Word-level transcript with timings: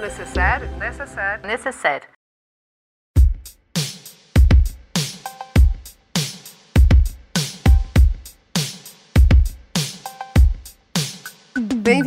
Necessaire? 0.00 0.68
Necessaire. 0.78 1.40
Necessaire. 1.42 2.17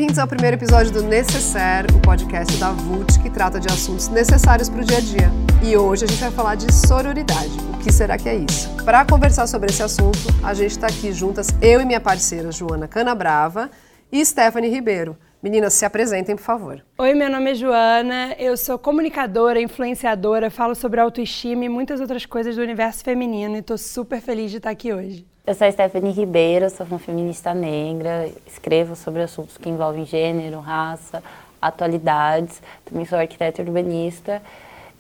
Bem-vindos 0.02 0.18
ao 0.18 0.28
primeiro 0.28 0.58
episódio 0.58 0.92
do 0.92 1.04
Necessaire, 1.04 1.88
o 1.94 2.00
podcast 2.02 2.58
da 2.58 2.72
VUT 2.72 3.20
que 3.22 3.30
trata 3.30 3.60
de 3.60 3.72
assuntos 3.72 4.08
necessários 4.08 4.68
para 4.68 4.82
o 4.82 4.84
dia 4.84 4.98
a 4.98 5.00
dia. 5.00 5.30
E 5.64 5.78
hoje 5.78 6.06
a 6.06 6.08
gente 6.08 6.20
vai 6.20 6.32
falar 6.32 6.56
de 6.56 6.74
sororidade. 6.74 7.52
O 7.72 7.78
que 7.78 7.92
será 7.92 8.18
que 8.18 8.28
é 8.28 8.34
isso? 8.34 8.68
Para 8.84 9.06
conversar 9.06 9.46
sobre 9.46 9.70
esse 9.70 9.84
assunto, 9.84 10.18
a 10.44 10.56
gente 10.56 10.72
está 10.72 10.88
aqui 10.88 11.12
juntas, 11.12 11.50
eu 11.62 11.80
e 11.80 11.86
minha 11.86 12.02
parceira 12.02 12.52
Joana 12.52 12.88
Canabrava 12.88 13.70
e 14.12 14.26
Stephanie 14.26 14.72
Ribeiro. 14.72 15.16
Meninas, 15.40 15.74
se 15.74 15.86
apresentem, 15.86 16.36
por 16.36 16.42
favor. 16.42 16.84
Oi, 16.98 17.14
meu 17.14 17.30
nome 17.30 17.52
é 17.52 17.54
Joana, 17.54 18.36
eu 18.40 18.58
sou 18.58 18.80
comunicadora, 18.80 19.62
influenciadora, 19.62 20.50
falo 20.50 20.74
sobre 20.74 21.00
autoestima 21.00 21.66
e 21.66 21.70
muitas 21.70 22.02
outras 22.02 22.26
coisas 22.26 22.56
do 22.56 22.64
universo 22.64 23.04
feminino 23.04 23.56
e 23.56 23.60
estou 23.60 23.78
super 23.78 24.20
feliz 24.20 24.50
de 24.50 24.58
estar 24.58 24.72
aqui 24.72 24.92
hoje. 24.92 25.31
Eu 25.44 25.56
sou 25.56 25.66
a 25.66 25.72
Stephanie 25.72 26.12
Ribeiro, 26.12 26.70
sou 26.70 26.86
uma 26.86 27.00
feminista 27.00 27.52
negra, 27.52 28.30
escrevo 28.46 28.96
sobre 28.96 29.24
assuntos 29.24 29.58
que 29.58 29.70
envolvem 29.70 30.06
gênero, 30.06 30.60
raça, 30.60 31.24
atualidades. 31.60 32.62
Também 32.86 33.06
sou 33.06 33.18
arquiteta 33.18 33.60
urbanista. 33.60 34.40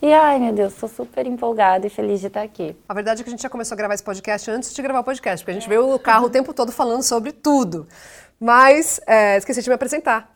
E 0.02 0.12
ai 0.12 0.40
meu 0.40 0.52
Deus, 0.52 0.73
estou 0.73 0.90
super 0.90 1.27
empolgada 1.27 1.85
e 1.85 1.91
feliz 1.91 2.20
de 2.20 2.26
estar 2.26 2.41
aqui. 2.41 2.76
A 2.90 2.94
verdade 2.96 3.22
é 3.22 3.23
que 3.23 3.30
a 3.30 3.32
gente 3.32 3.44
já 3.44 3.52
começou 3.52 3.76
a 3.76 3.77
gravar 3.77 3.94
esse 3.94 4.04
podcast 4.04 4.49
antes 4.49 4.73
de 4.73 4.82
gravar 4.82 5.02
o 5.02 5.04
podcast, 5.04 5.46
porque 5.46 5.52
a 5.52 5.59
gente 5.59 5.70
veio 5.70 5.94
o 5.94 5.99
carro 5.99 6.26
o 6.26 6.30
tempo 6.30 6.52
todo 6.55 6.71
falando 6.71 7.04
sobre 7.04 7.32
tudo. 7.32 7.88
Mas 8.44 9.00
é, 9.05 9.38
esqueci 9.38 9.62
de 9.62 9.70
me 9.70 9.76
apresentar. 9.76 10.34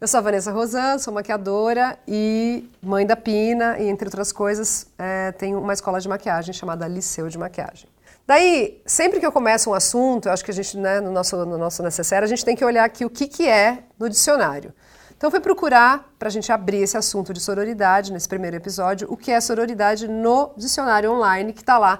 Eu 0.00 0.06
sou 0.06 0.18
a 0.18 0.20
Vanessa 0.20 0.52
Rosan, 0.52 0.96
sou 0.98 1.12
maquiadora 1.12 1.98
e 2.06 2.70
mãe 2.80 3.04
da 3.04 3.16
Pina, 3.16 3.80
e 3.80 3.88
entre 3.88 4.06
outras 4.06 4.30
coisas, 4.30 4.86
é, 4.96 5.32
tenho 5.32 5.58
uma 5.58 5.72
escola 5.72 5.98
de 5.98 6.08
maquiagem 6.08 6.54
chamada 6.54 6.86
Liceu 6.86 7.26
de 7.28 7.36
Maquiagem. 7.36 7.88
Daí, 8.24 8.80
sempre 8.86 9.18
que 9.18 9.26
eu 9.26 9.32
começo 9.32 9.68
um 9.70 9.74
assunto, 9.74 10.28
eu 10.28 10.32
acho 10.32 10.44
que 10.44 10.52
a 10.52 10.54
gente, 10.54 10.78
né, 10.78 11.00
no 11.00 11.10
nosso, 11.10 11.36
no 11.44 11.58
nosso 11.58 11.82
necessário, 11.82 12.24
a 12.24 12.28
gente 12.28 12.44
tem 12.44 12.54
que 12.54 12.64
olhar 12.64 12.84
aqui 12.84 13.04
o 13.04 13.10
que, 13.10 13.26
que 13.26 13.48
é 13.48 13.80
no 13.98 14.08
dicionário. 14.08 14.72
Então, 15.16 15.28
fui 15.28 15.40
procurar, 15.40 16.12
para 16.20 16.28
a 16.28 16.30
gente 16.30 16.52
abrir 16.52 16.82
esse 16.82 16.96
assunto 16.96 17.32
de 17.32 17.40
sororidade, 17.40 18.12
nesse 18.12 18.28
primeiro 18.28 18.54
episódio, 18.54 19.08
o 19.10 19.16
que 19.16 19.32
é 19.32 19.40
sororidade 19.40 20.06
no 20.06 20.52
dicionário 20.56 21.10
online, 21.10 21.52
que 21.52 21.62
está 21.62 21.76
lá. 21.76 21.98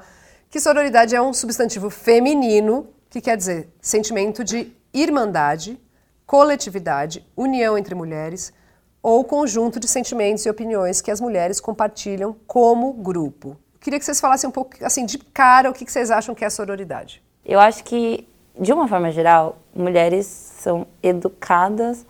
Que 0.48 0.60
sororidade 0.60 1.16
é 1.16 1.20
um 1.20 1.34
substantivo 1.34 1.90
feminino, 1.90 2.86
que 3.10 3.20
quer 3.20 3.36
dizer 3.36 3.72
sentimento 3.80 4.44
de 4.44 4.72
irmandade, 4.92 5.80
coletividade, 6.26 7.26
união 7.36 7.76
entre 7.76 7.94
mulheres, 7.94 8.52
ou 9.02 9.24
conjunto 9.24 9.80
de 9.80 9.88
sentimentos 9.88 10.46
e 10.46 10.50
opiniões 10.50 11.00
que 11.00 11.10
as 11.10 11.20
mulheres 11.20 11.60
compartilham 11.60 12.36
como 12.46 12.92
grupo. 12.92 13.56
Queria 13.80 13.98
que 13.98 14.04
vocês 14.04 14.20
falassem 14.20 14.48
um 14.48 14.52
pouco, 14.52 14.76
assim, 14.84 15.04
de 15.04 15.18
cara, 15.18 15.68
o 15.68 15.72
que 15.72 15.90
vocês 15.90 16.10
acham 16.10 16.34
que 16.34 16.44
é 16.44 16.50
sororidade. 16.50 17.20
Eu 17.44 17.58
acho 17.58 17.82
que, 17.82 18.28
de 18.58 18.72
uma 18.72 18.86
forma 18.86 19.10
geral, 19.10 19.58
mulheres 19.74 20.26
são 20.26 20.86
educadas 21.02 22.06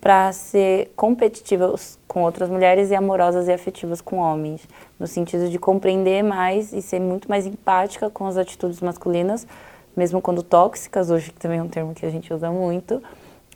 para 0.00 0.32
ser 0.32 0.92
competitivas 0.94 1.98
com 2.06 2.22
outras 2.22 2.48
mulheres 2.48 2.90
e 2.90 2.94
amorosas 2.94 3.48
e 3.48 3.52
afetivas 3.52 4.00
com 4.00 4.18
homens, 4.18 4.62
no 4.98 5.06
sentido 5.06 5.48
de 5.48 5.58
compreender 5.58 6.22
mais 6.22 6.72
e 6.72 6.80
ser 6.80 7.00
muito 7.00 7.28
mais 7.28 7.46
empática 7.46 8.10
com 8.10 8.26
as 8.26 8.36
atitudes 8.36 8.80
masculinas, 8.80 9.46
mesmo 9.96 10.20
quando 10.20 10.42
tóxicas, 10.42 11.10
hoje 11.10 11.32
que 11.32 11.40
também 11.40 11.58
é 11.58 11.62
um 11.62 11.68
termo 11.68 11.94
que 11.94 12.06
a 12.06 12.10
gente 12.10 12.32
usa 12.32 12.50
muito, 12.50 13.02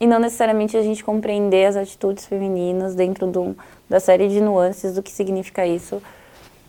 e 0.00 0.06
não 0.06 0.18
necessariamente 0.18 0.76
a 0.76 0.82
gente 0.82 1.02
compreender 1.02 1.66
as 1.66 1.76
atitudes 1.76 2.26
femininas 2.26 2.94
dentro 2.94 3.26
do, 3.26 3.56
da 3.88 3.98
série 3.98 4.28
de 4.28 4.40
nuances 4.40 4.94
do 4.94 5.02
que 5.02 5.10
significa 5.10 5.66
isso 5.66 6.02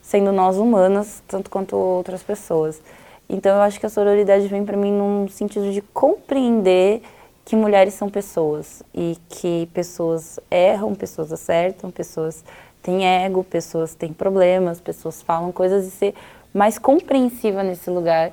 sendo 0.01 0.31
nós 0.31 0.55
humanas, 0.57 1.21
tanto 1.27 1.49
quanto 1.49 1.75
outras 1.75 2.23
pessoas. 2.23 2.81
Então 3.29 3.53
eu 3.57 3.61
acho 3.61 3.77
que 3.77 3.85
a 3.85 3.89
sororidade 3.89 4.47
vem 4.47 4.63
para 4.63 4.77
mim 4.77 4.91
num 4.91 5.27
sentido 5.27 5.69
de 5.73 5.81
compreender 5.81 7.01
que 7.43 7.57
mulheres 7.57 7.93
são 7.93 8.09
pessoas 8.09 8.81
e 8.93 9.17
que 9.27 9.69
pessoas 9.73 10.39
erram, 10.49 10.95
pessoas 10.95 11.31
acertam, 11.33 11.91
pessoas 11.91 12.43
têm 12.81 13.05
ego, 13.05 13.43
pessoas 13.43 13.93
têm 13.93 14.13
problemas, 14.13 14.79
pessoas 14.79 15.21
falam 15.21 15.51
coisas 15.51 15.85
e 15.85 15.91
ser 15.91 16.13
mais 16.53 16.79
compreensiva 16.79 17.61
nesse 17.63 17.89
lugar, 17.89 18.31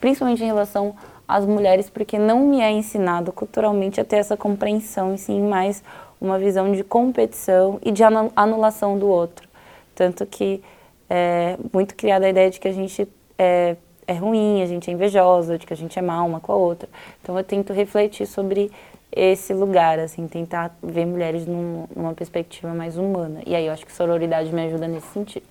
principalmente 0.00 0.42
em 0.42 0.46
relação 0.46 0.94
às 1.26 1.44
mulheres, 1.44 1.90
porque 1.90 2.18
não 2.18 2.46
me 2.46 2.60
é 2.60 2.70
ensinado 2.70 3.32
culturalmente 3.32 4.00
a 4.00 4.04
ter 4.04 4.16
essa 4.16 4.36
compreensão 4.36 5.14
e 5.14 5.18
sim 5.18 5.42
mais 5.42 5.82
uma 6.20 6.38
visão 6.38 6.72
de 6.72 6.82
competição 6.82 7.78
e 7.82 7.92
de 7.92 8.02
anulação 8.34 8.98
do 8.98 9.06
outro. 9.06 9.48
Tanto 9.94 10.24
que 10.26 10.62
é, 11.08 11.56
muito 11.72 11.94
criada 11.94 12.26
a 12.26 12.30
ideia 12.30 12.50
de 12.50 12.58
que 12.58 12.68
a 12.68 12.72
gente 12.72 13.06
é, 13.38 13.76
é 14.06 14.14
ruim, 14.14 14.62
a 14.62 14.66
gente 14.66 14.90
é 14.90 14.92
invejosa, 14.92 15.58
de 15.58 15.66
que 15.66 15.72
a 15.72 15.76
gente 15.76 15.98
é 15.98 16.02
mal 16.02 16.26
uma 16.26 16.40
com 16.40 16.52
a 16.52 16.56
outra. 16.56 16.88
Então 17.22 17.36
eu 17.36 17.44
tento 17.44 17.72
refletir 17.72 18.26
sobre 18.26 18.70
esse 19.10 19.54
lugar, 19.54 19.98
assim, 19.98 20.26
tentar 20.26 20.76
ver 20.82 21.06
mulheres 21.06 21.46
num, 21.46 21.86
numa 21.94 22.14
perspectiva 22.14 22.72
mais 22.74 22.96
humana. 22.96 23.40
E 23.46 23.54
aí 23.54 23.66
eu 23.66 23.72
acho 23.72 23.86
que 23.86 23.92
sororidade 23.92 24.52
me 24.52 24.62
ajuda 24.66 24.86
nesse 24.86 25.08
sentido. 25.08 25.46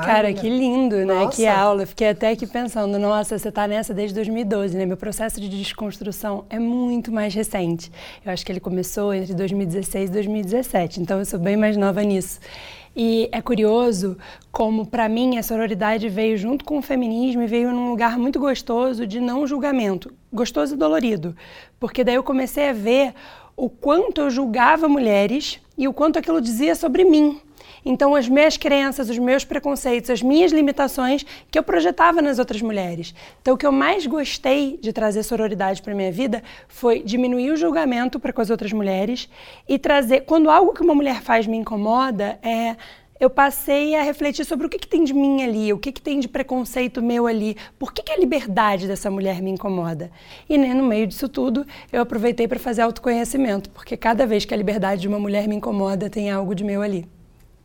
Cara, 0.00 0.32
que 0.32 0.48
lindo, 0.48 0.96
né? 1.04 1.24
Nossa. 1.24 1.36
Que 1.36 1.46
aula. 1.46 1.84
Fiquei 1.84 2.08
até 2.08 2.30
aqui 2.30 2.46
pensando, 2.46 2.98
nossa, 2.98 3.38
você 3.38 3.48
está 3.50 3.68
nessa 3.68 3.92
desde 3.92 4.14
2012, 4.14 4.74
né? 4.76 4.86
Meu 4.86 4.96
processo 4.96 5.38
de 5.38 5.48
desconstrução 5.48 6.46
é 6.48 6.58
muito 6.58 7.12
mais 7.12 7.34
recente. 7.34 7.92
Eu 8.24 8.32
acho 8.32 8.44
que 8.44 8.50
ele 8.50 8.60
começou 8.60 9.12
entre 9.12 9.34
2016 9.34 10.08
e 10.08 10.12
2017, 10.12 11.00
então 11.00 11.18
eu 11.18 11.26
sou 11.26 11.38
bem 11.38 11.58
mais 11.58 11.76
nova 11.76 12.02
nisso. 12.02 12.40
E 12.96 13.28
é 13.32 13.40
curioso 13.42 14.16
como, 14.50 14.86
para 14.86 15.08
mim, 15.08 15.36
a 15.36 15.42
sororidade 15.42 16.08
veio 16.08 16.36
junto 16.38 16.64
com 16.64 16.78
o 16.78 16.82
feminismo 16.82 17.42
e 17.42 17.46
veio 17.46 17.70
num 17.72 17.90
lugar 17.90 18.18
muito 18.18 18.38
gostoso 18.38 19.06
de 19.06 19.20
não 19.20 19.46
julgamento, 19.46 20.12
gostoso 20.32 20.74
e 20.74 20.78
dolorido. 20.78 21.36
Porque 21.78 22.02
daí 22.02 22.14
eu 22.14 22.22
comecei 22.22 22.68
a 22.68 22.72
ver 22.72 23.14
o 23.56 23.68
quanto 23.68 24.22
eu 24.22 24.30
julgava 24.30 24.88
mulheres 24.88 25.60
e 25.76 25.86
o 25.86 25.92
quanto 25.92 26.18
aquilo 26.18 26.40
dizia 26.40 26.74
sobre 26.74 27.04
mim. 27.04 27.40
Então, 27.84 28.14
as 28.14 28.28
minhas 28.28 28.56
crenças, 28.56 29.10
os 29.10 29.18
meus 29.18 29.44
preconceitos, 29.44 30.10
as 30.10 30.22
minhas 30.22 30.52
limitações 30.52 31.24
que 31.50 31.58
eu 31.58 31.62
projetava 31.62 32.22
nas 32.22 32.38
outras 32.38 32.62
mulheres. 32.62 33.14
Então, 33.40 33.54
o 33.54 33.56
que 33.56 33.66
eu 33.66 33.72
mais 33.72 34.06
gostei 34.06 34.78
de 34.80 34.92
trazer 34.92 35.22
sororidade 35.22 35.82
para 35.82 35.94
minha 35.94 36.12
vida 36.12 36.42
foi 36.68 37.02
diminuir 37.02 37.50
o 37.50 37.56
julgamento 37.56 38.20
para 38.20 38.32
com 38.32 38.40
as 38.40 38.50
outras 38.50 38.72
mulheres 38.72 39.28
e 39.68 39.78
trazer. 39.78 40.22
Quando 40.22 40.50
algo 40.50 40.72
que 40.72 40.82
uma 40.82 40.94
mulher 40.94 41.22
faz 41.22 41.46
me 41.46 41.56
incomoda, 41.56 42.38
é 42.42 42.76
eu 43.22 43.30
passei 43.30 43.94
a 43.94 44.02
refletir 44.02 44.44
sobre 44.44 44.66
o 44.66 44.68
que, 44.68 44.80
que 44.80 44.88
tem 44.88 45.04
de 45.04 45.14
mim 45.14 45.44
ali, 45.44 45.72
o 45.72 45.78
que, 45.78 45.92
que 45.92 46.02
tem 46.02 46.18
de 46.18 46.26
preconceito 46.26 47.00
meu 47.00 47.28
ali, 47.28 47.56
por 47.78 47.92
que, 47.92 48.02
que 48.02 48.10
a 48.10 48.16
liberdade 48.16 48.88
dessa 48.88 49.08
mulher 49.12 49.40
me 49.40 49.48
incomoda. 49.48 50.10
E 50.48 50.58
né, 50.58 50.74
no 50.74 50.82
meio 50.82 51.06
disso 51.06 51.28
tudo, 51.28 51.64
eu 51.92 52.02
aproveitei 52.02 52.48
para 52.48 52.58
fazer 52.58 52.82
autoconhecimento, 52.82 53.70
porque 53.70 53.96
cada 53.96 54.26
vez 54.26 54.44
que 54.44 54.52
a 54.52 54.56
liberdade 54.56 55.02
de 55.02 55.06
uma 55.06 55.20
mulher 55.20 55.46
me 55.46 55.54
incomoda, 55.54 56.10
tem 56.10 56.32
algo 56.32 56.52
de 56.52 56.64
meu 56.64 56.82
ali. 56.82 57.06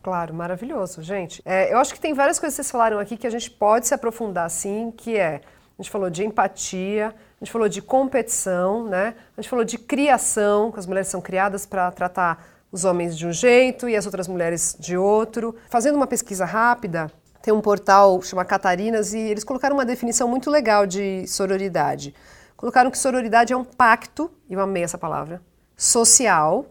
Claro, 0.07 0.33
maravilhoso, 0.33 1.01
gente. 1.01 1.41
É, 1.43 1.73
eu 1.73 1.77
acho 1.79 1.93
que 1.93 1.99
tem 1.99 2.13
várias 2.13 2.39
coisas 2.39 2.55
que 2.55 2.63
vocês 2.63 2.71
falaram 2.71 2.97
aqui 2.97 3.17
que 3.17 3.27
a 3.27 3.29
gente 3.29 3.51
pode 3.51 3.87
se 3.87 3.93
aprofundar 3.93 4.49
sim, 4.49 4.89
que 4.95 5.17
é, 5.17 5.41
a 5.77 5.81
gente 5.81 5.91
falou 5.91 6.09
de 6.09 6.23
empatia, 6.23 7.07
a 7.09 7.43
gente 7.43 7.51
falou 7.51 7.67
de 7.67 7.81
competição, 7.81 8.87
né? 8.87 9.15
A 9.35 9.41
gente 9.41 9.49
falou 9.49 9.65
de 9.65 9.77
criação, 9.77 10.71
que 10.71 10.79
as 10.79 10.85
mulheres 10.85 11.09
são 11.09 11.19
criadas 11.19 11.65
para 11.65 11.91
tratar 11.91 12.41
os 12.71 12.85
homens 12.85 13.17
de 13.17 13.27
um 13.27 13.33
jeito 13.33 13.89
e 13.89 13.97
as 13.97 14.05
outras 14.05 14.29
mulheres 14.29 14.77
de 14.79 14.95
outro. 14.95 15.53
Fazendo 15.69 15.97
uma 15.97 16.07
pesquisa 16.07 16.45
rápida, 16.45 17.11
tem 17.41 17.53
um 17.53 17.59
portal 17.59 18.21
chamado 18.21 18.47
Catarinas 18.47 19.13
e 19.13 19.19
eles 19.19 19.43
colocaram 19.43 19.75
uma 19.75 19.85
definição 19.85 20.29
muito 20.29 20.49
legal 20.49 20.87
de 20.87 21.27
sororidade. 21.27 22.15
Colocaram 22.55 22.89
que 22.89 22.97
sororidade 22.97 23.51
é 23.51 23.57
um 23.57 23.65
pacto, 23.65 24.31
e 24.49 24.53
eu 24.53 24.61
amei 24.61 24.83
essa 24.83 24.97
palavra, 24.97 25.41
social 25.75 26.65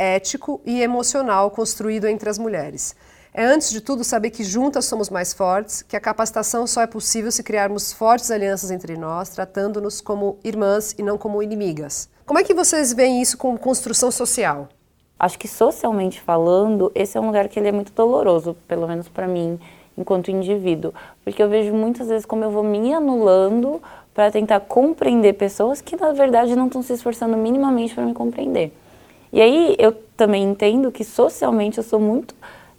ético 0.00 0.62
e 0.64 0.80
emocional 0.80 1.50
construído 1.50 2.06
entre 2.06 2.30
as 2.30 2.38
mulheres. 2.38 2.96
É, 3.34 3.44
antes 3.44 3.70
de 3.70 3.80
tudo, 3.80 4.02
saber 4.02 4.30
que 4.30 4.42
juntas 4.42 4.86
somos 4.86 5.10
mais 5.10 5.32
fortes, 5.32 5.82
que 5.82 5.94
a 5.94 6.00
capacitação 6.00 6.66
só 6.66 6.80
é 6.82 6.86
possível 6.86 7.30
se 7.30 7.42
criarmos 7.42 7.92
fortes 7.92 8.30
alianças 8.30 8.70
entre 8.70 8.96
nós, 8.96 9.28
tratando-nos 9.28 10.00
como 10.00 10.38
irmãs 10.42 10.94
e 10.98 11.02
não 11.02 11.18
como 11.18 11.42
inimigas. 11.42 12.08
Como 12.24 12.38
é 12.38 12.42
que 12.42 12.54
vocês 12.54 12.92
veem 12.92 13.20
isso 13.20 13.36
com 13.36 13.56
construção 13.58 14.10
social? 14.10 14.68
Acho 15.18 15.38
que 15.38 15.46
socialmente 15.46 16.20
falando, 16.20 16.90
esse 16.94 17.18
é 17.18 17.20
um 17.20 17.26
lugar 17.26 17.46
que 17.46 17.60
ele 17.60 17.68
é 17.68 17.72
muito 17.72 17.92
doloroso, 17.92 18.56
pelo 18.66 18.88
menos 18.88 19.06
para 19.06 19.28
mim, 19.28 19.60
enquanto 19.96 20.30
indivíduo, 20.30 20.94
porque 21.22 21.42
eu 21.42 21.48
vejo 21.48 21.74
muitas 21.74 22.08
vezes 22.08 22.24
como 22.24 22.42
eu 22.42 22.50
vou 22.50 22.64
me 22.64 22.92
anulando 22.94 23.82
para 24.14 24.30
tentar 24.30 24.60
compreender 24.60 25.34
pessoas 25.34 25.80
que 25.82 25.94
na 25.94 26.12
verdade 26.12 26.56
não 26.56 26.66
estão 26.66 26.82
se 26.82 26.94
esforçando 26.94 27.36
minimamente 27.36 27.94
para 27.94 28.06
me 28.06 28.14
compreender. 28.14 28.72
E 29.32 29.40
aí 29.40 29.76
eu 29.78 29.92
também 30.16 30.42
entendo 30.42 30.90
que 30.90 31.04
socialmente 31.04 31.78
eu 31.78 31.84
sou 31.84 32.00
muito 32.00 32.34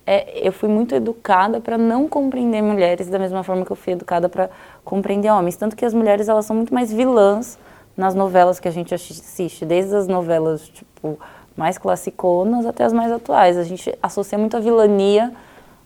é, 0.06 0.48
eu 0.48 0.52
fui 0.52 0.68
muito 0.68 0.96
educada 0.96 1.62
para 1.62 1.78
não 1.78 2.08
compreender 2.08 2.62
mulheres 2.62 3.08
da 3.08 3.20
mesma 3.20 3.44
forma 3.44 3.64
que 3.64 3.72
eu 3.72 3.76
fui 3.76 3.94
educada 3.94 4.28
para 4.28 4.50
compreender 4.84 5.30
homens, 5.30 5.56
tanto 5.56 5.76
que 5.76 5.86
as 5.86 5.94
mulheres 5.94 6.28
elas 6.28 6.46
são 6.46 6.56
muito 6.56 6.74
mais 6.74 6.92
vilãs 6.92 7.58
nas 7.96 8.16
novelas 8.16 8.60
que 8.60 8.68
a 8.68 8.72
gente 8.72 8.94
assiste, 8.96 9.64
desde 9.64 9.96
as 9.96 10.08
novelas 10.08 10.68
tipo 10.70 11.20
mais 11.56 11.78
classiconas 11.78 12.66
até 12.66 12.84
as 12.84 12.94
mais 12.94 13.12
atuais. 13.12 13.58
A 13.58 13.64
gente 13.64 13.94
associa 14.02 14.38
muito 14.38 14.58
a 14.58 14.60
vilania 14.60 15.32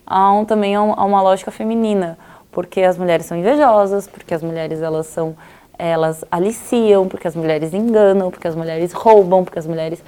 a 0.05 0.31
um, 0.31 0.45
também 0.45 0.75
a, 0.75 0.81
um, 0.81 0.93
a 0.93 1.03
uma 1.03 1.21
lógica 1.21 1.51
feminina, 1.51 2.17
porque 2.51 2.81
as 2.81 2.97
mulheres 2.97 3.25
são 3.25 3.37
invejosas, 3.37 4.07
porque 4.07 4.33
as 4.33 4.41
mulheres 4.41 4.81
elas 4.81 5.07
são 5.07 5.35
elas 5.77 6.23
aliciam, 6.31 7.05
porque 7.07 7.27
as 7.27 7.35
mulheres 7.35 7.73
enganam, 7.73 8.31
porque 8.31 8.47
as 8.47 8.55
mulheres 8.55 8.93
roubam, 8.93 9.43
porque 9.43 9.59
as 9.59 9.67
mulheres 9.67 10.01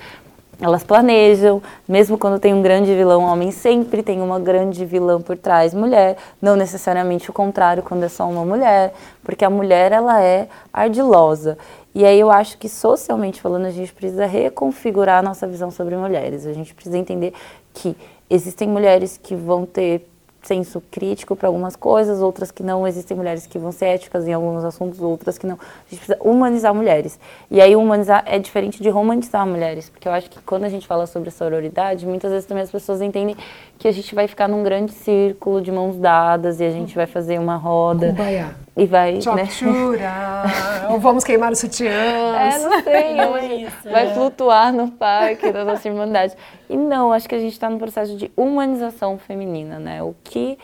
elas 0.60 0.84
planejam, 0.84 1.62
mesmo 1.88 2.18
quando 2.18 2.40
tem 2.40 2.54
um 2.54 2.62
grande 2.62 2.94
vilão 2.96 3.24
homem, 3.24 3.52
sempre 3.52 4.02
tem 4.02 4.22
uma 4.22 4.40
grande 4.40 4.86
vilã 4.86 5.22
por 5.22 5.38
trás, 5.38 5.74
mulher, 5.74 6.18
não 6.42 6.56
necessariamente 6.56 7.30
o 7.30 7.34
contrário 7.34 7.84
quando 7.84 8.04
é 8.04 8.10
só 8.10 8.28
uma 8.28 8.44
mulher, 8.44 8.94
porque 9.24 9.46
a 9.46 9.50
mulher 9.50 9.92
ela 9.92 10.22
é 10.22 10.48
ardilosa. 10.74 11.58
E 11.94 12.06
aí 12.06 12.20
eu 12.20 12.32
acho 12.32 12.58
que 12.58 12.68
socialmente 12.68 13.42
falando, 13.42 13.66
a 13.66 13.72
gente 13.72 13.94
precisa 13.94 14.26
reconfigurar 14.26 15.20
a 15.20 15.22
nossa 15.22 15.48
visão 15.48 15.70
sobre 15.70 15.96
mulheres. 15.96 16.46
A 16.46 16.54
gente 16.54 16.74
precisa 16.74 16.98
entender 16.98 17.34
que 17.74 17.96
existem 18.30 18.68
mulheres 18.68 19.18
que 19.22 19.36
vão 19.36 19.66
ter 19.66 20.08
senso 20.48 20.82
crítico 20.90 21.36
para 21.36 21.50
algumas 21.50 21.76
coisas, 21.76 22.22
outras 22.22 22.50
que 22.50 22.64
não. 22.64 22.88
Existem 22.88 23.16
mulheres 23.16 23.46
que 23.46 23.60
vão 23.60 23.72
ser 23.72 23.88
éticas 23.88 24.28
em 24.28 24.34
alguns 24.34 24.64
assuntos, 24.64 25.02
outras 25.02 25.38
que 25.38 25.46
não. 25.46 25.56
A 25.56 25.90
gente 25.90 26.00
precisa 26.00 26.18
humanizar 26.22 26.74
mulheres. 26.74 27.20
E 27.52 27.60
aí, 27.60 27.76
humanizar 27.76 28.24
é 28.26 28.40
diferente 28.40 28.82
de 28.82 28.90
romantizar 28.90 29.46
mulheres, 29.46 29.90
porque 29.90 30.08
eu 30.08 30.12
acho 30.14 30.30
que 30.30 30.40
quando 30.42 30.64
a 30.64 30.70
gente 30.70 30.88
fala 30.88 31.06
sobre 31.06 31.30
sororidade, 31.30 32.06
muitas 32.06 32.32
vezes 32.32 32.48
também 32.48 32.64
as 32.64 32.72
pessoas 32.72 33.02
entendem 33.02 33.36
que 33.78 33.88
a 33.88 33.92
gente 33.92 34.14
vai 34.16 34.28
ficar 34.28 34.48
num 34.48 34.64
grande 34.64 34.92
círculo 34.92 35.62
de 35.62 35.72
mãos 35.72 35.98
dadas 35.98 36.60
e 36.60 36.66
a 36.66 36.72
gente 36.72 36.96
vai 36.96 37.06
fazer 37.06 37.40
uma 37.40 37.56
roda. 37.56 38.10
Kumbaya. 38.10 38.56
E 38.76 38.86
vai. 38.86 39.14
Né? 39.14 39.20
Ou 40.90 41.00
vamos 41.00 41.24
queimar 41.24 41.52
os 41.52 41.60
sutiãs. 41.60 42.56
É, 42.56 42.60
não 42.60 42.84
sei. 42.84 43.14
Não 43.18 43.38
é 43.38 43.56
isso, 43.56 43.90
vai 43.90 44.08
né? 44.08 44.14
flutuar 44.14 44.74
no 44.74 44.92
parque 44.92 45.52
da 45.52 45.64
nossa 45.64 45.88
irmandade. 45.88 46.36
E 46.70 46.76
não, 46.76 47.12
acho 47.12 47.28
que 47.28 47.36
a 47.36 47.40
gente 47.40 47.54
está 47.54 47.70
no 47.70 47.78
processo 47.78 48.16
de 48.16 48.32
humanização 48.36 49.18
feminina, 49.18 49.80
né? 49.80 50.04
O 50.04 50.16
que 50.24 50.58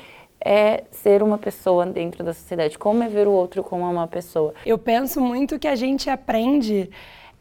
é 0.44 0.84
ser 0.92 1.24
uma 1.24 1.38
pessoa 1.38 1.86
dentro 1.86 2.24
da 2.24 2.34
sociedade, 2.34 2.78
como 2.78 3.02
é 3.04 3.08
ver 3.08 3.28
o 3.28 3.32
outro 3.32 3.64
como 3.64 3.90
uma 3.90 4.08
pessoa. 4.08 4.54
Eu 4.66 4.78
penso 4.78 5.22
muito 5.22 5.58
que 5.58 5.68
a 5.68 5.76
gente 5.76 6.10
aprende 6.10 6.90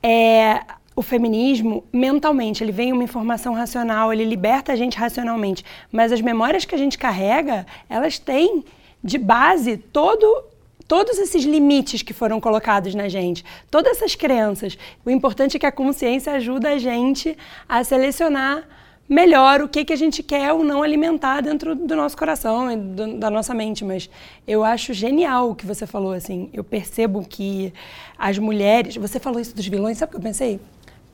é, 0.03 0.61
o 0.95 1.03
feminismo 1.03 1.85
mentalmente, 1.93 2.63
ele 2.63 2.73
vem 2.73 2.93
uma 2.93 3.05
informação 3.05 3.55
racional, 3.55 4.13
ele 4.13 4.25
liberta 4.25 4.73
a 4.73 4.77
gente 4.77 4.97
racionalmente, 4.97 5.65
mas 5.91 6.13
as 6.13 6.21
memórias 6.21 6.65
que 6.65 6.75
a 6.75 6.79
gente 6.79 6.99
carrega, 6.99 7.67
elas 7.89 8.19
têm 8.19 8.65
de 9.03 9.19
base 9.19 9.77
todo 9.77 10.45
todos 10.87 11.19
esses 11.19 11.45
limites 11.45 12.03
que 12.03 12.13
foram 12.13 12.39
colocados 12.39 12.95
na 12.95 13.09
gente, 13.09 13.43
todas 13.71 13.97
essas 13.97 14.15
crenças. 14.15 14.77
O 15.07 15.11
importante 15.11 15.57
é 15.57 15.61
que 15.61 15.65
a 15.65 15.73
consciência 15.73 16.35
ajuda 16.35 16.71
a 16.71 16.79
gente 16.79 17.35
a 17.67 17.83
selecionar 17.83 18.69
melhor 19.09 19.63
o 19.63 19.69
que, 19.69 19.85
que 19.85 19.93
a 19.93 19.97
gente 19.97 20.23
quer 20.23 20.53
ou 20.53 20.63
não 20.63 20.83
alimentar 20.83 21.41
dentro 21.41 21.75
do 21.75 21.97
nosso 21.97 22.17
coração 22.17 22.71
e 22.71 22.77
do, 22.77 23.19
da 23.19 23.31
nossa 23.31 23.55
mente. 23.55 23.85
Mas 23.85 24.11
eu 24.47 24.65
acho 24.65 24.93
genial 24.93 25.51
o 25.51 25.55
que 25.55 25.67
você 25.67 25.87
falou, 25.87 26.13
assim. 26.13 26.51
Eu 26.53 26.65
percebo 26.65 27.25
que 27.27 27.73
as 28.19 28.39
mulheres... 28.39 28.97
Você 28.97 29.19
falou 29.19 29.41
isso 29.41 29.55
dos 29.55 29.67
vilões, 29.67 29.99
sabe 29.99 30.11
o 30.11 30.13
que 30.13 30.17
eu 30.19 30.23
pensei? 30.23 30.61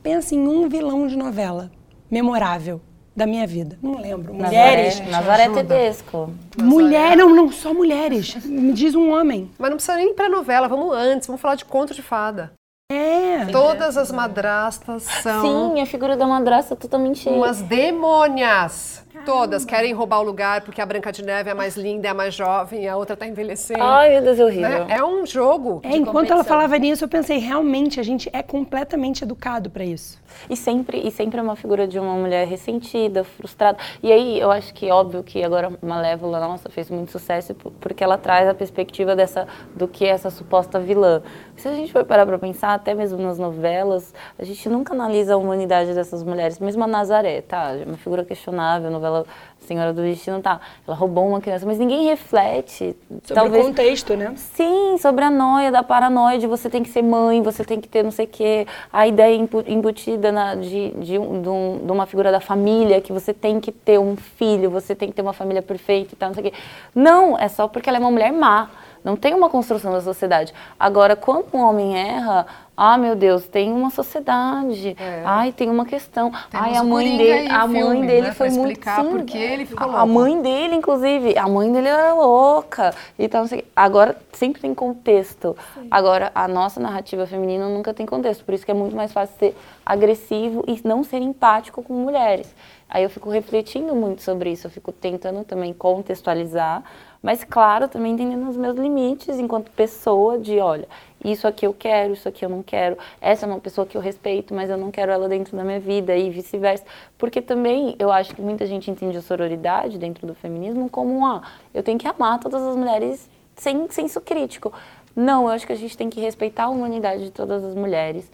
Pensa 0.01 0.33
em 0.33 0.47
um 0.47 0.69
vilão 0.69 1.07
de 1.07 1.17
novela 1.17 1.69
memorável 2.09 2.81
da 3.15 3.25
minha 3.25 3.45
vida. 3.45 3.77
Não 3.81 3.99
lembro. 3.99 4.33
Mulheres. 4.33 4.99
Nazaré 5.09 5.49
Tedesco. 5.49 6.33
Mulher, 6.57 7.17
não, 7.17 7.35
não, 7.35 7.51
só 7.51 7.73
mulheres. 7.73 8.35
Me 8.45 8.71
diz 8.71 8.95
um 8.95 9.11
homem. 9.11 9.51
Mas 9.57 9.69
não 9.69 9.77
precisa 9.77 9.97
nem 9.97 10.11
ir 10.11 10.13
pra 10.13 10.29
novela, 10.29 10.67
vamos 10.67 10.95
antes, 10.95 11.27
vamos 11.27 11.41
falar 11.41 11.55
de 11.55 11.65
conto 11.65 11.93
de 11.93 12.01
fada. 12.01 12.53
É. 12.91 13.45
Todas 13.51 13.97
as 13.97 14.11
madrastas 14.11 15.03
são. 15.03 15.75
Sim, 15.75 15.81
a 15.81 15.85
figura 15.85 16.17
da 16.17 16.25
madrasta 16.25 16.73
é 16.73 16.77
totalmente. 16.77 17.27
Umas 17.29 17.61
demônias. 17.61 19.05
Todas 19.25 19.65
querem 19.65 19.93
roubar 19.93 20.19
o 20.19 20.23
lugar 20.23 20.61
porque 20.61 20.81
a 20.81 20.85
Branca 20.85 21.11
de 21.11 21.23
Neve 21.23 21.49
é 21.49 21.53
mais 21.53 21.75
linda, 21.75 22.07
é 22.07 22.13
mais 22.13 22.33
jovem, 22.33 22.83
e 22.83 22.87
a 22.87 22.95
outra 22.95 23.13
está 23.13 23.27
envelhecendo. 23.27 23.83
Ai, 23.83 24.11
meu 24.11 24.21
Deus, 24.21 24.39
é 24.39 24.45
horrível. 24.45 24.85
Né? 24.85 24.87
É 24.89 25.03
um 25.03 25.25
jogo. 25.25 25.81
É, 25.83 25.95
enquanto 25.95 26.31
ela 26.31 26.43
falava 26.43 26.77
nisso, 26.77 27.03
eu 27.03 27.07
pensei, 27.07 27.37
realmente, 27.37 27.99
a 27.99 28.03
gente 28.03 28.29
é 28.33 28.41
completamente 28.41 29.23
educado 29.23 29.69
para 29.69 29.83
isso. 29.83 30.19
E 30.49 30.55
sempre, 30.55 30.99
e 31.05 31.11
sempre 31.11 31.39
é 31.39 31.43
uma 31.43 31.55
figura 31.55 31.87
de 31.87 31.99
uma 31.99 32.13
mulher 32.13 32.47
ressentida, 32.47 33.23
frustrada. 33.23 33.77
E 34.01 34.11
aí, 34.11 34.39
eu 34.39 34.51
acho 34.51 34.73
que 34.73 34.89
óbvio 34.89 35.23
que 35.23 35.43
agora 35.43 35.71
Malévola, 35.81 36.39
nossa, 36.39 36.69
fez 36.69 36.89
muito 36.89 37.11
sucesso 37.11 37.53
porque 37.53 38.03
ela 38.03 38.17
traz 38.17 38.47
a 38.47 38.53
perspectiva 38.53 39.15
dessa 39.15 39.47
do 39.75 39.87
que 39.87 40.05
é 40.05 40.09
essa 40.09 40.29
suposta 40.29 40.79
vilã. 40.79 41.21
Se 41.57 41.67
a 41.67 41.73
gente 41.73 41.91
for 41.91 42.05
parar 42.05 42.25
para 42.25 42.37
pensar, 42.37 42.73
até 42.73 42.93
mesmo 42.93 43.19
nas 43.19 43.37
novelas, 43.37 44.13
a 44.37 44.43
gente 44.43 44.69
nunca 44.69 44.93
analisa 44.93 45.33
a 45.33 45.37
humanidade 45.37 45.93
dessas 45.93 46.23
mulheres, 46.23 46.59
mesmo 46.59 46.83
a 46.83 46.87
Nazaré, 46.87 47.41
tá? 47.41 47.75
É 47.75 47.83
uma 47.85 47.97
figura 47.97 48.23
questionável, 48.23 48.89
novela 48.89 49.08
novela 49.09 49.25
Senhora 49.69 49.93
do 49.93 50.01
Destino, 50.01 50.41
tá, 50.41 50.59
ela 50.87 50.97
roubou 50.97 51.27
uma 51.27 51.39
criança, 51.39 51.63
mas 51.63 51.77
ninguém 51.77 52.05
reflete. 52.05 52.95
Sobre 53.23 53.35
talvez, 53.35 53.63
o 53.63 53.67
contexto, 53.67 54.15
né? 54.15 54.33
Sim, 54.35 54.97
sobre 54.97 55.23
a 55.23 55.29
noia, 55.29 55.71
da 55.71 55.83
paranoia 55.83 56.39
de 56.39 56.47
você 56.47 56.69
tem 56.69 56.81
que 56.81 56.89
ser 56.89 57.03
mãe, 57.03 57.39
você 57.43 57.63
tem 57.63 57.79
que 57.79 57.87
ter 57.87 58.01
não 58.01 58.09
sei 58.09 58.25
o 58.25 58.27
quê, 58.27 58.65
a 58.91 59.05
ideia 59.05 59.35
embutida 59.67 60.31
na, 60.31 60.55
de, 60.55 60.89
de, 60.91 61.19
um, 61.19 61.41
de, 61.41 61.49
um, 61.49 61.81
de, 61.85 61.91
uma 61.91 62.07
figura 62.07 62.31
da 62.31 62.39
família, 62.39 62.99
que 62.99 63.13
você 63.13 63.31
tem 63.31 63.59
que 63.59 63.71
ter 63.71 63.99
um 63.99 64.15
filho, 64.15 64.71
você 64.71 64.95
tem 64.95 65.09
que 65.09 65.15
ter 65.15 65.21
uma 65.21 65.33
família 65.33 65.61
perfeita 65.61 66.15
e 66.15 66.17
tal, 66.17 66.29
não 66.29 66.33
sei 66.33 66.47
o 66.47 66.51
quê. 66.51 66.57
Não, 66.95 67.37
é 67.37 67.47
só 67.47 67.67
porque 67.67 67.89
ela 67.89 67.99
é 67.99 68.01
uma 68.01 68.11
mulher 68.11 68.31
má. 68.31 68.69
Não 69.03 69.15
tem 69.15 69.33
uma 69.33 69.49
construção 69.49 69.93
da 69.93 70.01
sociedade. 70.01 70.53
Agora, 70.77 71.15
quando 71.15 71.45
um 71.53 71.59
homem 71.59 71.97
erra, 71.97 72.45
ah, 72.81 72.97
meu 72.97 73.13
Deus, 73.13 73.45
tem 73.45 73.73
uma 73.73 73.89
sociedade. 73.89 74.95
É. 74.97 75.21
Ai, 75.25 75.51
tem 75.51 75.69
uma 75.69 75.85
questão. 75.85 76.31
Temos 76.49 76.67
Ai, 76.67 76.77
a 76.77 76.83
mãe 76.83 77.17
dele, 77.17 77.49
a 77.49 77.67
mãe 77.67 77.81
filme, 77.81 78.07
dele 78.07 78.27
né, 78.27 78.33
foi 78.33 78.49
muito 78.51 78.79
sim, 78.81 79.09
porque 79.09 79.37
ele 79.37 79.65
ficou 79.65 79.85
louco. 79.85 80.01
A 80.01 80.05
mãe 80.05 80.41
dele, 80.41 80.75
inclusive, 80.75 81.37
a 81.37 81.45
mãe 81.45 81.69
dele 81.69 81.89
era 81.89 82.13
louca. 82.13 82.95
Então, 83.19 83.43
assim, 83.43 83.63
agora 83.75 84.15
sempre 84.31 84.61
tem 84.61 84.73
contexto. 84.73 85.57
Sim. 85.73 85.87
Agora, 85.91 86.31
a 86.33 86.47
nossa 86.47 86.79
narrativa 86.79 87.27
feminina 87.27 87.67
nunca 87.67 87.93
tem 87.93 88.05
contexto, 88.05 88.45
por 88.45 88.53
isso 88.53 88.63
que 88.63 88.71
é 88.71 88.73
muito 88.73 88.95
mais 88.95 89.11
fácil 89.11 89.35
ser 89.37 89.57
agressivo 89.85 90.63
e 90.65 90.79
não 90.87 91.03
ser 91.03 91.17
empático 91.17 91.83
com 91.83 91.93
mulheres. 91.93 92.55
Aí 92.87 93.03
eu 93.03 93.09
fico 93.09 93.29
refletindo 93.29 93.93
muito 93.93 94.21
sobre 94.21 94.51
isso, 94.51 94.67
eu 94.67 94.71
fico 94.71 94.93
tentando 94.93 95.43
também 95.43 95.73
contextualizar 95.73 96.83
mas, 97.21 97.43
claro, 97.43 97.87
também 97.87 98.13
entendendo 98.13 98.47
os 98.47 98.55
meus 98.55 98.77
limites 98.77 99.37
enquanto 99.39 99.69
pessoa 99.71 100.39
de, 100.39 100.59
olha, 100.59 100.87
isso 101.23 101.47
aqui 101.47 101.65
eu 101.65 101.73
quero, 101.73 102.13
isso 102.13 102.27
aqui 102.27 102.45
eu 102.45 102.49
não 102.49 102.63
quero. 102.63 102.97
Essa 103.19 103.45
é 103.45 103.49
uma 103.49 103.59
pessoa 103.59 103.85
que 103.85 103.97
eu 103.97 104.01
respeito, 104.01 104.53
mas 104.53 104.69
eu 104.69 104.77
não 104.77 104.91
quero 104.91 105.11
ela 105.11 105.27
dentro 105.27 105.55
da 105.55 105.63
minha 105.63 105.79
vida 105.79 106.15
e 106.15 106.29
vice-versa. 106.29 106.85
Porque 107.17 107.41
também 107.41 107.95
eu 107.99 108.11
acho 108.11 108.33
que 108.33 108.41
muita 108.41 108.65
gente 108.65 108.89
entende 108.89 109.17
a 109.17 109.21
sororidade 109.21 109.97
dentro 109.97 110.25
do 110.25 110.33
feminismo 110.33 110.89
como, 110.89 111.25
ah, 111.25 111.41
eu 111.73 111.83
tenho 111.83 111.97
que 111.97 112.07
amar 112.07 112.39
todas 112.39 112.61
as 112.61 112.75
mulheres 112.75 113.29
sem 113.55 113.89
senso 113.89 114.21
crítico. 114.21 114.71
Não, 115.15 115.43
eu 115.43 115.49
acho 115.49 115.67
que 115.67 115.73
a 115.73 115.75
gente 115.75 115.97
tem 115.97 116.09
que 116.09 116.21
respeitar 116.21 116.65
a 116.65 116.69
humanidade 116.69 117.25
de 117.25 117.31
todas 117.31 117.63
as 117.65 117.75
mulheres, 117.75 118.31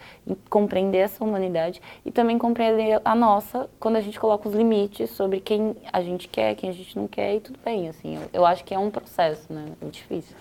compreender 0.50 1.00
essa 1.00 1.24
humanidade 1.24 1.82
e 2.06 2.12
também 2.12 2.38
compreender 2.38 3.01
a 3.04 3.15
nossa 3.15 3.68
quando 3.80 3.96
a 3.96 4.01
gente 4.01 4.20
coloca 4.20 4.48
os 4.48 4.54
limites 4.54 5.10
sobre 5.10 5.39
quem 5.39 5.75
a 5.92 6.01
gente 6.04 6.27
quer, 6.27 6.54
quem 6.54 6.70
a 6.70 6.74
gente 6.74 6.96
não 6.96 7.08
quer 7.08 7.36
e 7.36 7.39
tudo 7.39 7.58
bem, 7.65 7.89
assim. 7.89 8.15
Eu, 8.15 8.22
eu 8.34 8.46
acho 8.46 8.63
que 8.63 8.74
é 8.74 8.77
um 8.77 8.92
processo, 8.92 9.51
né? 9.51 9.65
É 9.82 9.86
difícil. 9.86 10.36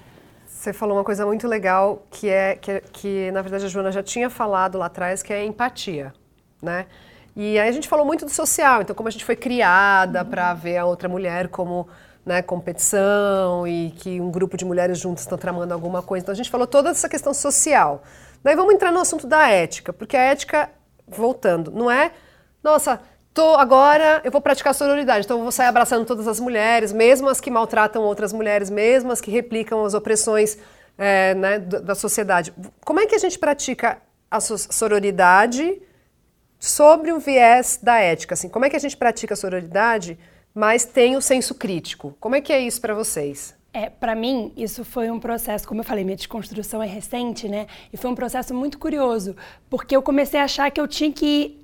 Você 0.65 0.73
falou 0.73 0.97
uma 0.97 1.05
coisa 1.05 1.27
muito 1.27 1.47
legal 1.47 2.07
que 2.11 2.31
é 2.31 2.57
que, 2.57 2.81
que 2.91 3.31
na 3.33 3.43
verdade 3.43 3.67
a 3.67 3.69
Joana 3.69 3.93
já 3.93 4.03
tinha 4.03 4.31
falado 4.31 4.79
lá 4.79 4.87
atrás, 4.87 5.23
que 5.23 5.31
é 5.31 5.45
empatia, 5.45 6.15
né? 6.63 6.87
E 7.37 7.59
aí 7.59 7.69
a 7.69 7.73
gente 7.73 7.87
falou 7.87 8.07
muito 8.07 8.25
do 8.25 8.31
social, 8.31 8.81
então 8.81 8.97
como 8.97 9.07
a 9.07 9.13
gente 9.13 9.27
foi 9.27 9.37
criada 9.37 10.23
uhum. 10.23 10.31
para 10.31 10.55
ver 10.55 10.79
a 10.79 10.87
outra 10.87 11.07
mulher 11.07 11.49
como 11.49 11.87
né, 12.25 12.41
competição 12.41 13.69
e 13.69 13.91
que 13.91 14.19
um 14.23 14.31
grupo 14.31 14.57
de 14.57 14.65
mulheres 14.65 14.99
juntas 14.99 15.25
estão 15.25 15.37
tramando 15.37 15.75
alguma 15.75 16.01
coisa. 16.01 16.25
Então 16.25 16.33
a 16.33 16.37
gente 16.37 16.49
falou 16.49 16.67
toda 16.67 16.89
essa 16.89 17.11
questão 17.11 17.35
social. 17.35 18.03
Daí 18.43 18.57
vamos 18.57 18.73
entrar 18.73 18.91
no 18.91 19.01
assunto 19.01 19.27
da 19.27 19.47
ética, 19.51 19.93
porque 19.93 20.17
a 20.17 20.23
ética, 20.23 20.71
voltando, 21.07 21.71
não 21.71 21.91
é, 21.91 22.11
nossa, 22.63 23.03
tô 23.35 23.55
agora 23.57 24.23
eu 24.25 24.31
vou 24.31 24.41
praticar 24.41 24.75
sororidade, 24.75 25.27
então 25.27 25.37
eu 25.37 25.43
vou 25.43 25.53
sair 25.53 25.67
abraçando 25.67 26.07
todas 26.07 26.27
as 26.27 26.41
mulheres, 26.41 26.93
mesmo 26.93 27.29
as 27.29 27.41
que 27.41 27.51
maltratam 27.51 28.03
outras 28.03 28.33
mulheres, 28.33 28.71
mesmo 28.71 29.13
as 29.13 29.21
que 29.21 29.31
replicam 29.31 29.85
as 29.85 29.93
opressões 29.93 30.57
é, 30.97 31.35
né, 31.35 31.59
da 31.59 31.95
sociedade. 31.95 32.55
Como 32.85 33.01
é 33.01 33.07
que 33.07 33.15
a 33.15 33.19
gente 33.19 33.39
pratica 33.39 33.99
a 34.31 34.41
sororidade 34.41 35.83
sobre 36.59 37.13
o 37.13 37.19
viés 37.19 37.79
da 37.83 37.99
ética? 37.99 38.35
Assim, 38.35 38.49
como 38.49 38.65
é 38.65 38.71
que 38.71 38.77
a 38.77 38.81
gente 38.81 38.97
pratica 38.97 39.35
a 39.35 39.37
sororidade? 39.37 40.19
mas 40.55 40.85
tem 40.85 41.17
o 41.17 41.21
senso 41.21 41.55
crítico. 41.55 42.17
Como 42.21 42.37
é 42.37 42.41
que 42.41 42.53
é 42.53 42.61
isso 42.61 42.81
para 42.81 42.95
vocês? 42.95 43.55
É, 43.73 43.91
para 43.91 44.15
mim, 44.15 44.53
isso 44.57 44.85
foi 44.85 45.11
um 45.11 45.19
processo, 45.19 45.67
como 45.67 45.81
eu 45.81 45.85
falei, 45.85 46.05
minha 46.05 46.17
desconstrução 46.17 46.81
é 46.81 46.87
recente, 46.87 47.49
né? 47.49 47.67
E 47.93 47.97
foi 47.97 48.09
um 48.09 48.15
processo 48.15 48.55
muito 48.55 48.79
curioso, 48.79 49.35
porque 49.69 49.97
eu 49.97 50.01
comecei 50.01 50.39
a 50.39 50.45
achar 50.45 50.71
que 50.71 50.81
eu 50.81 50.87
tinha 50.87 51.13
que 51.13 51.61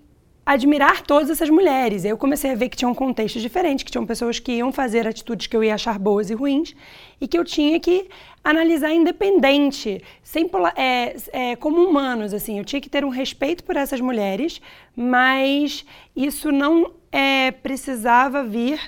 admirar 0.53 1.03
todas 1.03 1.31
essas 1.31 1.49
mulheres. 1.49 2.05
Eu 2.05 2.19
comecei 2.19 2.51
a 2.51 2.57
ver 2.57 2.69
que 2.69 2.77
tinham 2.77 2.91
um 2.91 2.95
contextos 2.95 3.41
diferentes, 3.41 3.85
que 3.85 3.91
tinham 3.93 4.05
pessoas 4.05 4.41
que 4.41 4.51
iam 4.51 4.73
fazer 4.73 5.07
atitudes 5.07 5.47
que 5.47 5.57
eu 5.57 5.63
ia 5.63 5.77
achar 5.77 5.97
boas 5.97 6.29
e 6.29 6.35
ruins, 6.35 6.75
e 7.21 7.29
que 7.29 7.39
eu 7.39 7.45
tinha 7.45 7.79
que 7.79 8.09
analisar 8.43 8.93
independente, 8.93 10.03
sem 10.25 10.51
é, 10.75 11.17
é, 11.33 11.55
como 11.55 11.81
humanos, 11.81 12.35
assim. 12.35 12.59
Eu 12.59 12.65
tinha 12.65 12.81
que 12.81 12.91
ter 12.91 13.05
um 13.05 13.11
respeito 13.11 13.63
por 13.63 13.77
essas 13.77 14.01
mulheres, 14.01 14.61
mas 14.97 15.85
isso 16.17 16.51
não 16.51 16.95
é, 17.13 17.53
precisava 17.53 18.43
vir 18.43 18.81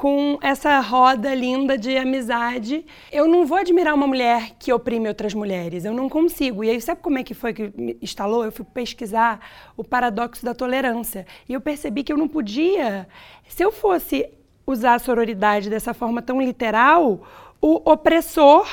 com 0.00 0.38
essa 0.40 0.80
roda 0.80 1.34
linda 1.34 1.76
de 1.76 1.94
amizade. 1.94 2.86
Eu 3.12 3.28
não 3.28 3.44
vou 3.44 3.58
admirar 3.58 3.94
uma 3.94 4.06
mulher 4.06 4.52
que 4.58 4.72
oprime 4.72 5.06
outras 5.06 5.34
mulheres, 5.34 5.84
eu 5.84 5.92
não 5.92 6.08
consigo. 6.08 6.64
E 6.64 6.70
aí, 6.70 6.80
sabe 6.80 7.02
como 7.02 7.18
é 7.18 7.22
que 7.22 7.34
foi 7.34 7.52
que 7.52 7.70
me 7.76 7.98
instalou? 8.00 8.42
Eu 8.42 8.50
fui 8.50 8.64
pesquisar 8.64 9.38
o 9.76 9.84
paradoxo 9.84 10.42
da 10.42 10.54
tolerância. 10.54 11.26
E 11.46 11.52
eu 11.52 11.60
percebi 11.60 12.02
que 12.02 12.10
eu 12.10 12.16
não 12.16 12.28
podia, 12.28 13.06
se 13.46 13.62
eu 13.62 13.70
fosse 13.70 14.26
usar 14.66 14.94
a 14.94 14.98
sororidade 14.98 15.68
dessa 15.68 15.92
forma 15.92 16.22
tão 16.22 16.40
literal, 16.40 17.20
o 17.60 17.82
opressor 17.84 18.66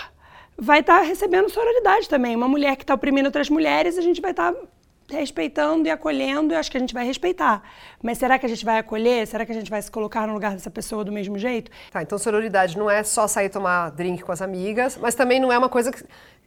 vai 0.58 0.80
estar 0.80 1.00
tá 1.00 1.04
recebendo 1.04 1.50
sororidade 1.50 2.08
também. 2.08 2.38
Uma 2.38 2.48
mulher 2.48 2.78
que 2.78 2.84
está 2.84 2.94
oprimindo 2.94 3.26
outras 3.26 3.50
mulheres, 3.50 3.98
a 3.98 4.02
gente 4.02 4.22
vai 4.22 4.32
estar 4.32 4.54
tá 4.54 4.60
respeitando 5.10 5.88
e 5.88 5.92
acolhendo, 5.92 6.54
eu 6.54 6.60
acho 6.60 6.70
que 6.70 6.78
a 6.78 6.80
gente 6.80 6.94
vai 6.94 7.06
respeitar. 7.06 7.62
Mas 8.02 8.18
será 8.18 8.38
que 8.38 8.46
a 8.46 8.50
gente 8.50 8.66
vai 8.66 8.78
acolher? 8.78 9.26
Será 9.26 9.46
que 9.46 9.52
a 9.52 9.56
gente 9.56 9.70
vai 9.70 9.82
se 9.82 9.90
colocar 9.90 10.28
no 10.28 10.34
lugar 10.34 10.54
dessa 10.54 10.70
pessoa 10.70 11.04
do 11.04 11.12
mesmo 11.12 11.38
jeito? 11.38 11.72
Tá, 11.92 12.02
então 12.02 12.18
sororidade 12.18 12.78
não 12.78 12.90
é 12.90 13.04
só 13.04 13.28
sair 13.28 13.50
tomar 13.50 13.92
drink 13.92 14.24
com 14.24 14.32
as 14.32 14.42
amigas, 14.42 14.98
mas 14.98 15.16
também 15.16 15.40
não 15.40 15.52
é 15.52 15.58
uma 15.58 15.70
coisa 15.70 15.92
que 15.92 16.04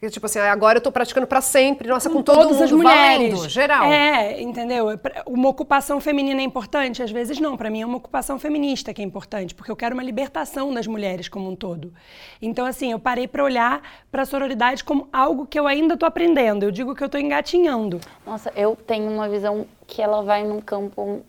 Tipo 0.09 0.25
assim, 0.25 0.39
agora 0.39 0.79
eu 0.79 0.83
tô 0.83 0.91
praticando 0.91 1.27
para 1.27 1.43
sempre, 1.43 1.87
nossa, 1.87 2.09
com, 2.09 2.17
com 2.17 2.23
todo 2.23 2.37
todas 2.37 2.53
mundo, 2.53 2.65
as 2.65 2.73
mulheres. 2.73 3.35
Valendo, 3.35 3.49
geral. 3.51 3.85
É, 3.85 4.41
entendeu? 4.41 4.87
Uma 5.27 5.51
ocupação 5.51 6.01
feminina 6.01 6.41
é 6.41 6.45
importante? 6.45 7.03
Às 7.03 7.11
vezes 7.11 7.39
não, 7.39 7.55
para 7.55 7.69
mim 7.69 7.83
é 7.83 7.87
uma 7.87 7.99
ocupação 7.99 8.39
feminista 8.39 8.95
que 8.95 9.03
é 9.03 9.05
importante, 9.05 9.55
porque 9.55 9.71
eu 9.71 9.77
quero 9.77 9.93
uma 9.93 10.03
libertação 10.03 10.73
das 10.73 10.87
mulheres 10.87 11.29
como 11.29 11.51
um 11.51 11.55
todo. 11.55 11.93
Então, 12.41 12.65
assim, 12.65 12.93
eu 12.93 12.99
parei 12.99 13.29
para 13.29 13.45
olhar 13.45 13.83
para 14.11 14.23
a 14.23 14.25
sororidade 14.25 14.83
como 14.83 15.07
algo 15.13 15.47
que 15.47 15.61
eu 15.61 15.67
ainda 15.67 15.99
tô 15.99 16.07
aprendendo. 16.07 16.63
Eu 16.63 16.71
digo 16.71 16.95
que 16.95 17.05
eu 17.05 17.09
tô 17.09 17.19
engatinhando. 17.19 18.01
Nossa, 18.25 18.51
eu 18.57 18.75
tenho 18.75 19.11
uma 19.11 19.29
visão 19.29 19.67
que 19.87 20.01
ela 20.01 20.23
vai 20.23 20.45
num 20.45 20.63
campo 20.63 21.21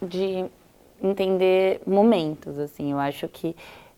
de 0.00 0.44
entender 1.02 1.80
momentos, 1.84 2.60
assim. 2.60 2.92
Eu 2.92 2.98
acho 3.00 3.26
que 3.26 3.56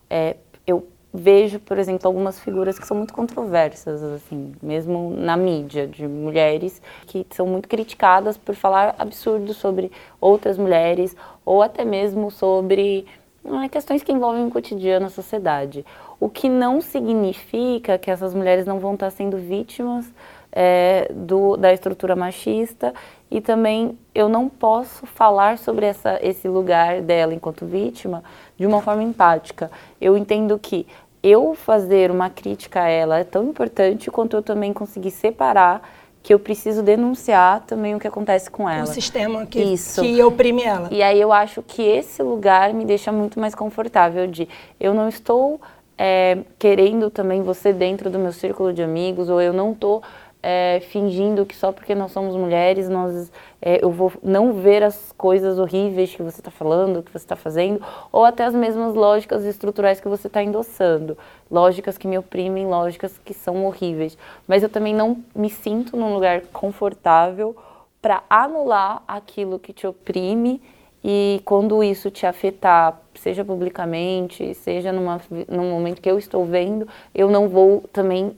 é, 0.09 0.37
eu 0.67 0.89
vejo, 1.13 1.59
por 1.61 1.79
exemplo, 1.79 2.07
algumas 2.09 2.41
figuras 2.41 2.79
que 2.79 2.87
são 2.87 2.97
muito 2.97 3.13
controversas, 3.13 4.03
assim, 4.03 4.53
mesmo 4.63 5.15
na 5.17 5.37
mídia, 5.37 5.87
de 5.87 6.07
mulheres 6.09 6.81
que 7.07 7.27
são 7.31 7.47
muito 7.47 7.69
criticadas 7.69 8.37
por 8.37 8.55
falar 8.55 8.95
absurdos 8.99 9.57
sobre 9.57 9.93
outras 10.21 10.57
mulheres 10.57 11.15
ou 11.45 11.63
até 11.63 11.85
mesmo 11.85 12.31
sobre 12.31 13.07
é, 13.45 13.69
questões 13.69 14.03
que 14.03 14.13
envolvem 14.13 14.47
o 14.47 14.51
cotidiano, 14.51 15.07
a 15.07 15.11
sociedade. 15.11 15.85
O 16.19 16.29
que 16.29 16.49
não 16.49 16.81
significa 16.81 17.99
que 17.99 18.11
essas 18.11 18.33
mulheres 18.33 18.65
não 18.65 18.79
vão 18.79 18.95
estar 18.95 19.11
sendo 19.11 19.37
vítimas 19.37 20.11
é, 20.53 21.11
do, 21.13 21.57
da 21.57 21.73
estrutura 21.73 22.15
machista 22.15 22.95
e 23.31 23.41
também 23.41 23.99
eu 24.15 24.29
não 24.29 24.49
posso 24.49 25.07
falar 25.07 25.57
sobre 25.57 25.87
essa, 25.87 26.19
esse 26.23 26.47
lugar 26.47 27.01
dela 27.01 27.35
enquanto 27.35 27.65
vítima 27.65 28.23
de 28.59 28.67
uma 28.67 28.83
forma 28.83 29.03
empática. 29.03 29.71
Eu 29.99 30.17
entendo 30.17 30.59
que 30.59 30.87
eu 31.23 31.55
fazer 31.55 32.11
uma 32.11 32.29
crítica 32.29 32.83
a 32.83 32.89
ela 32.89 33.19
é 33.19 33.25
tão 33.25 33.45
importante 33.45 34.11
quanto 34.11 34.37
eu 34.37 34.43
também 34.43 34.73
conseguir 34.73 35.11
separar 35.11 35.83
que 36.23 36.33
eu 36.33 36.39
preciso 36.39 36.83
denunciar 36.83 37.61
também 37.67 37.95
o 37.95 38.01
que 38.01 38.07
acontece 38.07 38.51
com 38.51 38.69
ela. 38.69 38.85
O 38.85 38.87
sistema 38.87 39.45
que, 39.45 39.61
Isso. 39.61 40.01
que 40.01 40.23
oprime 40.23 40.63
ela. 40.63 40.89
E 40.91 41.03
aí 41.03 41.21
eu 41.21 41.33
acho 41.33 41.63
que 41.63 41.83
esse 41.83 42.23
lugar 42.23 42.73
me 42.73 42.85
deixa 42.85 43.11
muito 43.11 43.41
mais 43.41 43.55
confortável 43.55 44.27
de 44.27 44.49
eu 44.79 44.95
não 44.95 45.09
estou 45.09 45.61
é, 45.99 46.39
querendo 46.59 47.11
também 47.11 47.43
você 47.43 47.73
dentro 47.73 48.09
do 48.09 48.19
meu 48.19 48.33
círculo 48.33 48.73
de 48.73 48.83
amigos 48.83 49.29
ou 49.29 49.41
eu 49.41 49.53
não 49.53 49.73
estou 49.73 50.03
é, 50.43 50.81
fingindo 50.89 51.47
que 51.47 51.55
só 51.55 51.71
porque 51.71 51.95
nós 51.95 52.11
somos 52.11 52.35
mulheres 52.35 52.89
nós 52.89 53.31
é, 53.61 53.83
eu 53.83 53.91
vou 53.91 54.13
não 54.23 54.55
ver 54.55 54.83
as 54.83 55.13
coisas 55.17 55.59
horríveis 55.59 56.15
que 56.15 56.23
você 56.23 56.41
está 56.41 56.51
falando, 56.51 57.03
que 57.03 57.13
você 57.13 57.19
está 57.19 57.37
fazendo, 57.37 57.81
ou 58.11 58.25
até 58.25 58.45
as 58.45 58.55
mesmas 58.55 58.95
lógicas 58.95 59.45
estruturais 59.45 60.01
que 60.01 60.09
você 60.09 60.27
está 60.27 60.43
endossando, 60.43 61.17
lógicas 61.49 61.97
que 61.97 62.09
me 62.09 62.19
oprimem, 62.19 62.67
lógicas 62.67 63.17
que 63.25 63.33
são 63.33 63.65
horríveis. 63.65 64.19
Mas 64.49 64.65
eu 64.65 64.69
também 64.69 64.93
não 64.93 65.23
me 65.33 65.49
sinto 65.49 65.97
num 65.97 66.13
lugar 66.13 66.41
confortável 66.53 67.55
para 68.01 68.25
anular 68.29 69.05
aquilo 69.07 69.61
que 69.61 69.73
te 69.73 69.87
oprime 69.87 70.61
e 71.05 71.41
quando 71.45 71.83
isso 71.85 72.11
te 72.11 72.27
afetar, 72.27 73.01
seja 73.15 73.45
publicamente, 73.45 74.55
seja 74.55 74.93
numa, 74.93 75.21
num 75.49 75.71
momento 75.71 76.01
que 76.01 76.11
eu 76.11 76.19
estou 76.19 76.45
vendo, 76.45 76.89
eu 77.15 77.31
não 77.31 77.49
vou 77.49 77.85
também 77.93 78.37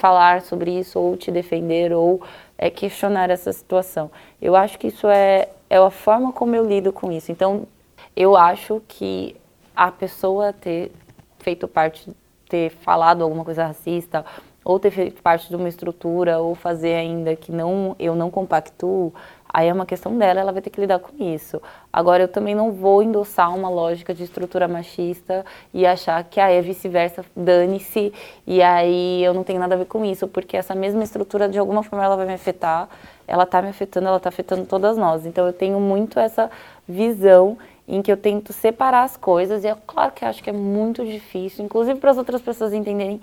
falar 0.00 0.40
sobre 0.40 0.70
isso 0.78 0.98
ou 0.98 1.14
te 1.14 1.30
defender 1.30 1.92
ou 1.92 2.22
é, 2.56 2.70
questionar 2.70 3.28
essa 3.28 3.52
situação. 3.52 4.10
Eu 4.40 4.56
acho 4.56 4.78
que 4.78 4.86
isso 4.86 5.06
é, 5.06 5.50
é 5.68 5.76
a 5.76 5.90
forma 5.90 6.32
como 6.32 6.56
eu 6.56 6.66
lido 6.66 6.90
com 6.90 7.12
isso. 7.12 7.30
Então, 7.30 7.66
eu 8.16 8.34
acho 8.34 8.82
que 8.88 9.36
a 9.76 9.92
pessoa 9.92 10.54
ter 10.54 10.90
feito 11.38 11.68
parte, 11.68 12.10
ter 12.48 12.70
falado 12.70 13.22
alguma 13.22 13.44
coisa 13.44 13.66
racista, 13.66 14.24
ou 14.64 14.80
ter 14.80 14.90
feito 14.90 15.22
parte 15.22 15.48
de 15.50 15.56
uma 15.56 15.68
estrutura, 15.68 16.38
ou 16.38 16.54
fazer 16.54 16.94
ainda 16.94 17.36
que 17.36 17.52
não 17.52 17.94
eu 17.98 18.14
não 18.14 18.30
compactuo, 18.30 19.12
Aí 19.52 19.68
é 19.68 19.72
uma 19.72 19.84
questão 19.84 20.16
dela, 20.16 20.40
ela 20.40 20.52
vai 20.52 20.62
ter 20.62 20.70
que 20.70 20.80
lidar 20.80 20.98
com 20.98 21.22
isso. 21.22 21.60
Agora, 21.92 22.22
eu 22.22 22.28
também 22.28 22.54
não 22.54 22.70
vou 22.70 23.02
endossar 23.02 23.54
uma 23.54 23.68
lógica 23.68 24.14
de 24.14 24.22
estrutura 24.22 24.68
machista 24.68 25.44
e 25.74 25.84
achar 25.84 26.22
que 26.24 26.38
aí 26.40 26.56
é 26.56 26.62
vice-versa, 26.62 27.24
dane-se, 27.34 28.12
e 28.46 28.62
aí 28.62 29.24
eu 29.24 29.34
não 29.34 29.42
tenho 29.42 29.58
nada 29.58 29.74
a 29.74 29.78
ver 29.78 29.86
com 29.86 30.04
isso, 30.04 30.28
porque 30.28 30.56
essa 30.56 30.74
mesma 30.74 31.02
estrutura, 31.02 31.48
de 31.48 31.58
alguma 31.58 31.82
forma, 31.82 32.04
ela 32.04 32.16
vai 32.16 32.26
me 32.26 32.34
afetar, 32.34 32.88
ela 33.26 33.42
está 33.42 33.60
me 33.60 33.68
afetando, 33.68 34.06
ela 34.06 34.18
está 34.18 34.28
afetando 34.28 34.64
todas 34.66 34.96
nós. 34.96 35.26
Então, 35.26 35.46
eu 35.46 35.52
tenho 35.52 35.80
muito 35.80 36.18
essa 36.18 36.50
visão 36.86 37.58
em 37.88 38.00
que 38.02 38.12
eu 38.12 38.16
tento 38.16 38.52
separar 38.52 39.02
as 39.02 39.16
coisas, 39.16 39.64
e 39.64 39.66
é 39.66 39.76
claro 39.84 40.12
que 40.12 40.24
acho 40.24 40.42
que 40.42 40.50
é 40.50 40.52
muito 40.52 41.04
difícil, 41.04 41.64
inclusive 41.64 41.98
para 41.98 42.12
as 42.12 42.18
outras 42.18 42.40
pessoas 42.40 42.72
entenderem 42.72 43.20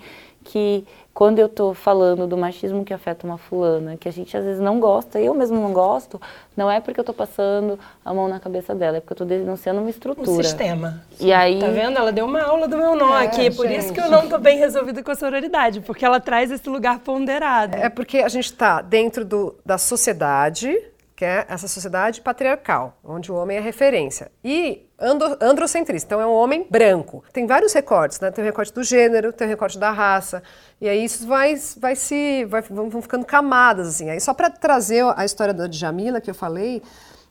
que 0.48 0.82
quando 1.12 1.38
eu 1.38 1.46
estou 1.46 1.74
falando 1.74 2.26
do 2.26 2.38
machismo 2.38 2.82
que 2.82 2.94
afeta 2.94 3.26
uma 3.26 3.36
fulana, 3.36 3.98
que 3.98 4.08
a 4.08 4.12
gente 4.12 4.34
às 4.34 4.44
vezes 4.44 4.60
não 4.60 4.80
gosta, 4.80 5.20
eu 5.20 5.34
mesmo 5.34 5.60
não 5.60 5.74
gosto, 5.74 6.18
não 6.56 6.70
é 6.70 6.80
porque 6.80 6.98
eu 6.98 7.02
estou 7.02 7.14
passando 7.14 7.78
a 8.02 8.14
mão 8.14 8.28
na 8.28 8.40
cabeça 8.40 8.74
dela, 8.74 8.96
é 8.96 9.00
porque 9.00 9.12
eu 9.12 9.24
estou 9.24 9.26
denunciando 9.26 9.80
uma 9.80 9.90
estrutura. 9.90 10.30
Um 10.30 10.42
sistema. 10.42 11.02
E 11.20 11.32
aí... 11.32 11.58
Tá 11.58 11.68
vendo? 11.68 11.98
Ela 11.98 12.12
deu 12.12 12.24
uma 12.24 12.42
aula 12.42 12.66
do 12.66 12.78
meu 12.78 12.96
nó 12.96 13.18
é, 13.18 13.26
aqui, 13.26 13.42
gente. 13.42 13.56
por 13.56 13.70
isso 13.70 13.92
que 13.92 14.00
eu 14.00 14.10
não 14.10 14.24
estou 14.24 14.38
bem 14.38 14.58
resolvida 14.58 15.02
com 15.02 15.10
a 15.10 15.14
sororidade, 15.14 15.82
porque 15.82 16.02
ela 16.02 16.18
traz 16.18 16.50
esse 16.50 16.68
lugar 16.68 17.00
ponderado. 17.00 17.76
É 17.76 17.90
porque 17.90 18.18
a 18.18 18.28
gente 18.28 18.46
está 18.46 18.80
dentro 18.80 19.24
do, 19.24 19.54
da 19.66 19.76
sociedade, 19.76 20.74
que 21.18 21.24
é 21.24 21.44
essa 21.48 21.66
sociedade 21.66 22.20
patriarcal, 22.20 22.96
onde 23.02 23.32
o 23.32 23.34
homem 23.34 23.56
é 23.56 23.60
referência. 23.60 24.30
E 24.44 24.88
andro, 24.96 25.36
androcentrista, 25.40 26.06
então 26.06 26.20
é 26.20 26.26
um 26.28 26.32
homem 26.32 26.64
branco. 26.70 27.24
Tem 27.32 27.44
vários 27.44 27.72
recortes, 27.72 28.20
né? 28.20 28.30
Tem 28.30 28.44
o 28.44 28.46
recorte 28.46 28.72
do 28.72 28.84
gênero, 28.84 29.32
tem 29.32 29.48
o 29.48 29.50
recorte 29.50 29.80
da 29.80 29.90
raça, 29.90 30.44
e 30.80 30.88
aí 30.88 31.04
isso 31.04 31.26
vai, 31.26 31.60
vai 31.76 31.96
se. 31.96 32.44
Vai, 32.44 32.62
vão 32.62 33.02
ficando 33.02 33.26
camadas, 33.26 33.88
assim. 33.88 34.08
Aí 34.08 34.20
só 34.20 34.32
para 34.32 34.48
trazer 34.48 35.04
a 35.16 35.24
história 35.24 35.52
da 35.52 35.66
Djamila 35.66 36.20
que 36.20 36.30
eu 36.30 36.36
falei, 36.36 36.84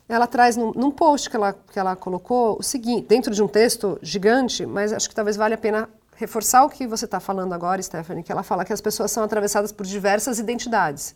ela 0.09 0.27
traz 0.27 0.57
num, 0.57 0.73
num, 0.73 0.91
post 0.91 1.29
que 1.29 1.37
ela, 1.37 1.53
que 1.53 1.79
ela 1.79 1.95
colocou 1.95 2.57
o 2.59 2.63
seguinte, 2.63 3.07
dentro 3.07 3.33
de 3.33 3.41
um 3.41 3.47
texto 3.47 3.97
gigante, 4.01 4.65
mas 4.65 4.91
acho 4.91 5.07
que 5.07 5.15
talvez 5.15 5.37
valha 5.37 5.55
a 5.55 5.57
pena 5.57 5.89
reforçar 6.17 6.65
o 6.65 6.69
que 6.69 6.85
você 6.85 7.05
está 7.05 7.21
falando 7.21 7.53
agora, 7.53 7.81
Stephanie, 7.81 8.21
que 8.21 8.33
ela 8.33 8.43
fala 8.43 8.65
que 8.65 8.73
as 8.73 8.81
pessoas 8.81 9.11
são 9.11 9.23
atravessadas 9.23 9.71
por 9.71 9.85
diversas 9.85 10.39
identidades. 10.39 11.15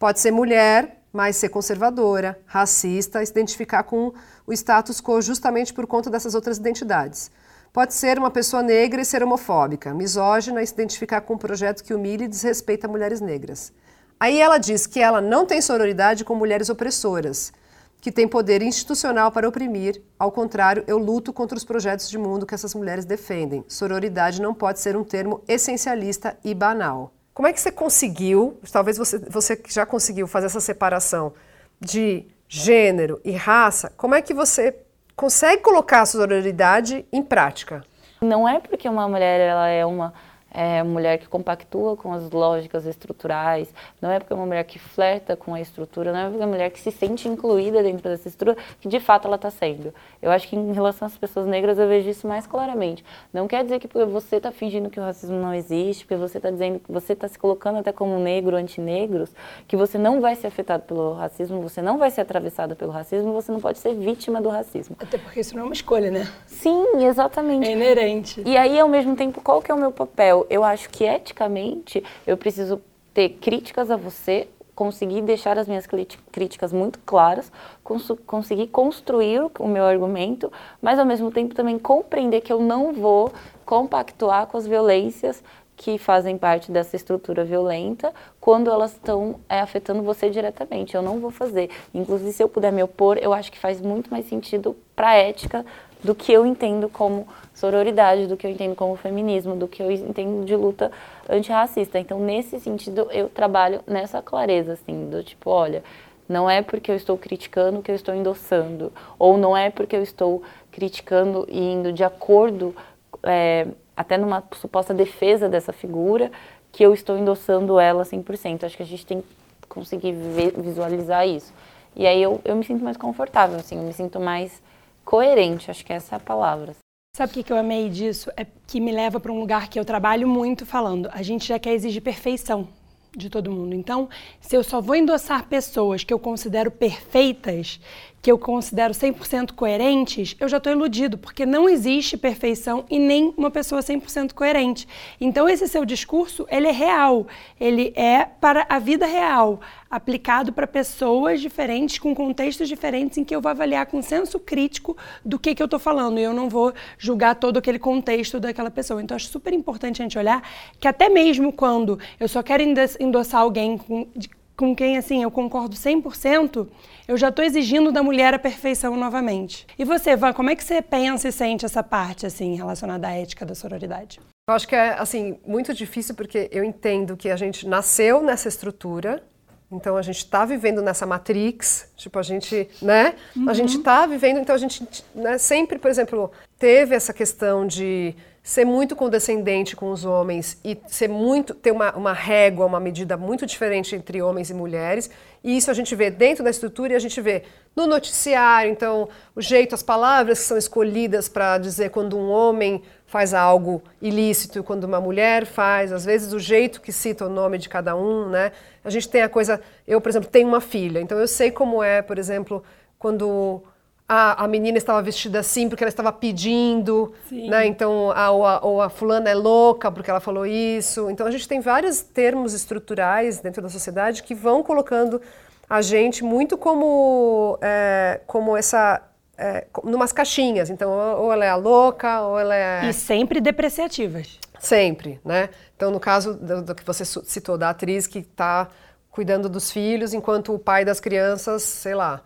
Pode 0.00 0.18
ser 0.18 0.32
mulher, 0.32 1.01
mas 1.12 1.36
ser 1.36 1.50
conservadora, 1.50 2.40
racista, 2.46 3.24
se 3.24 3.30
identificar 3.30 3.82
com 3.82 4.12
o 4.46 4.52
status 4.52 5.00
quo 5.00 5.20
justamente 5.20 5.74
por 5.74 5.86
conta 5.86 6.08
dessas 6.08 6.34
outras 6.34 6.56
identidades. 6.56 7.30
Pode 7.72 7.94
ser 7.94 8.18
uma 8.18 8.30
pessoa 8.30 8.62
negra 8.62 9.00
e 9.00 9.04
ser 9.04 9.22
homofóbica, 9.22 9.94
misógina 9.94 10.62
e 10.62 10.66
se 10.66 10.74
identificar 10.74 11.20
com 11.22 11.34
um 11.34 11.38
projeto 11.38 11.82
que 11.82 11.94
humilha 11.94 12.24
e 12.24 12.28
desrespeita 12.28 12.88
mulheres 12.88 13.20
negras. 13.20 13.72
Aí 14.20 14.40
ela 14.40 14.58
diz 14.58 14.86
que 14.86 15.00
ela 15.00 15.20
não 15.20 15.44
tem 15.44 15.60
sororidade 15.60 16.24
com 16.24 16.34
mulheres 16.34 16.68
opressoras, 16.68 17.52
que 18.00 18.12
tem 18.12 18.28
poder 18.28 18.62
institucional 18.62 19.32
para 19.32 19.48
oprimir. 19.48 20.02
Ao 20.18 20.30
contrário, 20.30 20.84
eu 20.86 20.98
luto 20.98 21.32
contra 21.32 21.56
os 21.56 21.64
projetos 21.64 22.10
de 22.10 22.18
mundo 22.18 22.44
que 22.44 22.54
essas 22.54 22.74
mulheres 22.74 23.04
defendem. 23.04 23.64
Sororidade 23.66 24.42
não 24.42 24.52
pode 24.52 24.80
ser 24.80 24.96
um 24.96 25.04
termo 25.04 25.42
essencialista 25.48 26.36
e 26.44 26.54
banal. 26.54 27.12
Como 27.34 27.48
é 27.48 27.52
que 27.52 27.60
você 27.60 27.72
conseguiu, 27.72 28.60
talvez 28.70 28.98
você, 28.98 29.18
você 29.18 29.60
já 29.68 29.86
conseguiu 29.86 30.26
fazer 30.26 30.46
essa 30.46 30.60
separação 30.60 31.32
de 31.80 32.26
gênero 32.46 33.20
e 33.24 33.32
raça, 33.32 33.90
como 33.96 34.14
é 34.14 34.20
que 34.20 34.34
você 34.34 34.76
consegue 35.16 35.62
colocar 35.62 36.02
a 36.02 36.06
sororidade 36.06 37.06
em 37.10 37.22
prática? 37.22 37.82
Não 38.20 38.46
é 38.46 38.60
porque 38.60 38.88
uma 38.88 39.08
mulher 39.08 39.40
ela 39.40 39.68
é 39.68 39.84
uma 39.84 40.12
é 40.52 40.82
uma 40.82 40.92
mulher 40.92 41.18
que 41.18 41.26
compactua 41.26 41.96
com 41.96 42.12
as 42.12 42.30
lógicas 42.30 42.86
estruturais, 42.86 43.72
não 44.00 44.10
é 44.10 44.18
porque 44.18 44.32
é 44.32 44.36
uma 44.36 44.46
mulher 44.46 44.64
que 44.64 44.78
flerta 44.78 45.36
com 45.36 45.54
a 45.54 45.60
estrutura, 45.60 46.12
não 46.12 46.18
é 46.18 46.24
porque 46.24 46.42
é 46.42 46.44
uma 46.44 46.52
mulher 46.52 46.70
que 46.70 46.80
se 46.80 46.90
sente 46.90 47.28
incluída 47.28 47.82
dentro 47.82 48.10
dessa 48.10 48.28
estrutura, 48.28 48.62
que 48.80 48.88
de 48.88 49.00
fato 49.00 49.26
ela 49.26 49.36
está 49.36 49.50
sendo. 49.50 49.94
Eu 50.20 50.30
acho 50.30 50.48
que 50.48 50.56
em 50.56 50.72
relação 50.72 51.06
às 51.06 51.16
pessoas 51.16 51.46
negras 51.46 51.78
eu 51.78 51.88
vejo 51.88 52.08
isso 52.08 52.26
mais 52.26 52.46
claramente. 52.46 53.04
Não 53.32 53.48
quer 53.48 53.64
dizer 53.64 53.78
que 53.78 53.88
porque 53.88 54.04
você 54.04 54.36
está 54.36 54.52
fingindo 54.52 54.90
que 54.90 55.00
o 55.00 55.02
racismo 55.02 55.36
não 55.36 55.54
existe, 55.54 56.04
porque 56.04 56.16
você 56.16 56.38
está 56.38 56.50
dizendo 56.50 56.78
que 56.78 56.92
você 56.92 57.14
está 57.14 57.26
se 57.26 57.38
colocando 57.38 57.78
até 57.78 57.92
como 57.92 58.18
negro, 58.18 58.56
antinegros, 58.56 59.30
que 59.66 59.76
você 59.76 59.96
não 59.96 60.20
vai 60.20 60.34
ser 60.34 60.48
afetado 60.48 60.82
pelo 60.84 61.14
racismo, 61.14 61.60
você 61.62 61.80
não 61.80 61.98
vai 61.98 62.10
ser 62.10 62.20
atravessado 62.20 62.76
pelo 62.76 62.92
racismo, 62.92 63.32
você 63.32 63.50
não 63.50 63.60
pode 63.60 63.78
ser 63.78 63.94
vítima 63.94 64.40
do 64.40 64.48
racismo. 64.48 64.96
Até 64.98 65.16
porque 65.16 65.40
isso 65.40 65.54
não 65.54 65.62
é 65.62 65.64
uma 65.64 65.72
escolha, 65.72 66.10
né? 66.10 66.28
Sim, 66.46 67.04
exatamente. 67.04 67.66
É 67.66 67.72
inerente. 67.72 68.42
E 68.44 68.56
aí, 68.56 68.78
ao 68.78 68.88
mesmo 68.88 69.16
tempo, 69.16 69.40
qual 69.40 69.62
que 69.62 69.70
é 69.70 69.74
o 69.74 69.78
meu 69.78 69.90
papel? 69.90 70.41
Eu 70.48 70.64
acho 70.64 70.88
que 70.90 71.04
eticamente 71.04 72.02
eu 72.26 72.36
preciso 72.36 72.80
ter 73.14 73.30
críticas 73.30 73.90
a 73.90 73.96
você, 73.96 74.48
conseguir 74.74 75.20
deixar 75.22 75.58
as 75.58 75.68
minhas 75.68 75.86
críticas 76.30 76.72
muito 76.72 76.98
claras, 77.04 77.52
cons 77.84 78.10
conseguir 78.26 78.68
construir 78.68 79.42
o 79.58 79.68
meu 79.68 79.84
argumento, 79.84 80.50
mas 80.80 80.98
ao 80.98 81.04
mesmo 81.04 81.30
tempo 81.30 81.54
também 81.54 81.78
compreender 81.78 82.40
que 82.40 82.52
eu 82.52 82.60
não 82.60 82.92
vou 82.92 83.32
compactuar 83.64 84.46
com 84.46 84.56
as 84.56 84.66
violências 84.66 85.42
que 85.76 85.98
fazem 85.98 86.38
parte 86.38 86.70
dessa 86.70 86.94
estrutura 86.94 87.44
violenta 87.44 88.12
quando 88.40 88.70
elas 88.70 88.92
estão 88.92 89.40
é, 89.48 89.60
afetando 89.60 90.02
você 90.02 90.30
diretamente. 90.30 90.94
Eu 90.94 91.02
não 91.02 91.18
vou 91.18 91.30
fazer. 91.30 91.70
Inclusive, 91.92 92.32
se 92.32 92.42
eu 92.42 92.48
puder 92.48 92.72
me 92.72 92.82
opor, 92.82 93.18
eu 93.18 93.32
acho 93.32 93.50
que 93.50 93.58
faz 93.58 93.80
muito 93.80 94.10
mais 94.10 94.28
sentido 94.28 94.76
para 94.94 95.10
a 95.10 95.14
ética 95.14 95.66
do 96.02 96.14
que 96.14 96.32
eu 96.32 96.44
entendo 96.44 96.88
como 96.88 97.26
sororidade, 97.54 98.26
do 98.26 98.36
que 98.36 98.46
eu 98.46 98.50
entendo 98.50 98.74
como 98.74 98.96
feminismo, 98.96 99.54
do 99.54 99.68
que 99.68 99.82
eu 99.82 99.90
entendo 99.90 100.44
de 100.44 100.56
luta 100.56 100.90
antirracista. 101.28 101.98
Então, 101.98 102.18
nesse 102.18 102.58
sentido, 102.58 103.08
eu 103.10 103.28
trabalho 103.28 103.80
nessa 103.86 104.20
clareza, 104.20 104.72
assim, 104.72 105.08
do 105.08 105.22
tipo, 105.22 105.50
olha, 105.50 105.82
não 106.28 106.48
é 106.48 106.62
porque 106.62 106.90
eu 106.90 106.96
estou 106.96 107.16
criticando 107.16 107.82
que 107.82 107.90
eu 107.90 107.94
estou 107.94 108.14
endossando, 108.14 108.92
ou 109.18 109.36
não 109.36 109.56
é 109.56 109.70
porque 109.70 109.94
eu 109.94 110.02
estou 110.02 110.42
criticando 110.70 111.46
e 111.48 111.60
indo 111.60 111.92
de 111.92 112.02
acordo, 112.02 112.74
é, 113.22 113.68
até 113.96 114.16
numa 114.16 114.42
suposta 114.54 114.92
defesa 114.94 115.48
dessa 115.48 115.72
figura, 115.72 116.32
que 116.72 116.84
eu 116.84 116.94
estou 116.94 117.18
endossando 117.18 117.78
ela 117.78 118.02
100%. 118.02 118.64
Acho 118.64 118.76
que 118.76 118.82
a 118.82 118.86
gente 118.86 119.04
tem 119.04 119.20
que 119.20 119.68
conseguir 119.68 120.12
visualizar 120.56 121.28
isso. 121.28 121.52
E 121.94 122.06
aí 122.06 122.22
eu, 122.22 122.40
eu 122.44 122.56
me 122.56 122.64
sinto 122.64 122.82
mais 122.82 122.96
confortável, 122.96 123.58
assim, 123.58 123.76
eu 123.76 123.82
me 123.82 123.92
sinto 123.92 124.18
mais 124.18 124.62
coerente, 125.04 125.70
acho 125.70 125.84
que 125.84 125.92
essa 125.92 126.14
é 126.14 126.16
a 126.16 126.20
palavra. 126.20 126.74
Sabe 127.14 127.38
o 127.38 127.44
que, 127.44 127.52
eu 127.52 127.58
amei 127.58 127.90
disso? 127.90 128.30
É 128.36 128.46
que 128.66 128.80
me 128.80 128.90
leva 128.90 129.20
para 129.20 129.30
um 129.30 129.38
lugar 129.38 129.68
que 129.68 129.78
eu 129.78 129.84
trabalho 129.84 130.26
muito 130.26 130.64
falando. 130.64 131.10
A 131.12 131.22
gente 131.22 131.46
já 131.46 131.58
quer 131.58 131.74
exigir 131.74 132.00
perfeição 132.00 132.68
de 133.14 133.28
todo 133.28 133.50
mundo. 133.50 133.74
Então, 133.74 134.08
se 134.40 134.56
eu 134.56 134.64
só 134.64 134.80
vou 134.80 134.96
endossar 134.96 135.46
pessoas 135.46 136.02
que 136.02 136.14
eu 136.14 136.18
considero 136.18 136.70
perfeitas, 136.70 137.78
que 138.22 138.30
eu 138.30 138.38
considero 138.38 138.94
100% 138.94 139.52
coerentes, 139.52 140.36
eu 140.38 140.48
já 140.48 140.58
estou 140.58 140.72
iludido, 140.72 141.18
porque 141.18 141.44
não 141.44 141.68
existe 141.68 142.16
perfeição 142.16 142.84
e 142.88 142.96
nem 142.96 143.34
uma 143.36 143.50
pessoa 143.50 143.80
100% 143.80 144.32
coerente. 144.32 144.86
Então, 145.20 145.48
esse 145.48 145.66
seu 145.66 145.84
discurso, 145.84 146.46
ele 146.48 146.68
é 146.68 146.70
real, 146.70 147.26
ele 147.58 147.92
é 147.96 148.24
para 148.24 148.64
a 148.68 148.78
vida 148.78 149.06
real, 149.06 149.60
aplicado 149.90 150.52
para 150.52 150.68
pessoas 150.68 151.40
diferentes, 151.40 151.98
com 151.98 152.14
contextos 152.14 152.68
diferentes, 152.68 153.18
em 153.18 153.24
que 153.24 153.34
eu 153.34 153.40
vou 153.40 153.50
avaliar 153.50 153.86
com 153.86 154.00
senso 154.00 154.38
crítico 154.38 154.96
do 155.24 155.36
que, 155.36 155.52
que 155.52 155.62
eu 155.62 155.64
estou 155.66 155.80
falando, 155.80 156.20
e 156.20 156.22
eu 156.22 156.32
não 156.32 156.48
vou 156.48 156.72
julgar 156.96 157.34
todo 157.34 157.56
aquele 157.56 157.80
contexto 157.80 158.38
daquela 158.38 158.70
pessoa. 158.70 159.02
Então, 159.02 159.16
acho 159.16 159.26
super 159.26 159.52
importante 159.52 160.00
a 160.00 160.04
gente 160.04 160.16
olhar 160.16 160.48
que 160.78 160.86
até 160.86 161.08
mesmo 161.08 161.52
quando 161.52 161.98
eu 162.20 162.28
só 162.28 162.40
quero 162.40 162.62
endossar 162.62 163.40
alguém 163.40 163.76
com 163.76 164.06
com 164.56 164.74
quem 164.74 164.96
assim 164.96 165.22
eu 165.22 165.30
concordo 165.30 165.76
100%, 165.76 166.68
eu 167.08 167.16
já 167.16 167.28
estou 167.28 167.44
exigindo 167.44 167.90
da 167.90 168.02
mulher 168.02 168.34
a 168.34 168.38
perfeição 168.38 168.96
novamente. 168.96 169.66
E 169.78 169.84
você, 169.84 170.16
Van, 170.16 170.32
como 170.32 170.50
é 170.50 170.56
que 170.56 170.64
você 170.64 170.80
pensa 170.80 171.28
e 171.28 171.32
sente 171.32 171.64
essa 171.64 171.82
parte 171.82 172.26
assim 172.26 172.54
relacionada 172.54 173.08
à 173.08 173.12
ética 173.12 173.44
da 173.44 173.54
sororidade? 173.54 174.20
Eu 174.48 174.54
acho 174.54 174.66
que 174.66 174.74
é 174.74 174.94
assim 174.94 175.38
muito 175.46 175.72
difícil 175.72 176.14
porque 176.14 176.48
eu 176.50 176.64
entendo 176.64 177.16
que 177.16 177.30
a 177.30 177.36
gente 177.36 177.66
nasceu 177.66 178.22
nessa 178.22 178.48
estrutura, 178.48 179.22
então 179.70 179.96
a 179.96 180.02
gente 180.02 180.18
está 180.18 180.44
vivendo 180.44 180.82
nessa 180.82 181.06
matrix, 181.06 181.88
tipo 181.96 182.18
a 182.18 182.22
gente, 182.22 182.68
né? 182.80 183.14
Uhum. 183.34 183.48
A 183.48 183.54
gente 183.54 183.78
está 183.78 184.04
vivendo, 184.04 184.38
então 184.38 184.54
a 184.54 184.58
gente 184.58 184.84
né, 185.14 185.38
sempre, 185.38 185.78
por 185.78 185.90
exemplo, 185.90 186.30
teve 186.58 186.94
essa 186.94 187.12
questão 187.12 187.66
de 187.66 188.14
ser 188.42 188.64
muito 188.64 188.96
condescendente 188.96 189.76
com 189.76 189.90
os 189.92 190.04
homens 190.04 190.58
e 190.64 190.76
ser 190.88 191.08
muito 191.08 191.54
ter 191.54 191.70
uma, 191.70 191.94
uma 191.94 192.12
régua, 192.12 192.66
uma 192.66 192.80
medida 192.80 193.16
muito 193.16 193.46
diferente 193.46 193.94
entre 193.94 194.20
homens 194.20 194.50
e 194.50 194.54
mulheres. 194.54 195.08
E 195.44 195.56
isso 195.56 195.70
a 195.70 195.74
gente 195.74 195.94
vê 195.94 196.10
dentro 196.10 196.42
da 196.42 196.50
estrutura 196.50 196.92
e 196.92 196.96
a 196.96 196.98
gente 196.98 197.20
vê 197.20 197.44
no 197.74 197.86
noticiário, 197.86 198.70
então, 198.70 199.08
o 199.34 199.40
jeito, 199.40 199.74
as 199.74 199.82
palavras 199.82 200.40
que 200.40 200.44
são 200.44 200.58
escolhidas 200.58 201.28
para 201.28 201.56
dizer 201.56 201.90
quando 201.90 202.18
um 202.18 202.28
homem 202.28 202.82
faz 203.06 203.32
algo 203.32 203.82
ilícito 204.00 204.58
e 204.58 204.62
quando 204.62 204.84
uma 204.84 205.00
mulher 205.00 205.46
faz, 205.46 205.92
às 205.92 206.04
vezes 206.04 206.32
o 206.32 206.38
jeito 206.38 206.80
que 206.80 206.90
cita 206.90 207.26
o 207.26 207.28
nome 207.28 207.58
de 207.58 207.68
cada 207.68 207.94
um, 207.94 208.28
né? 208.28 208.52
A 208.84 208.90
gente 208.90 209.08
tem 209.08 209.22
a 209.22 209.28
coisa, 209.28 209.60
eu, 209.86 210.00
por 210.00 210.08
exemplo, 210.08 210.28
tenho 210.28 210.48
uma 210.48 210.60
filha, 210.60 211.00
então 211.00 211.18
eu 211.18 211.28
sei 211.28 211.50
como 211.50 211.82
é, 211.82 212.02
por 212.02 212.18
exemplo, 212.18 212.62
quando 212.98 213.62
a, 214.08 214.44
a 214.44 214.48
menina 214.48 214.76
estava 214.78 215.00
vestida 215.00 215.40
assim 215.40 215.68
porque 215.68 215.82
ela 215.82 215.88
estava 215.88 216.12
pedindo, 216.12 217.12
Sim. 217.28 217.48
né? 217.48 217.66
Então, 217.66 218.10
a, 218.10 218.30
ou, 218.30 218.46
a, 218.46 218.60
ou 218.64 218.82
a 218.82 218.90
fulana 218.90 219.30
é 219.30 219.34
louca 219.34 219.90
porque 219.90 220.10
ela 220.10 220.20
falou 220.20 220.44
isso. 220.46 221.08
Então, 221.10 221.26
a 221.26 221.30
gente 221.30 221.48
tem 221.48 221.60
vários 221.60 222.02
termos 222.02 222.52
estruturais 222.52 223.40
dentro 223.40 223.62
da 223.62 223.68
sociedade 223.68 224.22
que 224.22 224.34
vão 224.34 224.62
colocando 224.62 225.20
a 225.68 225.80
gente 225.80 226.22
muito 226.22 226.58
como, 226.58 227.58
é, 227.62 228.20
como 228.26 228.56
essa 228.56 229.02
é, 229.38 229.66
numas 229.82 230.12
caixinhas. 230.12 230.68
Então, 230.68 230.90
ou 231.18 231.32
ela 231.32 231.44
é 231.44 231.48
a 231.48 231.56
louca, 231.56 232.20
ou 232.20 232.38
ela 232.38 232.54
é. 232.54 232.88
E 232.88 232.92
sempre 232.92 233.40
depreciativas. 233.40 234.38
Sempre, 234.58 235.20
né? 235.24 235.48
Então, 235.74 235.90
no 235.90 235.98
caso 235.98 236.34
do, 236.34 236.62
do 236.62 236.74
que 236.74 236.84
você 236.84 237.04
citou, 237.04 237.58
da 237.58 237.70
atriz 237.70 238.06
que 238.06 238.20
está 238.20 238.68
cuidando 239.10 239.48
dos 239.48 239.70
filhos, 239.70 240.14
enquanto 240.14 240.54
o 240.54 240.58
pai 240.58 240.84
das 240.84 241.00
crianças, 241.00 241.62
sei 241.62 241.94
lá, 241.94 242.22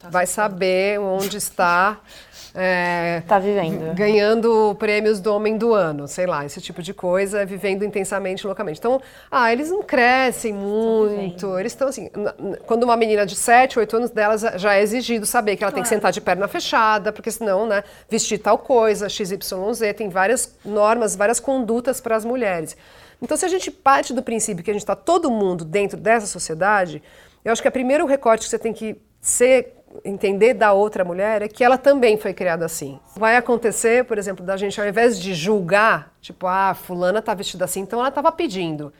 Tá 0.00 0.08
vai 0.08 0.26
saber 0.26 0.98
onde 0.98 1.36
está. 1.36 2.00
É, 2.52 3.22
tá 3.28 3.38
vivendo. 3.38 3.94
Ganhando 3.94 4.74
prêmios 4.76 5.20
do 5.20 5.32
Homem 5.32 5.56
do 5.56 5.72
Ano, 5.72 6.08
sei 6.08 6.26
lá, 6.26 6.44
esse 6.44 6.60
tipo 6.60 6.82
de 6.82 6.92
coisa, 6.92 7.46
vivendo 7.46 7.84
intensamente 7.84 8.44
localmente. 8.44 8.80
Então, 8.80 9.00
ah, 9.30 9.52
eles 9.52 9.70
não 9.70 9.84
crescem 9.84 10.52
muito. 10.52 11.56
Eles 11.58 11.70
estão 11.70 11.86
assim. 11.86 12.10
Quando 12.66 12.82
uma 12.82 12.96
menina 12.96 13.24
de 13.24 13.36
7, 13.36 13.78
8 13.78 13.96
anos 13.96 14.10
delas 14.10 14.44
já 14.56 14.74
é 14.74 14.82
exigido 14.82 15.26
saber 15.26 15.56
que 15.56 15.62
ela 15.62 15.70
claro. 15.70 15.74
tem 15.76 15.82
que 15.84 15.88
sentar 15.88 16.10
de 16.10 16.20
perna 16.20 16.48
fechada, 16.48 17.12
porque 17.12 17.30
senão, 17.30 17.66
né, 17.66 17.84
vestir 18.08 18.38
tal 18.38 18.58
coisa, 18.58 19.08
XYZ, 19.08 19.94
tem 19.96 20.08
várias 20.08 20.56
normas, 20.64 21.14
várias 21.14 21.38
condutas 21.38 22.00
para 22.00 22.16
as 22.16 22.24
mulheres. 22.24 22.76
Então, 23.22 23.36
se 23.36 23.44
a 23.44 23.48
gente 23.48 23.70
parte 23.70 24.12
do 24.12 24.24
princípio 24.24 24.64
que 24.64 24.70
a 24.70 24.74
gente 24.74 24.82
está 24.82 24.96
todo 24.96 25.30
mundo 25.30 25.64
dentro 25.64 25.96
dessa 25.96 26.26
sociedade, 26.26 27.00
eu 27.44 27.52
acho 27.52 27.62
que 27.62 27.68
o 27.68 27.72
primeiro 27.72 28.06
recorte 28.06 28.44
que 28.44 28.50
você 28.50 28.58
tem 28.58 28.72
que 28.72 28.96
ser 29.20 29.79
entender 30.04 30.54
da 30.54 30.72
outra 30.72 31.04
mulher 31.04 31.42
é 31.42 31.48
que 31.48 31.64
ela 31.64 31.76
também 31.76 32.16
foi 32.16 32.32
criada 32.32 32.64
assim. 32.64 32.98
Vai 33.16 33.36
acontecer, 33.36 34.04
por 34.04 34.18
exemplo, 34.18 34.44
da 34.44 34.56
gente, 34.56 34.80
ao 34.80 34.86
invés 34.86 35.20
de 35.20 35.34
julgar, 35.34 36.12
tipo, 36.20 36.46
ah, 36.46 36.74
fulana 36.74 37.20
tá 37.20 37.34
vestida 37.34 37.64
assim, 37.64 37.80
então 37.80 37.98
ela 37.98 38.08
estava 38.08 38.30
pedindo. 38.30 38.92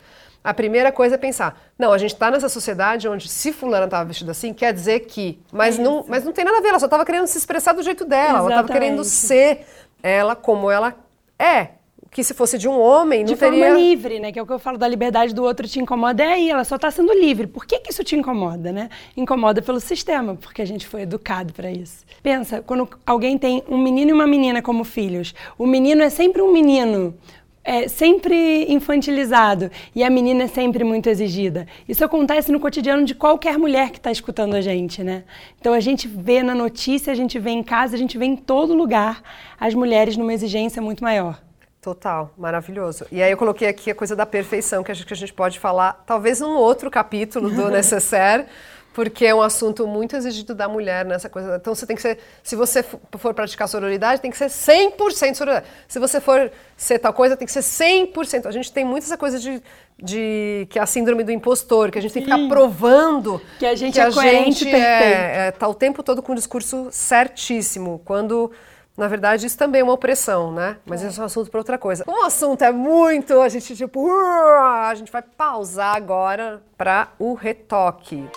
A 0.43 0.55
primeira 0.55 0.91
coisa 0.91 1.17
é 1.17 1.19
pensar, 1.19 1.61
não, 1.79 1.93
a 1.93 1.99
gente 1.99 2.15
está 2.15 2.31
nessa 2.31 2.49
sociedade 2.49 3.07
onde 3.07 3.29
se 3.29 3.53
fulana 3.53 3.85
estava 3.85 4.05
vestida 4.07 4.31
assim, 4.31 4.55
quer 4.55 4.73
dizer 4.73 5.01
que, 5.01 5.39
mas 5.53 5.79
é 5.79 5.83
não, 5.83 6.05
mas 6.09 6.25
não 6.25 6.33
tem 6.33 6.45
nada 6.45 6.59
a 6.59 6.61
ver, 6.63 6.69
ela 6.69 6.79
só 6.79 6.87
estava 6.87 7.05
querendo 7.05 7.27
se 7.27 7.37
expressar 7.37 7.75
do 7.75 7.83
jeito 7.83 8.05
dela, 8.05 8.23
Exatamente. 8.23 8.53
ela 8.53 8.61
estava 8.63 8.73
querendo 8.73 9.05
ser 9.05 9.67
ela 10.03 10.35
como 10.35 10.71
ela 10.71 10.95
é 11.39 11.80
que 12.11 12.25
se 12.25 12.35
fosse 12.35 12.59
de 12.59 12.69
um 12.69 12.79
homem, 12.79 13.21
não 13.21 13.27
de 13.27 13.37
teria... 13.37 13.59
De 13.59 13.65
forma 13.65 13.79
livre, 13.79 14.19
né? 14.19 14.33
Que 14.33 14.39
é 14.39 14.43
o 14.43 14.47
que 14.47 14.53
eu 14.53 14.59
falo 14.59 14.77
da 14.77 14.89
liberdade 14.89 15.33
do 15.33 15.45
outro 15.45 15.69
te 15.69 15.79
incomoda. 15.79 16.25
É 16.25 16.33
aí, 16.33 16.51
ela 16.51 16.65
só 16.65 16.77
está 16.77 16.91
sendo 16.91 17.13
livre. 17.13 17.47
Por 17.47 17.65
que, 17.65 17.79
que 17.79 17.93
isso 17.93 18.03
te 18.03 18.17
incomoda, 18.17 18.73
né? 18.73 18.91
Incomoda 19.17 19.63
pelo 19.63 19.79
sistema, 19.79 20.35
porque 20.35 20.61
a 20.61 20.65
gente 20.65 20.87
foi 20.87 21.03
educado 21.03 21.53
para 21.53 21.71
isso. 21.71 22.05
Pensa, 22.23 22.63
quando 22.63 22.89
alguém 23.07 23.39
tem 23.39 23.63
um 23.69 23.79
menino 23.79 24.11
e 24.11 24.13
uma 24.13 24.27
menina 24.27 24.61
como 24.61 24.83
filhos, 24.83 25.35
o 25.57 25.67
menino 25.67 26.03
é 26.03 26.11
sempre 26.11 26.43
um 26.43 26.53
menino, 26.53 27.15
é 27.63 27.87
sempre 27.87 28.67
infantilizado 28.73 29.71
e 29.95 30.03
a 30.03 30.11
menina 30.11 30.45
é 30.45 30.49
sempre 30.49 30.83
muito 30.83 31.09
exigida. 31.09 31.67
Isso 31.89 32.05
acontece 32.05 32.51
no 32.51 32.59
cotidiano 32.59 33.05
de 33.05 33.15
qualquer 33.15 33.57
mulher 33.57 33.91
que 33.91 33.99
está 33.99 34.11
escutando 34.11 34.55
a 34.55 34.61
gente, 34.61 35.05
né? 35.05 35.23
Então 35.61 35.73
a 35.73 35.81
gente 35.81 36.09
vê 36.09 36.43
na 36.43 36.57
notícia, 36.57 37.13
a 37.13 37.17
gente 37.17 37.39
vê 37.39 37.51
em 37.51 37.63
casa, 37.63 37.95
a 37.95 37.99
gente 37.99 38.19
vê 38.19 38.25
em 38.25 38.35
todo 38.35 38.75
lugar 38.75 39.23
as 39.61 39.75
mulheres 39.75 40.17
numa 40.17 40.35
exigência 40.35 40.83
muito 40.83 41.05
maior. 41.05 41.41
Total, 41.81 42.31
maravilhoso. 42.37 43.07
E 43.11 43.23
aí 43.23 43.31
eu 43.31 43.39
coloquei 43.39 43.67
aqui 43.67 43.91
a 43.91 43.95
coisa 43.95 44.15
da 44.15 44.27
perfeição, 44.27 44.83
que 44.83 44.93
a 44.93 44.95
gente, 44.95 45.07
que 45.07 45.15
a 45.15 45.17
gente 45.17 45.33
pode 45.33 45.59
falar, 45.59 46.03
talvez 46.07 46.39
num 46.39 46.55
outro 46.55 46.91
capítulo 46.91 47.49
do 47.51 47.69
Necessaire, 47.73 48.45
porque 48.93 49.25
é 49.25 49.35
um 49.35 49.41
assunto 49.41 49.87
muito 49.87 50.15
exigido 50.15 50.55
da 50.55 50.69
mulher 50.69 51.07
nessa 51.07 51.31
coisa. 51.31 51.57
Então 51.57 51.75
você 51.75 51.87
tem 51.87 51.97
que 51.97 52.03
ser, 52.03 52.19
se 52.43 52.55
você 52.55 52.83
for 52.83 53.33
praticar 53.33 53.67
sororidade, 53.67 54.21
tem 54.21 54.31
que 54.31 54.37
ser 54.37 54.49
100% 54.49 55.35
sororidade. 55.35 55.67
Se 55.89 55.99
você 55.99 56.21
for 56.21 56.53
ser 56.77 56.99
tal 56.99 57.15
coisa, 57.15 57.35
tem 57.35 57.47
que 57.47 57.53
ser 57.53 57.61
100%. 57.61 58.45
A 58.45 58.51
gente 58.51 58.71
tem 58.71 58.85
muito 58.85 59.05
essa 59.05 59.17
coisa 59.17 59.39
de, 59.39 59.63
de 60.03 60.67
que 60.69 60.79
é 60.79 60.83
a 60.83 60.87
síndrome 60.87 61.25
do 61.25 61.33
impostor, 61.33 61.91
que 61.91 61.99
a 61.99 62.03
gente 62.03 62.13
tem 62.13 62.23
que 62.23 62.31
ficar 62.31 62.47
provando 62.47 63.41
que 63.59 63.65
a 63.65 63.75
gente 63.75 63.95
que 63.95 64.01
é 64.01 64.05
a 64.05 64.13
coerente, 64.13 64.65
gente 64.65 64.77
é, 64.77 65.47
é, 65.47 65.51
tá 65.51 65.67
o 65.67 65.75
tempo 65.75 66.03
todo 66.03 66.21
com 66.21 66.33
o 66.33 66.35
discurso 66.35 66.89
certíssimo, 66.91 68.03
quando 68.05 68.53
na 68.97 69.09
verdade, 69.09 69.47
isso 69.47 69.57
também 69.57 69.81
é 69.81 69.85
uma 69.85 69.93
opressão, 69.93 70.53
né? 70.53 70.77
Mas 70.85 71.03
isso 71.03 71.21
é 71.21 71.23
um 71.23 71.27
assunto 71.27 71.51
para 71.51 71.61
outra 71.61 71.79
coisa. 71.79 72.05
O 72.07 72.25
assunto 72.25 72.63
é 72.63 72.71
muito, 72.73 73.41
a 73.41 73.49
gente 73.49 73.75
tipo, 73.75 74.11
a 74.11 74.93
gente 74.95 75.11
vai 75.11 75.23
pausar 75.23 75.97
agora 75.97 76.63
para 76.77 77.09
o 77.19 77.35
retoque. 77.35 78.29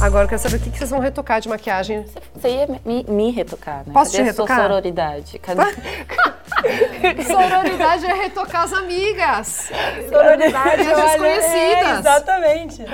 Agora 0.00 0.24
eu 0.24 0.28
quero 0.28 0.40
saber 0.40 0.56
o 0.56 0.60
que, 0.60 0.70
vocês 0.70 0.90
vão 0.90 1.00
retocar 1.00 1.40
de 1.40 1.48
maquiagem. 1.48 2.04
Você 2.34 2.48
ia 2.48 2.66
me, 2.84 3.04
me 3.08 3.30
retocar, 3.30 3.78
né? 3.86 3.92
Posso 3.92 4.12
Cadê 4.12 4.24
te 4.24 4.26
retocar? 4.26 4.62
sororidade? 4.62 5.38
Cadê? 5.38 5.62
sororidade 7.26 8.06
é 8.06 8.14
retocar 8.14 8.62
as 8.62 8.72
amigas. 8.72 9.70
Sororidade 10.08 10.82
é 10.82 10.92
as 10.92 11.02
desconhecidas. 11.02 11.52
É, 11.52 11.98
exatamente. 11.98 12.84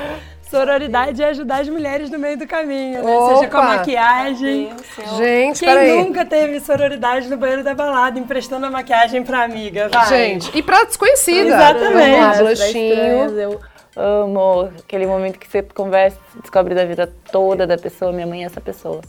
Sororidade 0.50 1.22
é 1.22 1.26
ajudar 1.30 1.62
as 1.62 1.68
mulheres 1.68 2.10
no 2.10 2.18
meio 2.18 2.36
do 2.38 2.46
caminho, 2.46 3.02
né? 3.02 3.34
Seja 3.34 3.50
com 3.50 3.56
a 3.56 3.62
maquiagem. 3.62 4.72
Gente, 5.16 5.60
Quem 5.60 5.68
peraí. 5.68 5.96
nunca 5.96 6.24
teve 6.24 6.60
sororidade 6.60 7.28
no 7.28 7.36
banheiro 7.36 7.64
da 7.64 7.74
balada, 7.74 8.18
emprestando 8.18 8.64
a 8.66 8.70
maquiagem 8.70 9.24
pra 9.24 9.42
amiga? 9.42 9.88
Vai. 9.88 10.06
Gente, 10.06 10.56
e 10.56 10.62
pra 10.62 10.84
desconhecida. 10.84 11.48
Exatamente. 11.48 12.38
Blushinho. 12.38 13.60
Amo 13.96 14.70
aquele 14.78 15.06
momento 15.06 15.38
que 15.38 15.48
você 15.48 15.62
conversa, 15.62 16.18
descobre 16.40 16.74
da 16.74 16.84
vida 16.84 17.12
toda 17.30 17.66
da 17.66 17.78
pessoa. 17.78 18.12
Minha 18.12 18.26
mãe 18.26 18.42
é 18.42 18.46
essa 18.46 18.60
pessoa. 18.60 19.00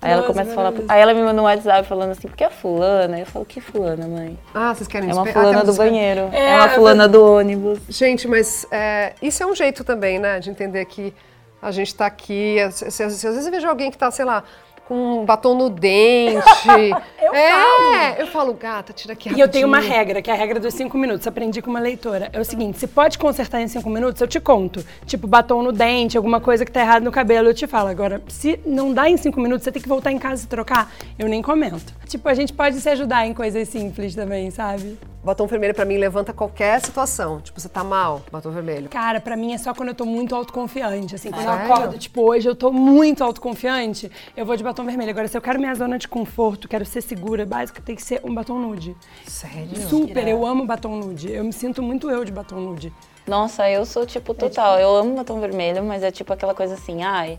Aí 0.00 0.10
Nossa, 0.10 0.22
ela 0.22 0.26
começa 0.26 0.52
a 0.52 0.54
falar. 0.54 0.72
Aí 0.88 1.00
ela 1.00 1.12
me 1.12 1.22
manda 1.22 1.40
um 1.40 1.44
WhatsApp 1.44 1.88
falando 1.88 2.12
assim, 2.12 2.28
porque 2.28 2.44
é 2.44 2.50
fulana? 2.50 3.18
Eu 3.18 3.26
falo, 3.26 3.44
que 3.44 3.60
fulana, 3.60 4.06
mãe? 4.06 4.38
Ah, 4.54 4.72
vocês 4.72 4.86
querem 4.86 5.10
É 5.10 5.12
uma 5.12 5.26
fulana 5.26 5.60
ah, 5.60 5.64
do 5.64 5.74
banheiro. 5.74 6.28
É, 6.32 6.52
é 6.52 6.56
uma 6.56 6.68
fulana 6.68 7.08
do 7.08 7.24
ônibus. 7.24 7.80
Gente, 7.88 8.28
mas 8.28 8.64
é, 8.70 9.14
isso 9.20 9.42
é 9.42 9.46
um 9.46 9.54
jeito 9.56 9.82
também, 9.82 10.20
né? 10.20 10.38
De 10.38 10.50
entender 10.50 10.84
que 10.84 11.12
a 11.60 11.72
gente 11.72 11.94
tá 11.94 12.06
aqui. 12.06 12.58
Se, 12.70 12.90
se, 12.90 13.10
se 13.10 13.26
às 13.26 13.34
vezes 13.34 13.46
eu 13.46 13.52
vejo 13.52 13.68
alguém 13.68 13.90
que 13.90 13.98
tá, 13.98 14.08
sei 14.10 14.24
lá, 14.24 14.44
com 14.88 15.20
um 15.20 15.24
batom 15.26 15.54
no 15.54 15.68
dente. 15.68 16.42
eu 17.20 17.34
é, 17.34 17.52
falo. 17.52 18.20
eu 18.20 18.26
falo, 18.26 18.54
gata, 18.54 18.92
tira 18.94 19.12
aqui 19.12 19.28
rapidinho. 19.28 19.44
E 19.44 19.46
eu 19.46 19.50
tenho 19.52 19.68
uma 19.68 19.80
regra, 19.80 20.22
que 20.22 20.30
é 20.30 20.32
a 20.32 20.36
regra 20.36 20.58
dos 20.58 20.72
cinco 20.72 20.96
minutos. 20.96 21.26
Aprendi 21.26 21.60
com 21.60 21.68
uma 21.68 21.78
leitora. 21.78 22.30
É 22.32 22.40
o 22.40 22.44
seguinte, 22.44 22.78
se 22.78 22.86
pode 22.86 23.18
consertar 23.18 23.60
em 23.60 23.68
cinco 23.68 23.90
minutos, 23.90 24.22
eu 24.22 24.26
te 24.26 24.40
conto. 24.40 24.82
Tipo, 25.04 25.26
batom 25.26 25.62
no 25.62 25.72
dente, 25.72 26.16
alguma 26.16 26.40
coisa 26.40 26.64
que 26.64 26.72
tá 26.72 26.80
errada 26.80 27.04
no 27.04 27.12
cabelo, 27.12 27.48
eu 27.48 27.54
te 27.54 27.66
falo. 27.66 27.90
Agora, 27.90 28.22
se 28.28 28.58
não 28.64 28.94
dá 28.94 29.10
em 29.10 29.18
cinco 29.18 29.40
minutos, 29.40 29.64
você 29.64 29.70
tem 29.70 29.82
que 29.82 29.88
voltar 29.88 30.10
em 30.10 30.18
casa 30.18 30.44
e 30.44 30.46
trocar, 30.48 30.90
eu 31.18 31.28
nem 31.28 31.42
comento. 31.42 31.92
Tipo, 32.06 32.26
a 32.26 32.34
gente 32.34 32.54
pode 32.54 32.80
se 32.80 32.88
ajudar 32.88 33.26
em 33.26 33.34
coisas 33.34 33.68
simples 33.68 34.14
também, 34.14 34.50
sabe? 34.50 34.98
Batom 35.22 35.46
vermelho 35.46 35.74
para 35.74 35.84
mim 35.84 35.98
levanta 35.98 36.32
qualquer 36.32 36.80
situação. 36.80 37.40
Tipo, 37.40 37.60
você 37.60 37.68
tá 37.68 37.84
mal, 37.84 38.22
batom 38.32 38.50
vermelho. 38.50 38.88
Cara, 38.88 39.20
para 39.20 39.36
mim 39.36 39.52
é 39.52 39.58
só 39.58 39.74
quando 39.74 39.90
eu 39.90 39.94
tô 39.94 40.06
muito 40.06 40.34
autoconfiante. 40.34 41.14
Assim, 41.14 41.30
quando 41.30 41.44
Sério? 41.44 41.66
eu 41.66 41.72
acordo, 41.72 41.98
tipo, 41.98 42.22
hoje 42.22 42.48
eu 42.48 42.54
tô 42.54 42.72
muito 42.72 43.22
autoconfiante, 43.22 44.10
eu 44.34 44.46
vou 44.46 44.56
de 44.56 44.64
batom 44.64 44.77
vermelho. 44.84 45.10
Agora, 45.10 45.28
se 45.28 45.36
eu 45.36 45.40
quero 45.42 45.58
minha 45.58 45.74
zona 45.74 45.98
de 45.98 46.08
conforto, 46.08 46.68
quero 46.68 46.84
ser 46.84 47.00
segura, 47.00 47.44
básica, 47.46 47.80
tem 47.80 47.94
que 47.96 48.02
ser 48.02 48.20
um 48.24 48.34
batom 48.34 48.58
nude. 48.58 48.96
Sério? 49.26 49.76
Super, 49.88 50.26
eu 50.26 50.46
amo 50.46 50.66
batom 50.66 50.96
nude. 50.96 51.30
Eu 51.32 51.44
me 51.44 51.52
sinto 51.52 51.82
muito 51.82 52.10
eu 52.10 52.24
de 52.24 52.32
batom 52.32 52.60
nude. 52.60 52.92
Nossa, 53.26 53.68
eu 53.70 53.84
sou 53.84 54.06
tipo 54.06 54.34
total. 54.34 54.74
É, 54.74 54.78
tipo... 54.78 54.90
Eu 54.90 54.96
amo 54.96 55.14
batom 55.14 55.40
vermelho, 55.40 55.84
mas 55.84 56.02
é 56.02 56.10
tipo 56.10 56.32
aquela 56.32 56.54
coisa 56.54 56.74
assim, 56.74 57.02
ai. 57.02 57.38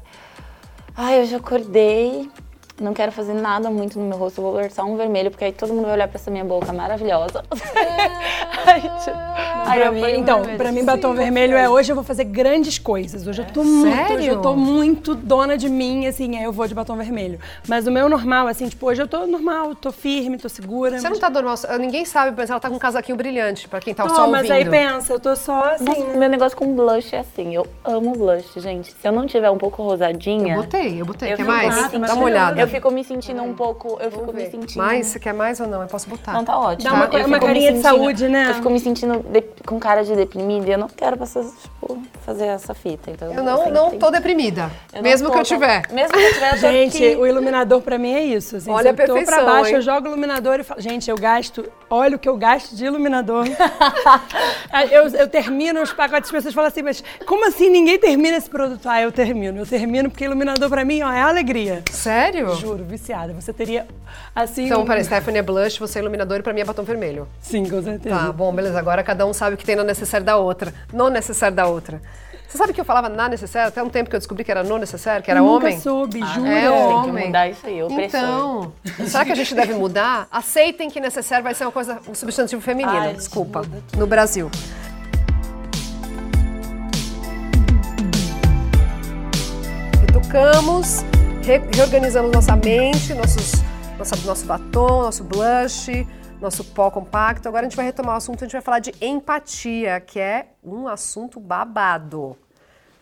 Ai, 0.95 1.21
eu 1.21 1.25
já 1.25 1.37
acordei, 1.37 2.29
não 2.79 2.93
quero 2.93 3.11
fazer 3.11 3.33
nada 3.33 3.69
muito 3.69 3.99
no 3.99 4.05
meu 4.05 4.17
rosto, 4.17 4.39
eu 4.39 4.43
vou 4.43 4.53
versar 4.55 4.85
um 4.85 4.95
vermelho, 4.95 5.29
porque 5.29 5.45
aí 5.45 5.51
todo 5.51 5.73
mundo 5.73 5.85
vai 5.85 5.93
olhar 5.93 6.07
pra 6.07 6.17
essa 6.17 6.31
minha 6.31 6.43
boca 6.43 6.71
maravilhosa. 6.71 7.43
aí, 8.65 9.79
pra 9.79 9.91
mim, 9.91 10.01
então, 10.17 10.41
pra 10.57 10.71
mim, 10.71 10.83
batom 10.83 11.13
vermelho 11.13 11.55
é 11.55 11.69
hoje 11.69 11.91
eu 11.91 11.95
vou 11.95 12.03
fazer 12.03 12.23
grandes 12.23 12.79
coisas. 12.79 13.27
Hoje 13.27 13.41
eu 13.41 13.45
tô 13.45 13.63
muito, 13.63 13.95
Sério? 13.95 14.15
hoje 14.15 14.27
eu 14.27 14.41
tô 14.41 14.55
muito 14.55 15.15
dona 15.15 15.57
de 15.57 15.69
mim, 15.69 16.07
assim, 16.07 16.37
aí 16.37 16.43
eu 16.43 16.51
vou 16.51 16.67
de 16.67 16.73
batom 16.73 16.95
vermelho. 16.95 17.39
Mas 17.67 17.87
o 17.87 17.91
meu 17.91 18.09
normal, 18.09 18.47
assim, 18.47 18.67
tipo, 18.67 18.87
hoje 18.87 19.01
eu 19.01 19.07
tô 19.07 19.25
normal, 19.25 19.75
tô 19.75 19.91
firme, 19.91 20.37
tô 20.37 20.49
segura. 20.49 20.99
Você 20.99 21.09
mas... 21.09 21.19
não 21.19 21.19
tá 21.19 21.29
normal, 21.29 21.55
ninguém 21.79 22.05
sabe, 22.05 22.35
mas 22.35 22.49
ela 22.49 22.59
tá 22.59 22.69
com 22.69 22.75
um 22.75 22.79
casaquinho 22.79 23.17
brilhante, 23.17 23.67
pra 23.67 23.79
quem 23.79 23.93
tá 23.93 24.03
tô, 24.03 24.09
só 24.09 24.21
ouvindo. 24.21 24.31
mas 24.31 24.51
aí 24.51 24.69
pensa, 24.69 25.13
eu 25.13 25.19
tô 25.19 25.35
só 25.35 25.73
assim. 25.73 25.85
Mas, 25.85 26.15
meu 26.15 26.29
negócio 26.29 26.57
com 26.57 26.73
blush 26.75 27.13
é 27.13 27.19
assim, 27.19 27.55
eu 27.55 27.67
amo 27.83 28.13
blush, 28.13 28.53
gente. 28.57 28.93
Se 28.93 29.07
eu 29.07 29.11
não 29.11 29.27
tiver 29.27 29.49
um 29.49 29.57
pouco 29.57 29.83
rosadinha... 29.83 30.55
Eu 30.55 30.61
botei, 30.61 31.01
eu 31.01 31.05
botei. 31.05 31.33
Eu 31.33 31.37
Quer 31.37 31.45
mais? 31.45 31.91
Dá 31.91 32.13
uma 32.13 32.23
olhada. 32.23 32.59
Eu 32.59 32.68
fico 32.69 32.91
me 32.91 33.03
sentindo 33.03 33.41
um 33.41 33.53
pouco, 33.53 33.97
eu 34.01 34.11
fico 34.11 34.33
me 34.33 34.49
sentindo... 34.49 34.77
Mais? 34.77 35.07
Você 35.07 35.19
quer 35.19 35.33
mais 35.33 35.59
ou 35.59 35.67
não? 35.67 35.81
Eu 35.81 35.87
posso 35.87 36.09
botar. 36.09 36.33
Não, 36.33 36.45
tá 36.45 36.57
ótimo. 36.57 36.89
Dá 36.89 36.95
uma, 36.95 37.07
tá? 37.07 37.25
uma 37.25 37.39
carinha 37.39 37.73
de 37.73 37.81
saúde, 37.81 38.27
né? 38.27 38.49
Eu 38.49 38.55
fico 38.55 38.69
me 38.69 38.79
sentindo 38.79 39.19
de, 39.19 39.41
com 39.65 39.79
cara 39.79 40.03
de 40.03 40.15
deprimida 40.15 40.67
e 40.67 40.71
eu 40.71 40.77
não 40.77 40.87
quero 40.87 41.17
passar, 41.17 41.43
tipo, 41.43 42.01
fazer 42.25 42.45
essa 42.45 42.73
fita. 42.73 43.11
Então 43.11 43.33
eu 43.33 43.43
não, 43.43 43.69
não 43.69 43.97
tô 43.97 44.11
deprimida. 44.11 44.71
Eu 44.93 45.01
mesmo 45.01 45.27
tô, 45.27 45.33
que 45.33 45.39
eu 45.39 45.43
tiver. 45.43 45.83
Mesmo 45.91 46.11
que 46.11 46.23
eu 46.23 46.33
tiver, 46.33 46.53
eu 46.53 46.57
Gente, 46.57 46.97
aqui. 46.97 47.15
o 47.15 47.25
iluminador 47.25 47.81
pra 47.81 47.97
mim 47.97 48.13
é 48.13 48.23
isso. 48.23 48.57
Assim, 48.57 48.71
Olha 48.71 48.89
eu 48.89 48.91
a 48.91 48.93
perfeição, 48.93 49.25
tô 49.25 49.25
pra 49.25 49.43
baixo, 49.43 49.69
hein? 49.69 49.75
eu 49.75 49.81
jogo 49.81 50.07
o 50.07 50.11
iluminador 50.11 50.59
e 50.59 50.63
falo, 50.63 50.81
gente, 50.81 51.09
eu 51.09 51.17
gasto, 51.17 51.65
olha 51.89 52.15
o 52.15 52.19
que 52.19 52.29
eu 52.29 52.37
gasto 52.37 52.75
de 52.75 52.85
iluminador. 52.85 53.45
eu, 54.91 55.07
eu 55.07 55.27
termino 55.27 55.81
os 55.81 55.91
pacotes, 55.91 56.29
as 56.29 56.31
pessoas 56.31 56.53
falam 56.53 56.67
assim, 56.67 56.81
mas 56.81 57.03
como 57.25 57.47
assim 57.47 57.69
ninguém 57.69 57.97
termina 57.97 58.37
esse 58.37 58.49
produto? 58.49 58.87
Ah, 58.87 59.01
eu 59.01 59.11
termino. 59.11 59.59
Eu 59.59 59.65
termino 59.65 60.09
porque 60.09 60.25
iluminador 60.25 60.69
pra 60.69 60.85
mim, 60.85 61.01
ó, 61.01 61.11
é 61.11 61.21
alegria. 61.21 61.83
Sério? 61.91 62.49
Juro, 62.59 62.83
viciada. 62.83 63.33
Você 63.33 63.51
teria, 63.53 63.87
assim... 64.35 64.65
Então, 64.65 64.85
peraí, 64.85 65.03
Stephanie 65.03 65.39
é 65.39 65.43
blush, 65.43 65.79
você 65.79 65.99
é 65.99 66.01
iluminador 66.01 66.39
e 66.39 66.43
pra 66.43 66.53
mim 66.53 66.61
é 66.61 66.65
batom 66.65 66.83
vermelho. 66.83 67.27
Sim, 67.41 67.63
com 67.67 67.81
certeza. 67.81 68.15
Tá, 68.15 68.31
bom, 68.31 68.53
beleza. 68.53 68.77
Agora 68.77 69.03
cada 69.03 69.25
um 69.25 69.33
sabe 69.33 69.55
o 69.55 69.57
que 69.57 69.65
tem 69.65 69.75
no 69.75 69.83
necessário 69.83 70.25
da 70.25 70.37
outra. 70.37 70.73
No 70.93 71.09
necessário 71.09 71.55
da 71.55 71.67
outra. 71.67 72.01
Você 72.49 72.57
sabe 72.57 72.73
que 72.73 72.81
eu 72.81 72.85
falava 72.85 73.09
na 73.09 73.29
necessária 73.29 73.67
até 73.67 73.83
um 73.83 73.89
tempo 73.89 74.09
que 74.09 74.15
eu 74.15 74.19
descobri 74.19 74.43
que 74.43 74.49
era 74.49 74.63
no 74.63 74.79
necessário, 74.79 75.23
que 75.23 75.29
era 75.29 75.39
Nunca 75.39 75.67
homem? 75.67 75.79
soube, 75.79 76.19
ah, 76.23 76.25
jura? 76.25 76.49
É 76.49 76.69
homem. 76.71 77.03
Tem 77.03 77.13
que 77.13 77.27
mudar 77.27 77.49
isso 77.49 77.67
aí, 77.67 77.83
opressor. 77.83 78.19
Então, 78.19 78.73
será 79.05 79.23
que 79.23 79.31
a 79.31 79.35
gente 79.35 79.53
deve 79.53 79.73
mudar? 79.75 80.27
Aceitem 80.31 80.89
que 80.89 80.99
necessário 80.99 81.43
vai 81.43 81.53
ser 81.53 81.65
uma 81.65 81.71
coisa, 81.71 81.99
um 82.09 82.15
substantivo 82.15 82.59
feminino, 82.59 82.97
Ai, 82.97 83.13
desculpa, 83.13 83.61
no 83.95 84.07
Brasil. 84.07 84.49
Retocamos, 90.01 91.03
re 91.49 91.57
reorganizamos 91.75 92.31
nossa 92.31 92.55
mente, 92.55 93.11
nossos, 93.15 93.53
nossa, 93.97 94.15
nosso 94.17 94.45
batom, 94.45 95.01
nosso 95.01 95.23
blush, 95.23 96.07
nosso 96.39 96.63
pó 96.63 96.91
compacto. 96.91 97.47
Agora 97.47 97.65
a 97.65 97.67
gente 97.67 97.75
vai 97.75 97.85
retomar 97.85 98.13
o 98.13 98.17
assunto, 98.17 98.43
a 98.43 98.45
gente 98.45 98.51
vai 98.51 98.61
falar 98.61 98.77
de 98.77 98.93
empatia, 99.01 99.99
que 99.99 100.19
é 100.19 100.49
um 100.63 100.87
assunto 100.87 101.39
babado. 101.39 102.37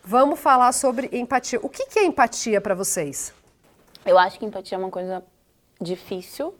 Vamos 0.02 0.40
falar 0.40 0.72
sobre 0.72 1.10
empatia. 1.12 1.60
O 1.62 1.68
que, 1.68 1.84
que 1.88 1.98
é 1.98 2.06
empatia 2.06 2.58
para 2.58 2.74
vocês? 2.74 3.34
Eu 4.06 4.18
acho 4.18 4.38
que 4.38 4.46
empatia 4.46 4.76
é 4.76 4.78
uma 4.78 4.88
coisa 4.88 5.22
difícil, 5.78 6.54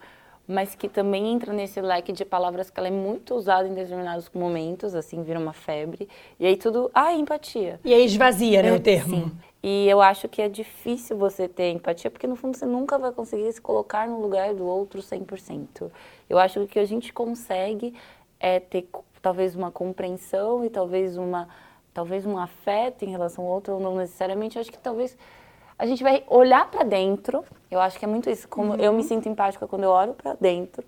mas 0.46 0.74
que 0.74 0.90
também 0.90 1.32
entra 1.32 1.54
nesse 1.54 1.80
leque 1.80 2.12
de 2.12 2.22
palavras 2.22 2.68
que 2.68 2.78
ela 2.78 2.88
é 2.88 2.90
muito 2.90 3.34
usada 3.34 3.66
em 3.66 3.72
determinados 3.72 4.28
momentos, 4.34 4.94
assim, 4.94 5.22
vira 5.22 5.38
uma 5.38 5.54
febre. 5.54 6.06
E 6.38 6.44
aí 6.44 6.58
tudo, 6.58 6.90
ah, 6.92 7.14
empatia. 7.14 7.80
E 7.82 7.94
aí 7.94 8.04
esvazia, 8.04 8.62
né, 8.62 8.74
o 8.74 8.78
termo. 8.78 9.16
Sim. 9.16 9.47
E 9.62 9.88
eu 9.88 10.00
acho 10.00 10.28
que 10.28 10.40
é 10.40 10.48
difícil 10.48 11.16
você 11.16 11.48
ter 11.48 11.72
empatia, 11.72 12.10
porque 12.10 12.26
no 12.26 12.36
fundo 12.36 12.56
você 12.56 12.66
nunca 12.66 12.96
vai 12.96 13.10
conseguir 13.10 13.52
se 13.52 13.60
colocar 13.60 14.06
no 14.08 14.20
lugar 14.20 14.54
do 14.54 14.64
outro 14.64 15.00
100%. 15.00 15.90
Eu 16.28 16.38
acho 16.38 16.60
que 16.60 16.64
o 16.64 16.68
que 16.68 16.78
a 16.78 16.84
gente 16.84 17.12
consegue 17.12 17.92
é 18.38 18.60
ter 18.60 18.88
talvez 19.20 19.56
uma 19.56 19.70
compreensão 19.70 20.64
e 20.64 20.70
talvez 20.70 21.16
uma 21.16 21.48
talvez 21.92 22.24
um 22.24 22.38
afeto 22.38 23.04
em 23.04 23.10
relação 23.10 23.44
ao 23.44 23.50
outro, 23.50 23.74
ou 23.74 23.80
não 23.80 23.96
necessariamente. 23.96 24.56
Eu 24.56 24.60
acho 24.60 24.70
que 24.70 24.78
talvez 24.78 25.18
a 25.76 25.84
gente 25.84 26.00
vai 26.02 26.22
olhar 26.28 26.70
para 26.70 26.84
dentro. 26.84 27.44
Eu 27.68 27.80
acho 27.80 27.98
que 27.98 28.04
é 28.04 28.08
muito 28.08 28.30
isso. 28.30 28.46
Como 28.46 28.74
uhum. 28.74 28.80
eu 28.80 28.92
me 28.92 29.02
sinto 29.02 29.28
empática 29.28 29.66
quando 29.66 29.82
eu 29.82 29.90
olho 29.90 30.14
para 30.14 30.34
dentro, 30.34 30.86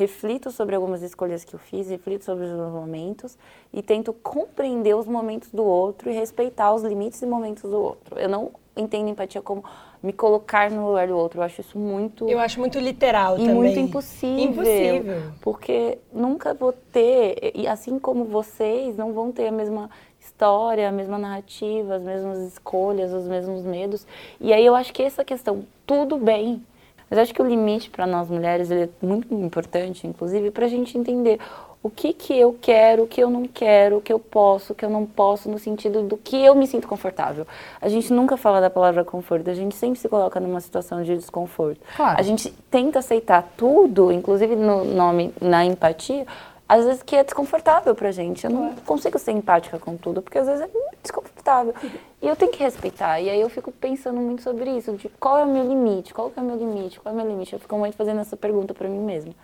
reflito 0.00 0.50
sobre 0.50 0.74
algumas 0.74 1.02
escolhas 1.02 1.44
que 1.44 1.52
eu 1.54 1.58
fiz, 1.58 1.90
reflito 1.90 2.24
sobre 2.24 2.46
os 2.46 2.52
meus 2.52 2.72
momentos 2.72 3.36
e 3.70 3.82
tento 3.82 4.14
compreender 4.14 4.96
os 4.96 5.06
momentos 5.06 5.50
do 5.52 5.62
outro 5.62 6.10
e 6.10 6.14
respeitar 6.14 6.72
os 6.72 6.82
limites 6.82 7.20
e 7.20 7.26
momentos 7.26 7.64
do 7.64 7.78
outro. 7.78 8.18
Eu 8.18 8.28
não 8.28 8.50
entendo 8.74 9.10
empatia 9.10 9.42
como 9.42 9.62
me 10.02 10.14
colocar 10.14 10.70
no 10.70 10.88
lugar 10.88 11.06
do 11.06 11.14
outro. 11.14 11.40
Eu 11.40 11.44
acho 11.44 11.60
isso 11.60 11.78
muito. 11.78 12.26
Eu 12.26 12.38
acho 12.38 12.58
muito 12.58 12.78
literal 12.78 13.36
e 13.36 13.40
também. 13.40 13.54
muito 13.54 13.78
impossível. 13.78 14.44
Impossível. 14.44 15.22
Porque 15.42 15.98
nunca 16.10 16.54
vou 16.54 16.72
ter, 16.72 17.52
e 17.54 17.68
assim 17.68 17.98
como 17.98 18.24
vocês, 18.24 18.96
não 18.96 19.12
vão 19.12 19.30
ter 19.30 19.48
a 19.48 19.52
mesma 19.52 19.90
história, 20.18 20.88
a 20.88 20.92
mesma 20.92 21.18
narrativa, 21.18 21.96
as 21.96 22.02
mesmas 22.02 22.38
escolhas, 22.38 23.12
os 23.12 23.26
mesmos 23.26 23.62
medos. 23.62 24.06
E 24.40 24.50
aí 24.50 24.64
eu 24.64 24.74
acho 24.74 24.94
que 24.94 25.02
essa 25.02 25.22
questão, 25.22 25.62
tudo 25.86 26.16
bem. 26.16 26.64
Mas 27.10 27.18
acho 27.18 27.34
que 27.34 27.42
o 27.42 27.46
limite 27.46 27.90
para 27.90 28.06
nós 28.06 28.30
mulheres 28.30 28.70
é 28.70 28.88
muito 29.02 29.34
importante, 29.34 30.06
inclusive, 30.06 30.52
para 30.52 30.66
a 30.66 30.68
gente 30.68 30.96
entender 30.96 31.40
o 31.82 31.88
que, 31.88 32.12
que 32.12 32.38
eu 32.38 32.56
quero, 32.60 33.04
o 33.04 33.06
que 33.06 33.22
eu 33.22 33.30
não 33.30 33.46
quero, 33.46 33.96
o 33.96 34.00
que 34.00 34.12
eu 34.12 34.18
posso, 34.18 34.72
o 34.72 34.76
que 34.76 34.84
eu 34.84 34.90
não 34.90 35.06
posso, 35.06 35.50
no 35.50 35.58
sentido 35.58 36.02
do 36.02 36.16
que 36.16 36.36
eu 36.36 36.54
me 36.54 36.66
sinto 36.66 36.86
confortável. 36.86 37.46
A 37.80 37.88
gente 37.88 38.12
nunca 38.12 38.36
fala 38.36 38.60
da 38.60 38.68
palavra 38.68 39.02
conforto, 39.02 39.48
a 39.48 39.54
gente 39.54 39.74
sempre 39.74 39.98
se 39.98 40.08
coloca 40.08 40.38
numa 40.38 40.60
situação 40.60 41.02
de 41.02 41.16
desconforto. 41.16 41.80
Claro. 41.96 42.20
A 42.20 42.22
gente 42.22 42.52
tenta 42.70 42.98
aceitar 42.98 43.50
tudo, 43.56 44.12
inclusive 44.12 44.54
no 44.54 44.84
nome, 44.84 45.32
na 45.40 45.64
empatia, 45.64 46.26
às 46.70 46.84
vezes 46.84 47.02
que 47.02 47.16
é 47.16 47.24
desconfortável 47.24 47.96
pra 47.96 48.12
gente. 48.12 48.44
Eu 48.44 48.50
não 48.50 48.76
consigo 48.86 49.18
ser 49.18 49.32
empática 49.32 49.76
com 49.76 49.96
tudo, 49.96 50.22
porque 50.22 50.38
às 50.38 50.46
vezes 50.46 50.62
é 50.62 50.70
desconfortável. 51.02 51.74
E 52.22 52.28
eu 52.28 52.36
tenho 52.36 52.52
que 52.52 52.62
respeitar. 52.62 53.20
E 53.20 53.28
aí 53.28 53.40
eu 53.40 53.50
fico 53.50 53.72
pensando 53.72 54.20
muito 54.20 54.40
sobre 54.42 54.70
isso, 54.70 54.92
de 54.92 55.08
qual 55.18 55.36
é 55.36 55.42
o 55.42 55.48
meu 55.48 55.66
limite, 55.66 56.14
qual 56.14 56.32
é 56.36 56.40
o 56.40 56.44
meu 56.44 56.56
limite, 56.56 57.00
qual 57.00 57.12
é 57.12 57.18
o 57.18 57.20
meu 57.20 57.28
limite. 57.28 57.54
Eu 57.54 57.58
fico 57.58 57.76
muito 57.76 57.96
fazendo 57.96 58.20
essa 58.20 58.36
pergunta 58.36 58.72
para 58.72 58.88
mim 58.88 59.00
mesma. 59.00 59.34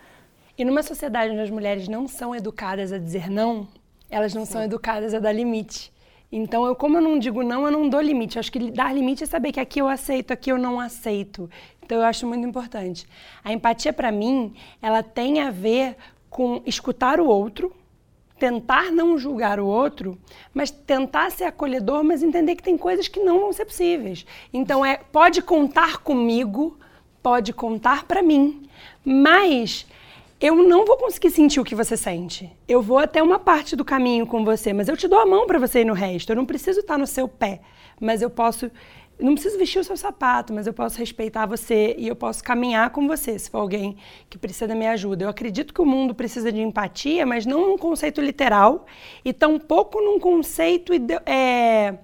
E 0.57 0.63
numa 0.63 0.81
sociedade 0.81 1.33
onde 1.33 1.41
as 1.41 1.49
mulheres 1.49 1.89
não 1.89 2.07
são 2.07 2.33
educadas 2.33 2.93
a 2.93 2.97
dizer 2.97 3.29
não, 3.29 3.67
elas 4.09 4.33
não 4.33 4.45
Sim. 4.45 4.53
são 4.53 4.63
educadas 4.63 5.13
a 5.13 5.19
dar 5.19 5.33
limite. 5.33 5.91
Então, 6.31 6.65
eu, 6.65 6.77
como 6.77 6.95
eu 6.95 7.01
não 7.01 7.19
digo 7.19 7.43
não, 7.43 7.65
eu 7.65 7.71
não 7.71 7.89
dou 7.89 7.99
limite. 7.99 8.37
Eu 8.37 8.39
acho 8.39 8.51
que 8.53 8.71
dar 8.71 8.95
limite 8.95 9.25
é 9.25 9.27
saber 9.27 9.51
que 9.51 9.59
aqui 9.59 9.81
eu 9.81 9.89
aceito, 9.89 10.31
aqui 10.31 10.49
eu 10.49 10.57
não 10.57 10.79
aceito. 10.79 11.49
Então, 11.83 11.97
eu 11.97 12.05
acho 12.05 12.25
muito 12.25 12.47
importante. 12.47 13.05
A 13.43 13.51
empatia, 13.51 13.91
para 13.91 14.13
mim, 14.13 14.53
ela 14.81 15.03
tem 15.03 15.41
a 15.41 15.51
ver 15.51 15.97
com 16.37 16.61
escutar 16.67 17.19
o 17.19 17.25
outro, 17.25 17.73
tentar 18.37 18.91
não 18.91 19.17
julgar 19.17 19.59
o 19.59 19.65
outro, 19.65 20.15
mas 20.53 20.69
tentar 20.69 21.31
ser 21.31 21.45
acolhedor, 21.45 22.03
mas 22.03 22.21
entender 22.21 22.55
que 22.55 22.61
tem 22.61 22.77
coisas 22.77 23.07
que 23.07 23.19
não 23.19 23.39
vão 23.39 23.51
ser 23.51 23.65
possíveis. 23.65 24.23
Então, 24.53 24.85
é 24.85 24.97
pode 24.97 25.41
contar 25.41 25.97
comigo, 25.97 26.77
pode 27.23 27.51
contar 27.53 28.03
para 28.03 28.21
mim, 28.21 28.69
mas 29.03 29.87
eu 30.39 30.57
não 30.57 30.85
vou 30.85 30.97
conseguir 30.97 31.31
sentir 31.31 31.59
o 31.59 31.63
que 31.63 31.73
você 31.73 31.97
sente. 31.97 32.55
Eu 32.67 32.83
vou 32.83 32.99
até 32.99 33.23
uma 33.23 33.39
parte 33.39 33.75
do 33.75 33.83
caminho 33.83 34.27
com 34.27 34.45
você, 34.45 34.73
mas 34.73 34.87
eu 34.87 34.95
te 34.95 35.07
dou 35.07 35.19
a 35.19 35.25
mão 35.25 35.47
para 35.47 35.57
você 35.57 35.79
ir 35.79 35.85
no 35.85 35.93
resto. 35.95 36.29
Eu 36.29 36.35
não 36.35 36.45
preciso 36.45 36.81
estar 36.81 36.99
no 36.99 37.07
seu 37.07 37.27
pé, 37.27 37.61
mas 37.99 38.21
eu 38.21 38.29
posso. 38.29 38.69
Não 39.19 39.33
preciso 39.33 39.57
vestir 39.57 39.79
o 39.79 39.83
seu 39.83 39.97
sapato, 39.97 40.53
mas 40.53 40.67
eu 40.67 40.73
posso 40.73 40.99
respeitar 40.99 41.47
você 41.47 41.95
e 41.97 42.07
eu 42.07 42.15
posso 42.15 42.43
caminhar 42.43 42.91
com 42.91 43.07
você, 43.07 43.37
se 43.39 43.49
for 43.49 43.57
alguém 43.57 43.97
que 44.29 44.37
precisa 44.37 44.67
da 44.67 44.75
minha 44.75 44.91
ajuda. 44.91 45.25
Eu 45.25 45.29
acredito 45.29 45.73
que 45.73 45.81
o 45.81 45.85
mundo 45.85 46.13
precisa 46.13 46.51
de 46.51 46.61
empatia, 46.61 47.25
mas 47.25 47.43
não 47.43 47.67
num 47.67 47.77
conceito 47.79 48.21
literal 48.21 48.85
e 49.25 49.33
tampouco 49.33 49.99
num 49.99 50.19
conceito 50.19 50.93
é, 51.25 51.97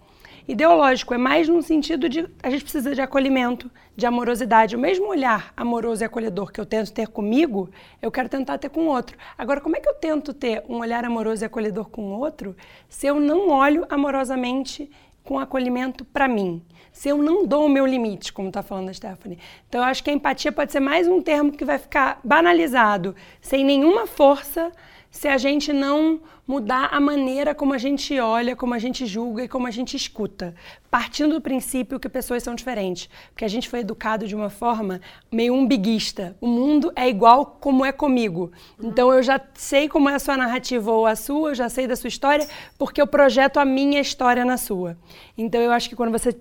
ideológico, 0.47 1.13
é 1.13 1.17
mais 1.17 1.47
no 1.47 1.61
sentido 1.61 2.09
de 2.09 2.27
a 2.41 2.49
gente 2.49 2.63
precisa 2.63 2.95
de 2.95 3.01
acolhimento, 3.01 3.69
de 3.95 4.07
amorosidade. 4.07 4.75
O 4.75 4.79
mesmo 4.79 5.07
olhar 5.07 5.53
amoroso 5.55 6.03
e 6.03 6.05
acolhedor 6.05 6.51
que 6.51 6.59
eu 6.59 6.65
tento 6.65 6.91
ter 6.91 7.07
comigo, 7.07 7.69
eu 8.01 8.11
quero 8.11 8.27
tentar 8.27 8.57
ter 8.57 8.69
com 8.69 8.87
o 8.87 8.89
outro. 8.89 9.15
Agora, 9.37 9.61
como 9.61 9.77
é 9.77 9.79
que 9.79 9.87
eu 9.87 9.93
tento 9.93 10.33
ter 10.33 10.63
um 10.67 10.79
olhar 10.79 11.05
amoroso 11.05 11.43
e 11.43 11.45
acolhedor 11.45 11.89
com 11.89 12.01
o 12.01 12.19
outro 12.19 12.55
se 12.89 13.05
eu 13.05 13.19
não 13.19 13.49
olho 13.49 13.85
amorosamente 13.87 14.89
com 15.23 15.37
acolhimento 15.37 16.03
para 16.03 16.27
mim? 16.27 16.61
Se 16.93 17.09
eu 17.09 17.17
não 17.17 17.45
dou 17.45 17.65
o 17.65 17.69
meu 17.69 17.85
limite, 17.85 18.31
como 18.31 18.47
está 18.47 18.63
falando 18.63 18.87
a 18.87 18.93
Stephanie. 18.93 19.37
Então, 19.67 19.81
eu 19.81 19.85
acho 19.85 20.01
que 20.01 20.09
a 20.09 20.13
empatia 20.13 20.51
pode 20.51 20.71
ser 20.71 20.79
mais 20.79 21.07
um 21.07 21.21
termo 21.21 21.51
que 21.51 21.65
vai 21.65 21.77
ficar 21.77 22.21
banalizado, 22.23 23.13
sem 23.41 23.65
nenhuma 23.65 24.07
força 24.07 24.71
se 25.13 25.27
a 25.27 25.37
gente 25.37 25.71
não 25.71 26.19
mudar 26.45 26.89
a 26.91 26.99
maneira 26.99 27.53
como 27.53 27.71
a 27.71 27.77
gente 27.77 28.19
olha, 28.19 28.55
como 28.55 28.73
a 28.73 28.79
gente 28.79 29.05
julga 29.05 29.43
e 29.43 29.47
como 29.47 29.67
a 29.67 29.71
gente 29.71 29.95
escuta, 29.95 30.55
partindo 30.89 31.35
do 31.35 31.41
princípio 31.41 31.99
que 31.99 32.09
pessoas 32.09 32.41
são 32.41 32.55
diferentes, 32.55 33.07
porque 33.29 33.45
a 33.45 33.47
gente 33.47 33.69
foi 33.69 33.79
educado 33.81 34.27
de 34.27 34.35
uma 34.35 34.49
forma 34.49 34.99
meio 35.31 35.53
umbiguista. 35.53 36.35
O 36.41 36.47
mundo 36.47 36.91
é 36.95 37.07
igual 37.07 37.45
como 37.61 37.85
é 37.85 37.91
comigo. 37.91 38.51
Então 38.81 39.13
eu 39.13 39.21
já 39.21 39.39
sei 39.53 39.87
como 39.87 40.09
é 40.09 40.15
a 40.15 40.19
sua 40.19 40.35
narrativa 40.35 40.91
ou 40.91 41.05
a 41.05 41.15
sua, 41.15 41.51
eu 41.51 41.55
já 41.55 41.69
sei 41.69 41.85
da 41.85 41.95
sua 41.95 42.07
história, 42.07 42.47
porque 42.77 42.99
eu 42.99 43.05
projeto 43.05 43.57
a 43.57 43.65
minha 43.65 44.01
história 44.01 44.43
na 44.43 44.57
sua. 44.57 44.97
Então 45.37 45.61
eu 45.61 45.71
acho 45.71 45.87
que 45.87 45.95
quando 45.95 46.11
você 46.11 46.33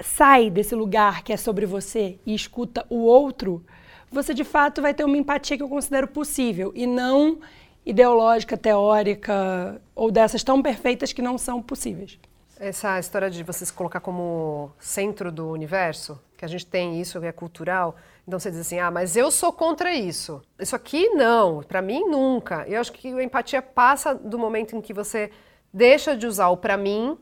sai 0.00 0.50
desse 0.50 0.74
lugar 0.74 1.22
que 1.22 1.32
é 1.32 1.36
sobre 1.36 1.66
você 1.66 2.18
e 2.24 2.34
escuta 2.34 2.84
o 2.88 3.04
outro, 3.04 3.64
você 4.10 4.32
de 4.32 4.44
fato 4.44 4.80
vai 4.80 4.94
ter 4.94 5.04
uma 5.04 5.16
empatia 5.16 5.56
que 5.56 5.62
eu 5.62 5.68
considero 5.68 6.08
possível 6.08 6.72
e 6.74 6.86
não 6.86 7.40
ideológica, 7.84 8.56
teórica 8.56 9.80
ou 9.94 10.10
dessas 10.10 10.42
tão 10.42 10.62
perfeitas 10.62 11.12
que 11.12 11.20
não 11.20 11.36
são 11.36 11.62
possíveis. 11.62 12.18
Essa 12.58 12.98
história 12.98 13.28
de 13.28 13.42
você 13.42 13.66
se 13.66 13.72
colocar 13.72 14.00
como 14.00 14.70
centro 14.78 15.30
do 15.30 15.50
universo, 15.50 16.18
que 16.36 16.44
a 16.44 16.48
gente 16.48 16.64
tem 16.64 17.00
isso, 17.00 17.20
que 17.20 17.26
é 17.26 17.32
cultural, 17.32 17.96
então 18.26 18.38
você 18.38 18.50
diz 18.50 18.60
assim: 18.60 18.78
ah, 18.78 18.90
mas 18.90 19.16
eu 19.16 19.30
sou 19.30 19.52
contra 19.52 19.92
isso. 19.94 20.40
Isso 20.58 20.74
aqui 20.74 21.08
não, 21.10 21.62
para 21.62 21.82
mim 21.82 22.08
nunca. 22.08 22.64
Eu 22.68 22.80
acho 22.80 22.92
que 22.92 23.08
a 23.08 23.22
empatia 23.22 23.60
passa 23.60 24.14
do 24.14 24.38
momento 24.38 24.74
em 24.76 24.80
que 24.80 24.94
você 24.94 25.30
deixa 25.72 26.16
de 26.16 26.26
usar 26.26 26.48
o 26.48 26.56
para 26.56 26.76
mim, 26.76 27.18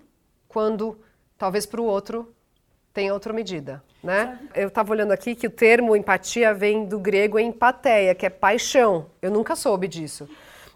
quando 0.47 1.01
talvez 1.39 1.67
para 1.67 1.81
o 1.81 1.85
outro 1.85 2.33
tenha 2.93 3.13
outra 3.13 3.33
medida. 3.33 3.83
Né? 4.03 4.39
Eu 4.55 4.69
estava 4.69 4.93
olhando 4.93 5.13
aqui 5.13 5.35
que 5.35 5.47
o 5.47 5.51
termo 5.51 5.95
empatia 5.95 6.53
vem 6.53 6.85
do 6.85 6.99
grego 6.99 7.39
empateia, 7.39 8.15
que 8.15 8.27
é 8.27 8.31
paixão. 8.31 9.07
Eu 9.21 9.31
nunca 9.31 9.55
soube 9.55 9.87
disso 9.87 10.29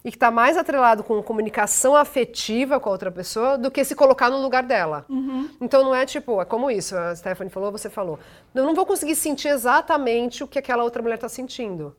e 0.07 0.11
que 0.13 0.17
está 0.17 0.31
mais 0.31 0.57
atrelado 0.57 1.03
com 1.03 1.21
comunicação 1.21 1.97
afetiva 1.97 2.79
com 2.79 2.89
a 2.89 2.93
outra 2.93 3.11
pessoa 3.11 3.59
do 3.59 3.73
que 3.73 3.85
se 3.85 3.97
colocar 3.97 4.31
no 4.31 4.41
lugar 4.41 4.63
dela. 4.63 5.05
Uhum. 5.09 5.51
Então 5.61 5.83
não 5.83 5.93
é 5.93 6.07
tipo, 6.07 6.41
é 6.41 6.45
como 6.45 6.71
isso, 6.71 6.97
a 6.97 7.13
Stephanie 7.17 7.51
falou, 7.53 7.73
você 7.73 7.91
falou. 7.91 8.17
Eu 8.55 8.63
não 8.63 8.73
vou 8.73 8.87
conseguir 8.87 9.17
sentir 9.17 9.49
exatamente 9.49 10.45
o 10.45 10.47
que 10.47 10.61
aquela 10.61 10.85
outra 10.85 11.03
mulher 11.03 11.17
está 11.17 11.29
sentindo. 11.29 11.97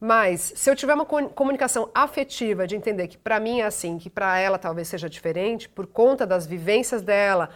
Mas 0.00 0.54
se 0.56 0.70
eu 0.70 0.74
tiver 0.74 0.94
uma 0.94 1.04
comunicação 1.04 1.90
afetiva 1.94 2.66
de 2.66 2.74
entender 2.74 3.06
que 3.08 3.18
para 3.18 3.38
mim 3.38 3.60
é 3.60 3.66
assim, 3.66 3.98
que 3.98 4.08
para 4.08 4.38
ela 4.38 4.56
talvez 4.56 4.88
seja 4.88 5.10
diferente, 5.10 5.68
por 5.68 5.86
conta 5.86 6.26
das 6.26 6.46
vivências 6.46 7.02
dela, 7.02 7.50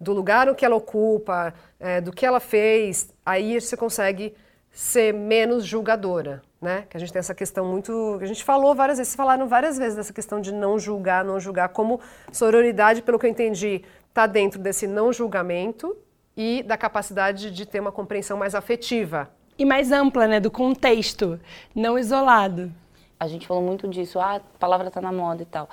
do 0.00 0.12
lugar 0.12 0.46
no 0.46 0.54
que 0.54 0.64
ela 0.64 0.76
ocupa, 0.76 1.52
é, 1.78 2.00
do 2.00 2.12
que 2.12 2.24
ela 2.24 2.40
fez, 2.40 3.12
aí 3.24 3.60
você 3.60 3.76
consegue 3.76 4.34
ser 4.70 5.12
menos 5.12 5.64
julgadora 5.64 6.42
né? 6.60 6.84
Que 6.90 6.96
a 6.96 7.00
gente 7.00 7.12
tem 7.12 7.20
essa 7.20 7.34
questão 7.34 7.64
muito, 7.64 8.18
a 8.20 8.26
gente 8.26 8.42
falou 8.42 8.74
várias 8.74 8.98
vezes, 8.98 9.14
falaram 9.14 9.46
várias 9.46 9.78
vezes 9.78 9.96
dessa 9.96 10.12
questão 10.12 10.40
de 10.40 10.52
não 10.52 10.78
julgar, 10.78 11.24
não 11.24 11.38
julgar, 11.38 11.68
como 11.68 12.00
sororidade, 12.32 13.02
pelo 13.02 13.18
que 13.18 13.26
eu 13.26 13.30
entendi, 13.30 13.82
está 14.08 14.26
dentro 14.26 14.60
desse 14.60 14.86
não 14.86 15.12
julgamento 15.12 15.96
e 16.36 16.62
da 16.62 16.76
capacidade 16.76 17.50
de 17.50 17.66
ter 17.66 17.80
uma 17.80 17.92
compreensão 17.92 18.36
mais 18.36 18.54
afetiva. 18.54 19.30
E 19.58 19.64
mais 19.64 19.90
ampla, 19.90 20.26
né, 20.26 20.38
do 20.38 20.50
contexto, 20.50 21.40
não 21.74 21.98
isolado. 21.98 22.72
A 23.18 23.26
gente 23.26 23.46
falou 23.46 23.62
muito 23.62 23.88
disso, 23.88 24.20
ah, 24.20 24.36
a 24.36 24.58
palavra 24.58 24.88
está 24.88 25.00
na 25.00 25.12
moda 25.12 25.42
e 25.42 25.46
tal. 25.46 25.68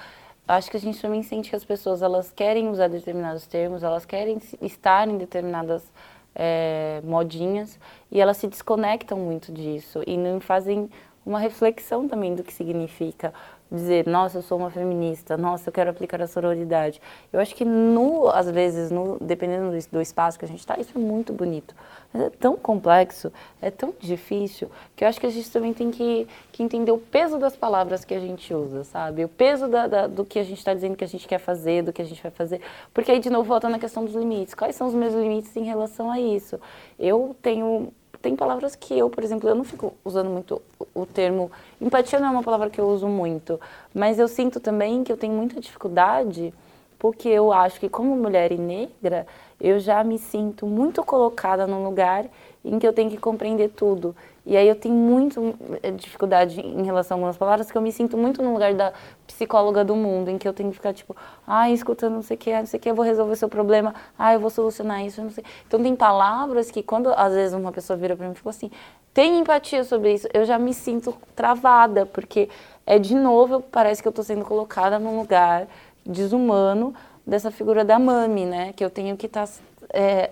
Acho 0.48 0.70
que 0.70 0.78
a 0.78 0.80
gente 0.80 1.02
também 1.02 1.24
sente 1.24 1.50
que 1.50 1.56
as 1.56 1.66
pessoas, 1.66 2.04
elas 2.04 2.32
querem 2.32 2.70
usar 2.70 2.88
determinados 2.88 3.48
termos, 3.48 3.82
elas 3.82 4.06
querem 4.06 4.40
estar 4.62 5.08
em 5.08 5.18
determinadas 5.18 5.92
é, 6.36 7.02
modinhas 7.04 7.80
e 8.12 8.22
elas 8.22 8.38
se 8.38 8.48
desconectam 8.48 9.18
muito 9.18 9.52
disso 9.52 10.04
e 10.06 10.16
não 10.16 10.40
fazem 10.40 10.90
uma 11.26 11.40
reflexão 11.40 12.08
também 12.08 12.36
do 12.36 12.44
que 12.44 12.54
significa 12.54 13.34
dizer, 13.72 14.08
nossa, 14.08 14.38
eu 14.38 14.42
sou 14.42 14.58
uma 14.58 14.70
feminista, 14.70 15.36
nossa, 15.36 15.70
eu 15.70 15.74
quero 15.74 15.90
aplicar 15.90 16.22
a 16.22 16.28
sororidade. 16.28 17.02
Eu 17.34 17.40
acho 17.40 17.56
que, 17.56 17.66
no, 17.66 18.30
às 18.30 18.50
vezes, 18.50 18.92
no, 18.92 19.18
dependendo 19.20 19.72
do, 19.72 19.92
do 19.92 20.02
espaço 20.02 20.38
que 20.38 20.46
a 20.46 20.48
gente 20.48 20.60
está, 20.60 20.80
isso 20.80 20.92
é 20.96 21.00
muito 21.00 21.34
bonito. 21.34 21.76
Mas 22.14 22.24
é 22.24 22.30
tão 22.30 22.56
complexo, 22.56 23.32
é 23.62 23.72
tão 23.72 23.94
difícil, 24.00 24.70
que 24.96 25.04
eu 25.04 25.08
acho 25.08 25.20
que 25.20 25.26
a 25.26 25.30
gente 25.30 25.50
também 25.52 25.74
tem 25.74 25.92
que, 25.92 26.28
que 26.52 26.64
entender 26.64 26.92
o 26.92 26.98
peso 26.98 27.38
das 27.38 27.56
palavras 27.56 28.06
que 28.06 28.14
a 28.14 28.20
gente 28.20 28.54
usa, 28.54 28.84
sabe? 28.84 29.26
O 29.26 29.30
peso 29.30 29.68
da, 29.68 29.88
da, 29.88 30.08
do 30.08 30.24
que 30.24 30.40
a 30.40 30.44
gente 30.44 30.60
está 30.60 30.74
dizendo 30.74 30.96
que 30.96 31.04
a 31.04 31.08
gente 31.08 31.28
quer 31.28 31.40
fazer, 31.40 31.84
do 31.84 31.92
que 31.92 32.02
a 32.02 32.06
gente 32.06 32.22
vai 32.22 32.32
fazer. 32.32 32.62
Porque 32.94 33.12
aí, 33.12 33.20
de 33.20 33.30
novo, 33.30 33.44
volta 33.44 33.68
na 33.68 33.80
questão 33.80 34.06
dos 34.06 34.14
limites. 34.14 34.54
Quais 34.54 34.76
são 34.76 34.88
os 34.88 34.94
meus 34.94 35.14
limites 35.14 35.56
em 35.58 35.64
relação 35.64 36.10
a 36.10 36.20
isso? 36.20 36.60
Eu 36.98 37.36
tenho 37.42 37.92
tem 38.26 38.36
palavras 38.36 38.76
que 38.76 38.98
eu, 38.98 39.08
por 39.08 39.24
exemplo, 39.24 39.48
eu 39.48 39.54
não 39.54 39.64
fico 39.64 39.94
usando 40.04 40.32
muito 40.32 40.60
o 40.96 41.06
termo. 41.06 41.52
Empatia 41.80 42.20
não 42.20 42.30
é 42.30 42.32
uma 42.32 42.42
palavra 42.42 42.72
que 42.72 42.82
eu 42.82 42.88
uso 42.88 43.08
muito, 43.08 43.62
mas 43.94 44.18
eu 44.18 44.28
sinto 44.28 44.60
também 44.60 45.04
que 45.04 45.12
eu 45.12 45.18
tenho 45.18 45.34
muita 45.34 45.62
dificuldade, 45.62 46.52
porque 46.98 47.30
eu 47.30 47.54
acho 47.54 47.80
que, 47.80 47.88
como 47.88 48.16
mulher 48.16 48.52
e 48.52 48.58
negra, 48.58 49.28
eu 49.62 49.80
já 49.80 50.04
me 50.04 50.18
sinto 50.18 50.66
muito 50.66 51.04
colocada 51.04 51.68
num 51.68 51.84
lugar 51.84 52.26
em 52.66 52.80
que 52.80 52.88
eu 52.88 52.92
tenho 52.92 53.10
que 53.10 53.18
compreender 53.18 53.70
tudo. 53.70 54.16
E 54.46 54.58
aí 54.58 54.68
eu 54.68 54.76
tenho 54.76 54.94
muito 54.94 55.56
eh, 55.82 55.92
dificuldade 55.92 56.60
em 56.60 56.84
relação 56.84 57.16
a 57.16 57.18
algumas 57.20 57.38
palavras, 57.38 57.72
que 57.72 57.78
eu 57.78 57.82
me 57.82 57.92
sinto 57.92 58.18
muito 58.18 58.42
no 58.42 58.54
lugar 58.54 58.74
da 58.74 58.92
psicóloga 59.26 59.84
do 59.84 59.96
mundo, 59.96 60.30
em 60.30 60.38
que 60.38 60.48
eu 60.48 60.54
tenho 60.54 60.70
que 60.70 60.76
ficar 60.76 60.94
tipo, 60.94 61.16
ah, 61.48 61.70
escutando 61.70 62.14
não 62.14 62.22
sei 62.22 62.36
o 62.36 62.40
que, 62.40 62.52
não 62.54 62.66
sei 62.66 62.80
o 62.80 62.82
que, 62.82 62.90
eu 62.90 62.96
vou 62.96 63.06
resolver 63.06 63.36
seu 63.36 63.50
problema, 63.50 63.94
ah, 64.18 64.34
eu 64.34 64.40
vou 64.40 64.50
solucionar 64.50 65.04
isso, 65.06 65.22
não 65.22 65.30
sei. 65.30 65.44
Então 65.68 65.82
tem 65.82 65.96
palavras 65.96 66.70
que 66.70 66.84
quando 66.84 67.10
às 67.16 67.34
vezes 67.34 67.56
uma 67.56 67.72
pessoa 67.72 67.98
vira 67.98 68.16
para 68.16 68.28
mim 68.28 68.34
e 68.34 68.36
fala 68.36 68.56
assim, 68.56 68.72
tem 69.14 69.40
empatia 69.40 69.84
sobre 69.84 70.14
isso, 70.14 70.28
eu 70.34 70.46
já 70.46 70.60
me 70.60 70.74
sinto 70.74 71.16
travada, 71.36 72.06
porque 72.06 72.50
é 72.86 73.00
de 73.00 73.16
novo, 73.16 73.62
parece 73.62 74.02
que 74.02 74.08
eu 74.08 74.12
estou 74.12 74.26
sendo 74.26 74.46
colocada 74.46 75.00
num 75.00 75.18
lugar 75.18 75.68
desumano 76.06 76.94
dessa 77.26 77.50
figura 77.50 77.84
da 77.84 77.98
mami, 77.98 78.46
né, 78.46 78.74
que 78.74 78.86
eu 78.86 78.90
tenho 78.90 79.18
que 79.18 79.26
estar 79.26 79.48
tá, 79.48 79.54
é, 79.92 80.32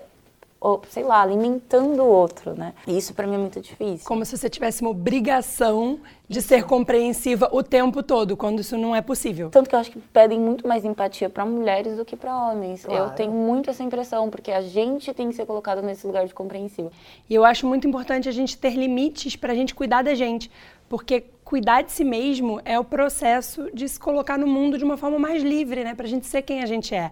ou, 0.64 0.80
sei 0.88 1.04
lá, 1.04 1.20
alimentando 1.20 2.02
o 2.02 2.08
outro, 2.08 2.54
né? 2.54 2.72
E 2.86 2.96
isso 2.96 3.12
para 3.12 3.26
mim 3.26 3.34
é 3.34 3.38
muito 3.38 3.60
difícil. 3.60 4.06
Como 4.06 4.24
se 4.24 4.34
você 4.34 4.48
tivesse 4.48 4.80
uma 4.80 4.90
obrigação 4.90 6.00
de 6.26 6.40
ser 6.40 6.64
compreensiva 6.64 7.50
o 7.52 7.62
tempo 7.62 8.02
todo, 8.02 8.34
quando 8.34 8.60
isso 8.60 8.78
não 8.78 8.96
é 8.96 9.02
possível. 9.02 9.50
Tanto 9.50 9.68
que 9.68 9.74
eu 9.74 9.78
acho 9.78 9.90
que 9.90 9.98
pedem 9.98 10.40
muito 10.40 10.66
mais 10.66 10.82
empatia 10.82 11.28
para 11.28 11.44
mulheres 11.44 11.98
do 11.98 12.04
que 12.04 12.16
para 12.16 12.34
homens. 12.34 12.82
Claro. 12.82 13.04
Eu 13.04 13.10
tenho 13.10 13.30
muito 13.30 13.68
essa 13.68 13.82
impressão, 13.82 14.30
porque 14.30 14.50
a 14.50 14.62
gente 14.62 15.12
tem 15.12 15.28
que 15.28 15.36
ser 15.36 15.44
colocado 15.44 15.82
nesse 15.82 16.06
lugar 16.06 16.26
de 16.26 16.32
compreensivo. 16.32 16.90
E 17.28 17.34
eu 17.34 17.44
acho 17.44 17.66
muito 17.66 17.86
importante 17.86 18.26
a 18.26 18.32
gente 18.32 18.56
ter 18.56 18.70
limites 18.70 19.36
para 19.36 19.52
a 19.52 19.54
gente 19.54 19.74
cuidar 19.74 20.00
da 20.00 20.14
gente, 20.14 20.50
porque 20.94 21.24
cuidar 21.42 21.82
de 21.82 21.90
si 21.90 22.04
mesmo 22.04 22.60
é 22.64 22.78
o 22.78 22.84
processo 22.84 23.68
de 23.74 23.88
se 23.88 23.98
colocar 23.98 24.38
no 24.38 24.46
mundo 24.46 24.78
de 24.78 24.84
uma 24.84 24.96
forma 24.96 25.18
mais 25.18 25.42
livre, 25.42 25.82
né? 25.82 25.92
Para 25.92 26.06
a 26.06 26.08
gente 26.08 26.24
ser 26.24 26.42
quem 26.42 26.62
a 26.62 26.66
gente 26.66 26.94
é. 26.94 27.10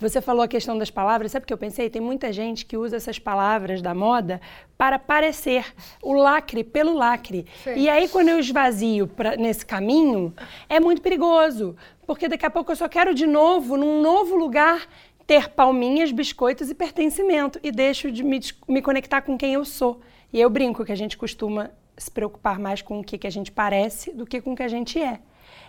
Você 0.00 0.20
falou 0.20 0.42
a 0.42 0.48
questão 0.48 0.76
das 0.76 0.90
palavras, 0.90 1.30
sabe 1.30 1.44
o 1.44 1.46
que 1.46 1.52
eu 1.52 1.56
pensei? 1.56 1.88
Tem 1.88 2.02
muita 2.02 2.32
gente 2.32 2.66
que 2.66 2.76
usa 2.76 2.96
essas 2.96 3.20
palavras 3.20 3.80
da 3.80 3.94
moda 3.94 4.40
para 4.76 4.98
parecer 4.98 5.64
o 6.02 6.12
lacre 6.12 6.64
pelo 6.64 6.92
lacre. 6.92 7.46
Sim. 7.62 7.74
E 7.76 7.88
aí, 7.88 8.08
quando 8.08 8.30
eu 8.30 8.40
esvazio 8.40 9.06
pra, 9.06 9.36
nesse 9.36 9.64
caminho, 9.64 10.34
é 10.68 10.80
muito 10.80 11.00
perigoso, 11.00 11.76
porque 12.08 12.26
daqui 12.26 12.44
a 12.44 12.50
pouco 12.50 12.72
eu 12.72 12.76
só 12.76 12.88
quero 12.88 13.14
de 13.14 13.28
novo, 13.28 13.76
num 13.76 14.02
novo 14.02 14.34
lugar, 14.34 14.88
ter 15.24 15.50
palminhas, 15.50 16.10
biscoitos 16.10 16.68
e 16.68 16.74
pertencimento, 16.74 17.60
e 17.62 17.70
deixo 17.70 18.10
de 18.10 18.24
me, 18.24 18.40
me 18.66 18.82
conectar 18.82 19.22
com 19.22 19.38
quem 19.38 19.54
eu 19.54 19.64
sou. 19.64 20.00
E 20.32 20.40
eu 20.40 20.50
brinco 20.50 20.84
que 20.84 20.90
a 20.90 20.96
gente 20.96 21.16
costuma 21.16 21.70
se 22.02 22.10
preocupar 22.10 22.58
mais 22.58 22.82
com 22.82 23.00
o 23.00 23.04
que, 23.04 23.18
que 23.18 23.26
a 23.26 23.30
gente 23.30 23.52
parece 23.52 24.12
do 24.12 24.26
que 24.26 24.40
com 24.40 24.52
o 24.52 24.56
que 24.56 24.62
a 24.62 24.68
gente 24.68 25.00
é. 25.00 25.20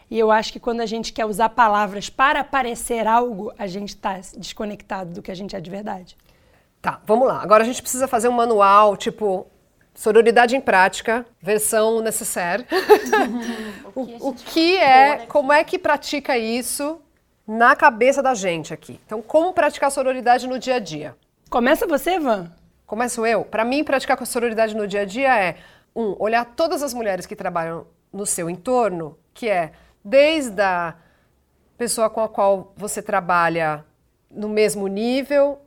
E 0.10 0.20
eu 0.20 0.30
acho 0.30 0.52
que 0.52 0.60
quando 0.60 0.82
a 0.82 0.86
gente 0.86 1.14
quer 1.14 1.26
usar 1.26 1.50
palavras 1.50 2.10
para 2.10 2.44
parecer 2.44 3.08
algo, 3.08 3.54
a 3.58 3.68
gente 3.68 3.90
está 3.90 4.20
desconectado 4.38 5.14
do 5.14 5.22
que 5.22 5.32
a 5.32 5.36
gente 5.36 5.56
é 5.56 5.62
de 5.62 5.70
verdade. 5.70 6.18
Tá, 6.82 7.00
vamos 7.06 7.28
lá. 7.28 7.42
Agora 7.42 7.64
a 7.64 7.66
gente 7.66 7.82
precisa 7.82 8.08
fazer 8.08 8.28
um 8.28 8.34
manual, 8.34 8.98
tipo, 8.98 9.48
Sororidade 9.94 10.56
em 10.56 10.62
prática, 10.62 11.26
versão 11.42 12.02
necessaire. 12.02 12.66
o, 13.94 14.06
que, 14.06 14.18
o 14.20 14.34
que 14.34 14.78
é, 14.78 15.26
como 15.28 15.52
é 15.52 15.64
que 15.64 15.78
pratica 15.78 16.38
isso 16.38 17.02
na 17.46 17.76
cabeça 17.76 18.24
da 18.24 18.34
gente 18.34 18.74
aqui? 18.74 19.00
Então, 19.06 19.22
como 19.22 19.54
praticar 19.54 19.92
sororidade 19.92 20.48
no 20.48 20.58
dia 20.58 20.76
a 20.76 20.80
dia? 20.80 21.16
Começa 21.50 21.86
você, 21.86 22.18
Van? 22.20 22.50
Começo 22.88 23.26
eu? 23.26 23.44
Para 23.44 23.66
mim, 23.66 23.84
praticar 23.84 24.16
com 24.16 24.24
a 24.24 24.26
sororidade 24.26 24.76
no 24.76 24.88
dia 24.88 25.02
a 25.02 25.06
dia 25.06 25.38
é, 25.38 25.58
um, 25.96 26.16
olhar 26.20 26.46
todas 26.46 26.84
as 26.84 26.94
mulheres 26.94 27.26
que 27.26 27.36
trabalham 27.36 27.86
no 28.12 28.26
seu 28.26 28.50
entorno, 28.50 29.18
que 29.34 29.50
é 29.50 29.72
desde 30.04 30.62
a 30.62 30.96
pessoa 31.78 32.10
com 32.10 32.22
a 32.22 32.30
qual 32.30 32.74
você 32.76 33.02
trabalha 33.02 33.86
no 34.30 34.48
mesmo 34.48 34.88
nível, 34.88 35.60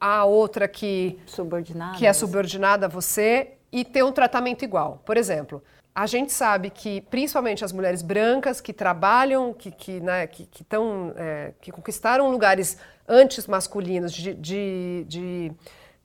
a 0.00 0.24
outra 0.24 0.66
que, 0.66 1.20
subordinada, 1.26 1.98
que 1.98 2.06
é 2.06 2.12
subordinada 2.12 2.86
a 2.86 2.88
você 2.88 3.52
e 3.70 3.84
ter 3.84 4.02
um 4.02 4.12
tratamento 4.12 4.64
igual. 4.64 5.02
Por 5.04 5.16
exemplo, 5.16 5.62
a 5.94 6.06
gente 6.06 6.32
sabe 6.32 6.70
que 6.70 7.02
principalmente 7.02 7.64
as 7.64 7.72
mulheres 7.72 8.00
brancas 8.00 8.60
que 8.60 8.72
trabalham, 8.72 9.52
que, 9.52 9.70
que, 9.70 10.00
né, 10.00 10.26
que, 10.26 10.46
que, 10.46 10.64
tão, 10.64 11.12
é, 11.16 11.52
que 11.60 11.70
conquistaram 11.70 12.30
lugares 12.30 12.78
antes 13.06 13.46
masculinos 13.46 14.12
de, 14.12 14.32
de, 14.34 15.04
de, 15.08 15.52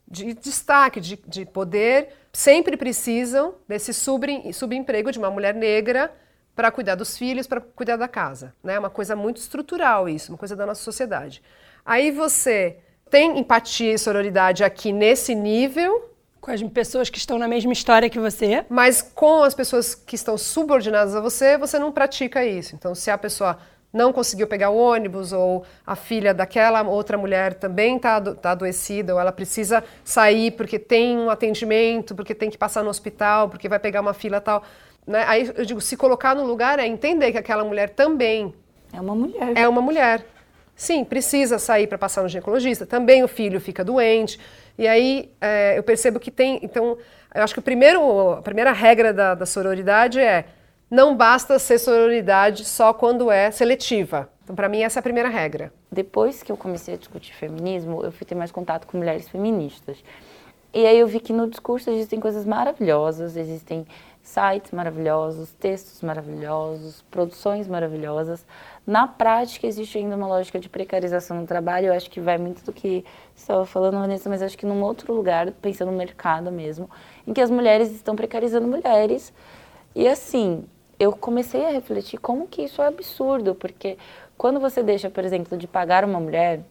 de 0.07 0.33
destaque, 0.33 0.99
de, 0.99 1.19
de 1.27 1.45
poder, 1.45 2.09
sempre 2.31 2.77
precisam 2.77 3.55
desse 3.67 3.91
subemprego 3.93 5.11
de 5.11 5.17
uma 5.17 5.31
mulher 5.31 5.53
negra 5.53 6.11
para 6.55 6.71
cuidar 6.71 6.95
dos 6.95 7.17
filhos, 7.17 7.47
para 7.47 7.59
cuidar 7.59 7.97
da 7.97 8.07
casa. 8.07 8.53
É 8.63 8.67
né? 8.67 8.79
uma 8.79 8.89
coisa 8.89 9.15
muito 9.15 9.37
estrutural 9.37 10.07
isso, 10.07 10.31
uma 10.31 10.37
coisa 10.37 10.55
da 10.55 10.65
nossa 10.65 10.81
sociedade. 10.81 11.41
Aí 11.85 12.11
você 12.11 12.77
tem 13.09 13.37
empatia 13.37 13.93
e 13.93 13.97
sororidade 13.97 14.63
aqui 14.63 14.91
nesse 14.91 15.35
nível. 15.35 16.11
Com 16.39 16.51
as 16.51 16.61
pessoas 16.61 17.09
que 17.09 17.17
estão 17.17 17.39
na 17.39 17.47
mesma 17.47 17.73
história 17.73 18.07
que 18.07 18.19
você. 18.19 18.63
Mas 18.69 19.01
com 19.01 19.41
as 19.43 19.55
pessoas 19.55 19.95
que 19.95 20.15
estão 20.15 20.37
subordinadas 20.37 21.15
a 21.15 21.19
você, 21.19 21.57
você 21.57 21.79
não 21.79 21.91
pratica 21.91 22.45
isso. 22.45 22.75
Então, 22.75 22.93
se 22.93 23.09
a 23.09 23.17
pessoa 23.17 23.57
não 23.95 24.11
conseguiu 24.11 24.45
pegar 24.45 24.71
o 24.71 24.77
ônibus, 24.77 25.31
ou 25.31 25.63
a 25.87 25.95
filha 25.95 26.33
daquela 26.33 26.83
outra 26.83 27.17
mulher 27.17 27.53
também 27.53 27.95
está 27.95 28.19
tá 28.19 28.51
adoecida, 28.51 29.13
ou 29.13 29.19
ela 29.21 29.31
precisa 29.31 29.81
sair 30.03 30.51
porque 30.51 30.77
tem 30.77 31.17
um 31.17 31.29
atendimento, 31.29 32.13
porque 32.13 32.35
tem 32.35 32.49
que 32.49 32.57
passar 32.57 32.83
no 32.83 32.89
hospital, 32.89 33.47
porque 33.47 33.69
vai 33.69 33.79
pegar 33.79 34.01
uma 34.01 34.13
fila 34.13 34.41
tal. 34.41 34.63
Né? 35.07 35.23
Aí 35.25 35.49
eu 35.55 35.63
digo, 35.63 35.79
se 35.79 35.95
colocar 35.95 36.35
no 36.35 36.43
lugar 36.43 36.77
é 36.77 36.85
entender 36.85 37.31
que 37.31 37.37
aquela 37.37 37.63
mulher 37.63 37.89
também 37.91 38.53
é 38.91 38.99
uma 38.99 39.15
mulher. 39.15 39.51
É 39.55 39.67
uma 39.67 39.81
mulher. 39.81 40.25
Sim, 40.75 41.05
precisa 41.05 41.57
sair 41.57 41.87
para 41.87 41.97
passar 41.97 42.21
no 42.21 42.27
ginecologista. 42.27 42.85
Também 42.85 43.23
o 43.23 43.29
filho 43.29 43.61
fica 43.61 43.81
doente. 43.81 44.37
E 44.77 44.89
aí 44.89 45.31
é, 45.39 45.77
eu 45.77 45.83
percebo 45.83 46.19
que 46.19 46.29
tem. 46.29 46.59
Então, 46.61 46.97
eu 47.33 47.43
acho 47.43 47.53
que 47.53 47.59
o 47.59 47.63
primeiro, 47.63 48.31
a 48.31 48.41
primeira 48.41 48.73
regra 48.73 49.13
da, 49.13 49.35
da 49.35 49.45
sororidade 49.45 50.19
é 50.19 50.45
não 50.89 51.15
basta 51.15 51.57
ser 51.57 51.79
sororidade 51.79 52.65
só 52.65 52.93
quando 52.93 53.31
é 53.31 53.49
seletiva. 53.51 54.29
Então, 54.43 54.55
para 54.55 54.69
mim, 54.69 54.81
essa 54.81 54.99
é 54.99 55.01
a 55.01 55.03
primeira 55.03 55.29
regra. 55.29 55.73
Depois 55.91 56.43
que 56.43 56.51
eu 56.51 56.57
comecei 56.57 56.93
a 56.93 56.97
discutir 56.97 57.33
feminismo, 57.33 58.03
eu 58.03 58.11
fui 58.11 58.25
ter 58.25 58.35
mais 58.35 58.51
contato 58.51 58.85
com 58.85 58.97
mulheres 58.97 59.27
feministas. 59.27 59.97
E 60.73 60.85
aí 60.85 60.99
eu 60.99 61.07
vi 61.07 61.19
que 61.19 61.33
no 61.33 61.49
discurso 61.49 61.89
existem 61.89 62.19
coisas 62.19 62.45
maravilhosas, 62.45 63.37
existem 63.37 63.87
sites 64.21 64.71
maravilhosos, 64.71 65.53
textos 65.53 66.01
maravilhosos, 66.01 67.01
produções 67.09 67.67
maravilhosas. 67.67 68.45
Na 68.85 69.07
prática, 69.07 69.65
existe 69.65 69.97
ainda 69.97 70.15
uma 70.15 70.27
lógica 70.27 70.59
de 70.59 70.67
precarização 70.67 71.39
no 71.39 71.47
trabalho. 71.47 71.87
Eu 71.87 71.93
acho 71.93 72.09
que 72.09 72.19
vai 72.19 72.37
muito 72.37 72.63
do 72.63 72.73
que 72.73 73.05
você 73.33 73.43
estava 73.43 73.65
falando, 73.65 73.99
Vanessa, 73.99 74.29
mas 74.29 74.41
acho 74.41 74.57
que 74.57 74.65
num 74.65 74.83
outro 74.83 75.13
lugar, 75.13 75.49
pensando 75.53 75.91
no 75.91 75.97
mercado 75.97 76.51
mesmo, 76.51 76.89
em 77.25 77.33
que 77.33 77.39
as 77.39 77.49
mulheres 77.49 77.91
estão 77.91 78.15
precarizando 78.15 78.67
mulheres. 78.67 79.31
E 79.95 80.07
assim, 80.07 80.65
eu 80.99 81.11
comecei 81.11 81.65
a 81.65 81.71
refletir 81.71 82.19
como 82.19 82.47
que 82.47 82.63
isso 82.63 82.81
é 82.81 82.87
absurdo, 82.87 83.55
porque 83.55 83.97
quando 84.37 84.59
você 84.59 84.81
deixa, 84.83 85.09
por 85.09 85.23
exemplo, 85.23 85.57
de 85.57 85.67
pagar 85.67 86.03
uma 86.03 86.19
mulher, 86.19 86.61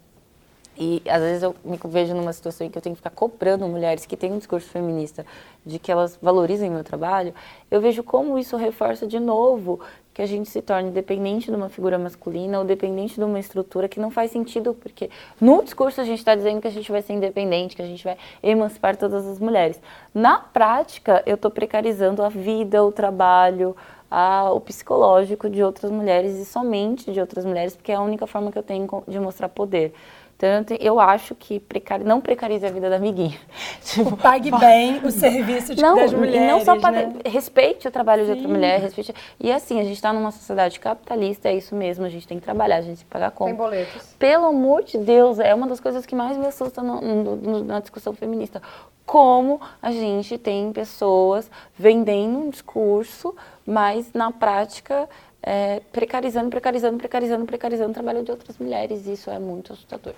e 0.77 1.03
às 1.09 1.23
vezes 1.23 1.43
eu 1.43 1.55
me 1.65 1.79
vejo 1.85 2.15
numa 2.15 2.33
situação 2.33 2.67
em 2.67 2.71
que 2.71 2.77
eu 2.77 2.83
tenho 2.83 2.97
que 2.97 3.01
ficar 3.01 3.11
cobrando 3.11 3.67
mulheres 3.69 4.07
que 4.07 4.17
têm 4.17 4.33
um 4.33 4.39
discurso 4.39 4.69
feminista 4.69 5.25
de 5.65 5.79
que 5.79 5.91
elas 5.91 6.19
valorizem 6.21 6.71
meu 6.71 6.83
trabalho, 6.83 7.33
eu 7.71 7.81
vejo 7.81 8.03
como 8.03 8.39
isso 8.39 8.57
reforça 8.57 9.07
de 9.07 9.21
novo 9.21 9.81
que 10.13 10.23
a 10.23 10.27
gente 10.27 10.49
se 10.49 10.63
torne 10.63 10.91
dependente 10.93 11.51
de 11.51 11.57
uma 11.57 11.69
figura 11.69 11.99
masculina 11.99 12.61
ou 12.61 12.65
dependente 12.65 13.17
de 13.17 13.25
uma 13.25 13.39
estrutura 13.39 13.89
que 13.89 13.99
não 13.99 14.11
faz 14.11 14.31
sentido, 14.31 14.73
porque 14.73 15.11
no 15.41 15.63
discurso 15.63 16.01
a 16.01 16.05
gente 16.05 16.21
está 16.21 16.37
dizendo 16.37 16.61
que 16.61 16.69
a 16.69 16.71
gente 16.71 16.91
vai 16.91 17.03
ser 17.03 17.15
independente, 17.15 17.75
que 17.75 17.83
a 17.83 17.87
gente 17.87 18.05
vai 18.05 18.17
emancipar 18.41 18.97
todas 18.97 19.27
as 19.27 19.41
mulheres. 19.41 19.81
Na 20.15 20.39
prática, 20.39 21.21
eu 21.27 21.35
estou 21.35 21.51
precarizando 21.51 22.23
a 22.23 22.29
vida, 22.29 22.85
o 22.85 22.93
trabalho, 22.93 23.77
a, 24.11 24.51
o 24.53 24.61
psicológico 24.61 25.49
de 25.49 25.63
outras 25.63 25.91
mulheres 25.91 26.37
e 26.37 26.45
somente 26.45 27.13
de 27.13 27.21
outras 27.21 27.45
mulheres, 27.45 27.75
porque 27.77 27.93
é 27.93 27.95
a 27.97 28.01
única 28.01 28.27
forma 28.27 28.53
que 28.53 28.59
eu 28.59 28.63
tenho 28.63 28.87
de 29.07 29.19
mostrar 29.19 29.49
poder. 29.49 29.93
Então, 30.37 30.77
eu 30.81 30.99
acho 30.99 31.35
que 31.35 31.61
precari... 31.61 32.05
não 32.05 32.21
precarize 32.21 32.67
a 32.67 32.71
vida 32.71 32.91
da 32.91 32.97
amiguinha. 32.97 33.39
Tipo, 33.83 34.17
pague 34.17 34.51
bem 34.51 34.99
o 35.05 35.11
serviço 35.11 35.75
de, 35.75 35.83
não, 35.83 35.95
das 35.95 36.13
mulheres. 36.13 36.49
Não 36.49 36.65
só 36.65 36.79
para 36.79 37.07
né? 37.07 37.13
respeite 37.25 37.87
o 37.87 37.91
trabalho 37.91 38.23
Sim. 38.23 38.33
de 38.33 38.39
outra 38.39 38.49
mulher, 38.49 38.81
respeite. 38.81 39.15
E 39.39 39.53
assim, 39.53 39.81
a 39.81 39.85
gente 39.85 39.95
está 39.95 40.13
numa 40.13 40.31
sociedade 40.31 40.81
capitalista, 40.81 41.49
é 41.49 41.55
isso 41.55 41.75
mesmo, 41.75 42.05
a 42.05 42.09
gente 42.09 42.27
tem 42.27 42.39
que 42.39 42.45
trabalhar, 42.45 42.77
a 42.77 42.83
gente 42.83 42.99
tem 42.99 43.05
que 43.07 43.13
pagar 43.13 43.31
conta. 43.31 43.51
Tem 43.51 43.57
boletos. 43.57 44.15
Pelo 44.19 44.47
amor 44.47 44.83
de 44.83 44.99
Deus, 44.99 45.39
é 45.39 45.55
uma 45.55 45.67
das 45.67 45.81
coisas 45.81 46.05
que 46.05 46.15
mais 46.15 46.37
me 46.37 46.47
assusta 46.47 46.83
no, 46.83 47.01
no, 47.01 47.65
na 47.65 47.81
discussão 47.81 48.13
feminista. 48.13 48.61
Como 49.07 49.61
a 49.83 49.93
gente 49.93 50.39
tem 50.39 50.73
pessoas 50.73 51.51
vendendo 51.77 52.39
um 52.39 52.51
discurso, 52.51 53.35
mas 53.67 54.13
na 54.13 54.33
prática 54.33 55.09
é, 55.45 55.81
precarizando, 55.93 56.49
precarizando, 56.49 56.99
precarizando, 56.99 57.45
precarizando 57.45 57.91
o 57.91 57.95
trabalho 57.95 58.25
de 58.25 58.31
outras 58.31 58.57
mulheres. 58.59 59.07
Isso 59.07 59.31
é 59.31 59.39
muito 59.39 59.73
assustador. 59.73 60.15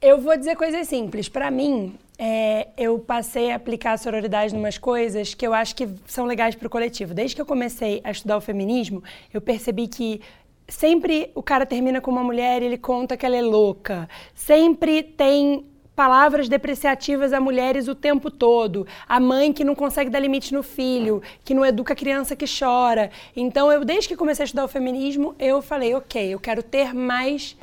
Eu 0.00 0.20
vou 0.20 0.36
dizer 0.36 0.56
coisas 0.56 0.86
simples. 0.86 1.28
Para 1.28 1.50
mim, 1.50 1.98
é, 2.18 2.68
eu 2.76 2.98
passei 2.98 3.50
a 3.50 3.56
aplicar 3.56 3.92
a 3.92 3.98
sororidade 3.98 4.54
em 4.54 4.58
umas 4.58 4.78
coisas 4.78 5.34
que 5.34 5.46
eu 5.46 5.52
acho 5.52 5.74
que 5.74 5.88
são 6.06 6.24
legais 6.24 6.54
para 6.54 6.66
o 6.66 6.70
coletivo. 6.70 7.14
Desde 7.14 7.34
que 7.34 7.42
eu 7.42 7.46
comecei 7.46 8.00
a 8.04 8.10
estudar 8.10 8.36
o 8.36 8.40
feminismo, 8.40 9.02
eu 9.32 9.40
percebi 9.40 9.88
que 9.88 10.20
sempre 10.68 11.30
o 11.34 11.42
cara 11.42 11.66
termina 11.66 12.00
com 12.00 12.10
uma 12.10 12.22
mulher 12.22 12.62
e 12.62 12.66
ele 12.66 12.78
conta 12.78 13.16
que 13.16 13.26
ela 13.26 13.36
é 13.36 13.42
louca. 13.42 14.08
Sempre 14.34 15.02
tem 15.02 15.64
palavras 15.98 16.48
depreciativas 16.48 17.32
a 17.32 17.40
mulheres 17.40 17.88
o 17.88 17.94
tempo 17.94 18.30
todo. 18.30 18.86
A 19.08 19.18
mãe 19.18 19.52
que 19.52 19.64
não 19.64 19.74
consegue 19.74 20.08
dar 20.08 20.20
limite 20.20 20.54
no 20.54 20.62
filho, 20.62 21.20
que 21.44 21.52
não 21.52 21.66
educa 21.66 21.92
a 21.92 21.96
criança 21.96 22.36
que 22.36 22.44
chora. 22.46 23.10
Então, 23.34 23.72
eu 23.72 23.84
desde 23.84 24.06
que 24.06 24.14
comecei 24.14 24.44
a 24.44 24.46
estudar 24.46 24.64
o 24.64 24.68
feminismo, 24.68 25.34
eu 25.40 25.60
falei, 25.60 25.92
ok, 25.96 26.32
eu 26.32 26.38
quero 26.38 26.62
ter 26.62 26.94
mais 26.94 27.56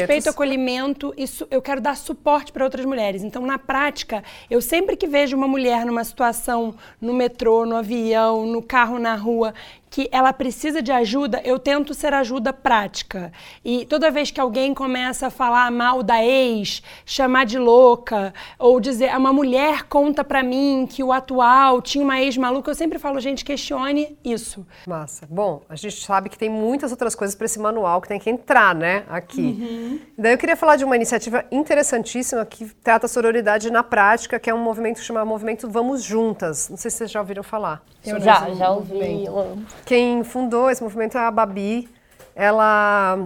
respeito, 0.00 0.30
acolhimento, 0.30 1.12
isso, 1.18 1.46
eu 1.50 1.60
quero 1.60 1.82
dar 1.82 1.98
suporte 1.98 2.50
para 2.50 2.64
outras 2.64 2.86
mulheres. 2.86 3.22
Então, 3.22 3.44
na 3.44 3.58
prática, 3.58 4.24
eu 4.48 4.62
sempre 4.62 4.96
que 4.96 5.06
vejo 5.06 5.36
uma 5.36 5.46
mulher 5.46 5.84
numa 5.84 6.02
situação 6.02 6.74
no 6.98 7.12
metrô, 7.12 7.66
no 7.66 7.76
avião, 7.76 8.46
no 8.46 8.62
carro, 8.62 8.98
na 8.98 9.14
rua, 9.16 9.52
que 9.96 10.10
ela 10.12 10.30
precisa 10.30 10.82
de 10.82 10.92
ajuda, 10.92 11.40
eu 11.42 11.58
tento 11.58 11.94
ser 11.94 12.12
ajuda 12.12 12.52
prática. 12.52 13.32
E 13.64 13.86
toda 13.86 14.10
vez 14.10 14.30
que 14.30 14.38
alguém 14.38 14.74
começa 14.74 15.28
a 15.28 15.30
falar 15.30 15.72
mal 15.72 16.02
da 16.02 16.22
ex, 16.22 16.82
chamar 17.06 17.46
de 17.46 17.58
louca, 17.58 18.34
ou 18.58 18.78
dizer, 18.78 19.16
uma 19.16 19.32
mulher 19.32 19.84
conta 19.84 20.22
pra 20.22 20.42
mim 20.42 20.86
que 20.86 21.02
o 21.02 21.10
atual 21.10 21.80
tinha 21.80 22.04
uma 22.04 22.20
ex 22.20 22.36
maluca, 22.36 22.70
eu 22.70 22.74
sempre 22.74 22.98
falo, 22.98 23.18
gente, 23.20 23.42
questione 23.42 24.18
isso. 24.22 24.66
Massa. 24.86 25.26
Bom, 25.30 25.62
a 25.66 25.74
gente 25.74 26.04
sabe 26.04 26.28
que 26.28 26.36
tem 26.36 26.50
muitas 26.50 26.90
outras 26.90 27.14
coisas 27.14 27.34
para 27.34 27.46
esse 27.46 27.58
manual 27.58 28.02
que 28.02 28.08
tem 28.08 28.20
que 28.20 28.28
entrar, 28.28 28.74
né, 28.74 29.02
aqui. 29.08 29.40
Uhum. 29.40 30.00
Daí 30.18 30.34
eu 30.34 30.38
queria 30.38 30.56
falar 30.56 30.76
de 30.76 30.84
uma 30.84 30.94
iniciativa 30.94 31.46
interessantíssima 31.50 32.44
que 32.44 32.66
trata 32.84 33.06
a 33.06 33.08
sororidade 33.08 33.70
na 33.70 33.82
prática, 33.82 34.38
que 34.38 34.50
é 34.50 34.54
um 34.54 34.62
movimento 34.62 34.96
que 34.96 35.04
chama 35.04 35.24
Movimento 35.24 35.70
Vamos 35.70 36.02
Juntas. 36.02 36.68
Não 36.68 36.76
sei 36.76 36.90
se 36.90 36.98
vocês 36.98 37.10
já 37.10 37.20
ouviram 37.20 37.42
falar. 37.42 37.82
Eu 38.04 38.20
já, 38.20 38.50
já 38.50 38.70
ouvi. 38.70 39.26
Quem 39.86 40.24
fundou 40.24 40.68
esse 40.68 40.82
movimento 40.82 41.16
é 41.16 41.20
a 41.20 41.30
Babi. 41.30 41.88
Ela 42.34 43.24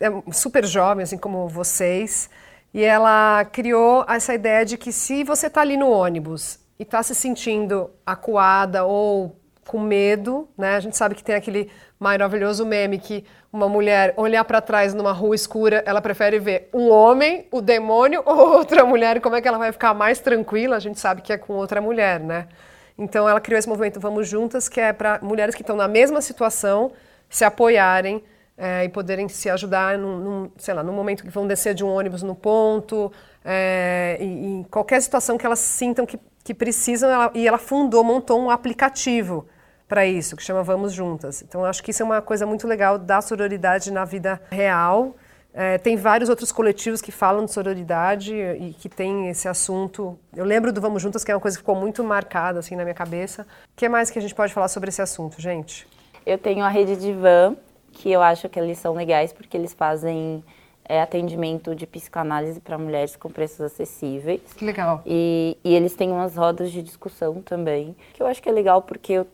é 0.00 0.10
super 0.32 0.64
jovem, 0.64 1.02
assim 1.02 1.18
como 1.18 1.46
vocês, 1.46 2.30
e 2.72 2.82
ela 2.82 3.44
criou 3.44 4.02
essa 4.08 4.32
ideia 4.34 4.64
de 4.64 4.78
que 4.78 4.90
se 4.90 5.22
você 5.22 5.48
está 5.48 5.60
ali 5.60 5.76
no 5.76 5.90
ônibus 5.90 6.58
e 6.78 6.82
está 6.82 7.02
se 7.02 7.14
sentindo 7.14 7.90
acuada 8.06 8.84
ou 8.84 9.36
com 9.66 9.78
medo, 9.78 10.48
né? 10.56 10.76
A 10.76 10.80
gente 10.80 10.96
sabe 10.96 11.14
que 11.14 11.22
tem 11.22 11.34
aquele 11.34 11.70
maravilhoso 12.00 12.64
meme 12.64 12.98
que 12.98 13.22
uma 13.52 13.68
mulher 13.68 14.14
olhar 14.16 14.44
para 14.44 14.62
trás 14.62 14.94
numa 14.94 15.12
rua 15.12 15.34
escura, 15.34 15.84
ela 15.84 16.00
prefere 16.00 16.38
ver 16.38 16.70
um 16.72 16.88
homem, 16.88 17.46
o 17.50 17.60
demônio 17.60 18.22
ou 18.24 18.56
outra 18.56 18.82
mulher. 18.86 19.20
Como 19.20 19.36
é 19.36 19.42
que 19.42 19.46
ela 19.46 19.58
vai 19.58 19.70
ficar 19.70 19.92
mais 19.92 20.18
tranquila? 20.20 20.76
A 20.76 20.80
gente 20.80 20.98
sabe 20.98 21.20
que 21.20 21.34
é 21.34 21.36
com 21.36 21.52
outra 21.52 21.82
mulher, 21.82 22.18
né? 22.18 22.48
Então 22.96 23.28
ela 23.28 23.40
criou 23.40 23.58
esse 23.58 23.68
movimento 23.68 23.98
Vamos 24.00 24.28
Juntas, 24.28 24.68
que 24.68 24.80
é 24.80 24.92
para 24.92 25.18
mulheres 25.22 25.54
que 25.54 25.62
estão 25.62 25.76
na 25.76 25.88
mesma 25.88 26.20
situação 26.20 26.92
se 27.28 27.44
apoiarem 27.44 28.22
é, 28.56 28.84
e 28.84 28.88
poderem 28.88 29.28
se 29.28 29.48
ajudar 29.50 29.98
num, 29.98 30.18
num, 30.18 30.50
sei 30.58 30.74
lá, 30.74 30.82
no 30.82 30.92
momento 30.92 31.22
que 31.24 31.30
vão 31.30 31.46
descer 31.46 31.74
de 31.74 31.82
um 31.84 31.88
ônibus 31.88 32.22
no 32.22 32.34
ponto, 32.34 33.10
é, 33.44 34.18
em 34.20 34.62
qualquer 34.70 35.00
situação 35.00 35.38
que 35.38 35.46
elas 35.46 35.58
sintam 35.58 36.06
que, 36.06 36.18
que 36.44 36.54
precisam. 36.54 37.10
Ela, 37.10 37.30
e 37.34 37.48
ela 37.48 37.58
fundou, 37.58 38.04
montou 38.04 38.40
um 38.40 38.50
aplicativo 38.50 39.46
para 39.88 40.06
isso, 40.06 40.36
que 40.36 40.42
chama 40.42 40.62
Vamos 40.62 40.92
Juntas. 40.92 41.42
Então, 41.42 41.64
acho 41.64 41.82
que 41.82 41.90
isso 41.90 42.02
é 42.02 42.06
uma 42.06 42.22
coisa 42.22 42.46
muito 42.46 42.66
legal 42.66 42.98
da 42.98 43.20
sororidade 43.20 43.90
na 43.90 44.04
vida 44.04 44.40
real. 44.50 45.16
É, 45.54 45.76
tem 45.76 45.96
vários 45.96 46.30
outros 46.30 46.50
coletivos 46.50 47.02
que 47.02 47.12
falam 47.12 47.44
de 47.44 47.52
sororidade 47.52 48.34
e 48.34 48.72
que 48.72 48.88
tem 48.88 49.28
esse 49.28 49.46
assunto. 49.46 50.18
Eu 50.34 50.44
lembro 50.44 50.72
do 50.72 50.80
Vamos 50.80 51.02
Juntas, 51.02 51.22
que 51.24 51.30
é 51.30 51.34
uma 51.34 51.40
coisa 51.40 51.56
que 51.56 51.62
ficou 51.62 51.74
muito 51.74 52.02
marcada 52.02 52.58
assim 52.58 52.74
na 52.74 52.84
minha 52.84 52.94
cabeça. 52.94 53.42
O 53.42 53.76
que 53.76 53.88
mais 53.88 54.10
que 54.10 54.18
a 54.18 54.22
gente 54.22 54.34
pode 54.34 54.52
falar 54.52 54.68
sobre 54.68 54.88
esse 54.88 55.02
assunto, 55.02 55.40
gente? 55.40 55.86
Eu 56.24 56.38
tenho 56.38 56.64
a 56.64 56.68
rede 56.68 56.96
de 56.96 57.12
van, 57.12 57.56
que 57.92 58.10
eu 58.10 58.22
acho 58.22 58.48
que 58.48 58.58
eles 58.58 58.78
são 58.78 58.94
legais 58.94 59.32
porque 59.32 59.56
eles 59.56 59.74
fazem 59.74 60.42
é, 60.84 61.02
atendimento 61.02 61.74
de 61.74 61.86
psicanálise 61.86 62.58
para 62.58 62.78
mulheres 62.78 63.14
com 63.14 63.28
preços 63.28 63.60
acessíveis. 63.60 64.40
Que 64.56 64.64
legal. 64.64 65.02
E, 65.04 65.58
e 65.62 65.74
eles 65.74 65.94
têm 65.94 66.10
umas 66.10 66.36
rodas 66.36 66.70
de 66.70 66.82
discussão 66.82 67.42
também, 67.42 67.94
que 68.14 68.22
eu 68.22 68.26
acho 68.26 68.42
que 68.42 68.48
é 68.48 68.52
legal 68.52 68.80
porque 68.80 69.12
eu 69.12 69.26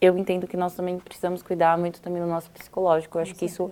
eu 0.00 0.16
entendo 0.16 0.46
que 0.46 0.56
nós 0.56 0.74
também 0.74 0.98
precisamos 0.98 1.42
cuidar 1.42 1.76
muito 1.76 2.00
também 2.00 2.22
do 2.22 2.28
nosso 2.28 2.50
psicológico. 2.50 3.18
Eu 3.18 3.22
acho 3.22 3.34
que 3.34 3.44
isso 3.44 3.70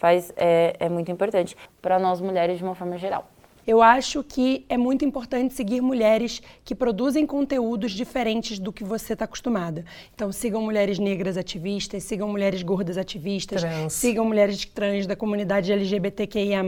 faz 0.00 0.32
é, 0.36 0.74
é 0.80 0.88
muito 0.88 1.12
importante 1.12 1.54
para 1.80 1.98
nós 1.98 2.20
mulheres 2.20 2.58
de 2.58 2.64
uma 2.64 2.74
forma 2.74 2.98
geral. 2.98 3.30
Eu 3.66 3.82
acho 3.82 4.24
que 4.24 4.64
é 4.68 4.76
muito 4.76 5.04
importante 5.04 5.52
seguir 5.54 5.82
mulheres 5.82 6.42
que 6.64 6.74
produzem 6.74 7.26
conteúdos 7.26 7.92
diferentes 7.92 8.58
do 8.58 8.72
que 8.72 8.82
você 8.82 9.12
está 9.12 9.26
acostumada. 9.26 9.84
Então, 10.14 10.32
sigam 10.32 10.62
mulheres 10.62 10.98
negras 10.98 11.36
ativistas, 11.36 12.02
sigam 12.02 12.26
mulheres 12.26 12.62
gordas 12.62 12.96
ativistas, 12.96 13.60
trans. 13.60 13.92
sigam 13.92 14.24
mulheres 14.24 14.64
trans 14.64 15.06
da 15.06 15.14
comunidade 15.14 15.70
LGBTQIA, 15.70 16.62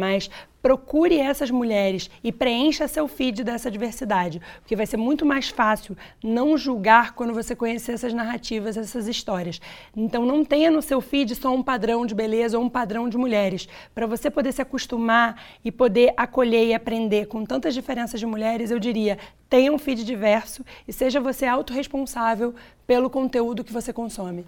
procure 0.63 1.19
essas 1.19 1.51
mulheres 1.51 2.09
e 2.23 2.31
preencha 2.31 2.87
seu 2.87 3.09
feed 3.09 3.43
dessa 3.43 3.71
diversidade, 3.71 4.41
porque 4.61 4.77
vai 4.77 4.87
ser 4.87 4.97
muito 4.97 5.27
mais 5.27 5.49
fácil 5.49 5.97
não 6.23 6.57
julgar 6.57 7.13
quando 7.13 7.35
você 7.35 7.57
conhecer 7.57 7.93
essas 7.93 8.15
narrativas, 8.15 8.77
essas 8.77 9.09
histórias. 9.09 9.61
Então 9.95 10.25
não 10.25 10.45
tenha 10.45 10.71
no 10.71 10.81
seu 10.81 11.01
feed 11.01 11.35
só 11.35 11.53
um 11.53 11.63
padrão 11.63 12.07
de 12.07 12.15
beleza 12.15 12.57
ou 12.57 12.65
um 12.65 12.71
padrão 12.71 13.09
de 13.09 13.19
mulheres. 13.19 13.69
Para 13.93 14.07
você 14.07 14.31
poder 14.31 14.53
se 14.53 14.63
acostumar 14.63 15.43
e 15.65 15.73
poder 15.73 16.15
acolher 16.17 16.67
e 16.69 16.75
aprender 16.75 17.27
com 17.27 17.45
tantas 17.45 17.75
diferenças 17.75 18.21
de 18.21 18.27
mulheres, 18.27 18.71
eu 18.71 18.79
diria, 18.79 19.19
tenha 19.51 19.73
um 19.73 19.79
feed 19.79 20.05
diverso 20.05 20.65
e 20.87 20.93
seja 20.93 21.21
você 21.21 21.45
autorresponsável 21.45 22.55
pelo 22.87 23.11
conteúdo 23.11 23.65
que 23.65 23.73
você 23.73 23.93
consome. 23.93 24.47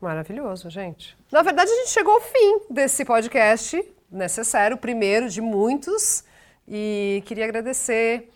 Maravilhoso, 0.00 0.68
gente. 0.68 1.16
Na 1.32 1.42
verdade, 1.42 1.70
a 1.70 1.74
gente 1.76 1.90
chegou 1.90 2.14
ao 2.14 2.20
fim 2.20 2.60
desse 2.70 3.04
podcast 3.04 3.82
necessário, 4.16 4.76
o 4.76 4.78
primeiro 4.78 5.28
de 5.28 5.40
muitos. 5.40 6.24
E 6.66 7.22
queria 7.26 7.44
agradecer 7.44 8.30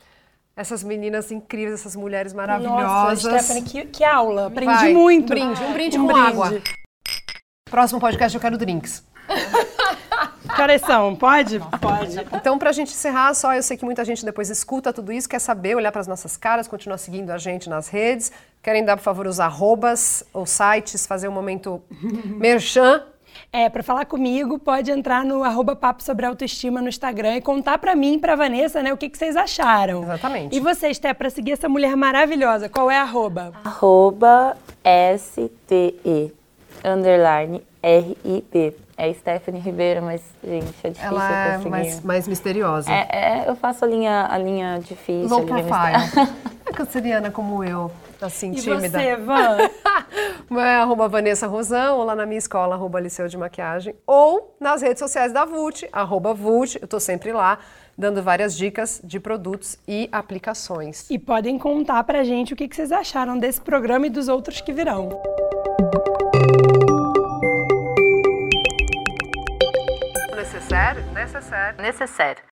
essas 0.54 0.82
meninas 0.82 1.30
incríveis, 1.30 1.80
essas 1.80 1.94
mulheres 1.94 2.32
maravilhosas. 2.32 3.24
Nossa, 3.24 3.38
Stephanie, 3.38 3.62
que, 3.62 3.84
que 3.86 4.04
aula. 4.04 4.48
Aprendi 4.48 4.74
Vai, 4.74 4.92
muito. 4.92 5.32
Um 5.32 5.36
brinde, 5.36 5.62
um 5.62 5.72
brinde 5.72 5.98
um 5.98 6.06
com 6.06 6.12
brinde. 6.12 6.28
água. 6.28 6.62
Próximo 7.70 8.00
podcast 8.00 8.34
eu 8.34 8.40
quero 8.40 8.58
drinks. 8.58 9.04
Coração, 10.56 11.14
pode? 11.14 11.60
Pode. 11.80 12.16
Então, 12.32 12.58
para 12.58 12.70
a 12.70 12.72
gente 12.72 12.90
encerrar, 12.90 13.32
só 13.34 13.54
eu 13.54 13.62
sei 13.62 13.76
que 13.76 13.84
muita 13.84 14.04
gente 14.04 14.24
depois 14.24 14.50
escuta 14.50 14.92
tudo 14.92 15.12
isso, 15.12 15.28
quer 15.28 15.38
saber, 15.38 15.76
olhar 15.76 15.92
para 15.92 16.00
as 16.00 16.06
nossas 16.06 16.36
caras, 16.36 16.66
continuar 16.66 16.98
seguindo 16.98 17.30
a 17.30 17.38
gente 17.38 17.68
nas 17.68 17.88
redes. 17.88 18.32
Querem 18.62 18.84
dar, 18.84 18.96
por 18.96 19.02
favor, 19.02 19.26
os 19.26 19.38
arrobas 19.38 20.24
ou 20.32 20.44
sites, 20.46 21.06
fazer 21.06 21.28
um 21.28 21.32
momento 21.32 21.80
merchan 22.24 23.04
é, 23.52 23.68
para 23.68 23.82
falar 23.82 24.04
comigo, 24.06 24.58
pode 24.58 24.90
entrar 24.90 25.24
no 25.24 25.42
arroba 25.42 25.74
Papo 25.74 26.02
Sobre 26.02 26.26
Autoestima 26.26 26.80
no 26.80 26.88
Instagram 26.88 27.36
e 27.36 27.40
contar 27.40 27.78
para 27.78 27.94
mim 27.94 28.18
pra 28.18 28.36
Vanessa, 28.36 28.82
né, 28.82 28.92
o 28.92 28.96
que, 28.96 29.08
que 29.08 29.18
vocês 29.18 29.36
acharam. 29.36 30.02
Exatamente. 30.02 30.56
E 30.56 30.60
vocês, 30.60 30.98
Té, 30.98 31.12
para 31.14 31.30
seguir 31.30 31.52
essa 31.52 31.68
mulher 31.68 31.96
maravilhosa, 31.96 32.68
qual 32.68 32.90
é 32.90 32.96
a 32.98 33.02
arroba? 33.02 33.52
Arroba 33.64 34.56
S-T-E, 34.84 36.32
underline 36.84 37.62
R-I-P. 37.82 38.74
É 39.00 39.12
Stephanie 39.12 39.60
Ribeiro, 39.60 40.02
mas, 40.02 40.20
gente, 40.42 40.74
é 40.82 40.90
difícil 40.90 41.08
Ela 41.08 41.54
é 41.54 41.58
mais, 41.58 42.00
mais 42.02 42.26
misteriosa. 42.26 42.90
É, 42.90 43.06
é, 43.12 43.44
eu 43.48 43.54
faço 43.54 43.84
a 43.84 43.88
linha, 43.88 44.26
a 44.28 44.36
linha 44.36 44.80
difícil. 44.80 45.28
Low 45.28 45.46
profile. 45.46 46.28
é 46.66 46.72
canceriana 46.72 47.30
como 47.30 47.62
eu 47.62 47.92
assim, 48.20 48.52
e 48.52 48.56
tímida. 48.56 48.86
E 48.86 48.90
você, 48.90 49.16
Van? 49.16 49.58
é 50.60 50.74
arroba 50.76 51.08
Vanessa 51.08 51.46
Rosão, 51.46 51.98
ou 51.98 52.04
lá 52.04 52.14
na 52.14 52.26
minha 52.26 52.38
escola, 52.38 52.74
arroba 52.74 53.00
Liceu 53.00 53.28
de 53.28 53.36
Maquiagem, 53.36 53.94
ou 54.06 54.56
nas 54.60 54.82
redes 54.82 54.98
sociais 54.98 55.32
da 55.32 55.44
VUT, 55.44 55.88
arroba 55.92 56.34
VUT, 56.34 56.78
eu 56.80 56.88
tô 56.88 56.98
sempre 56.98 57.32
lá, 57.32 57.58
dando 57.96 58.22
várias 58.22 58.56
dicas 58.56 59.00
de 59.02 59.18
produtos 59.18 59.76
e 59.86 60.08
aplicações. 60.12 61.10
E 61.10 61.18
podem 61.18 61.58
contar 61.58 62.02
pra 62.04 62.22
gente 62.22 62.52
o 62.52 62.56
que 62.56 62.68
vocês 62.72 62.92
acharam 62.92 63.38
desse 63.38 63.60
programa 63.60 64.06
e 64.06 64.10
dos 64.10 64.28
outros 64.28 64.60
que 64.60 64.72
virão. 64.72 65.08
Necessário? 70.36 71.02
Necessário. 71.12 71.82
Necessário. 71.82 72.42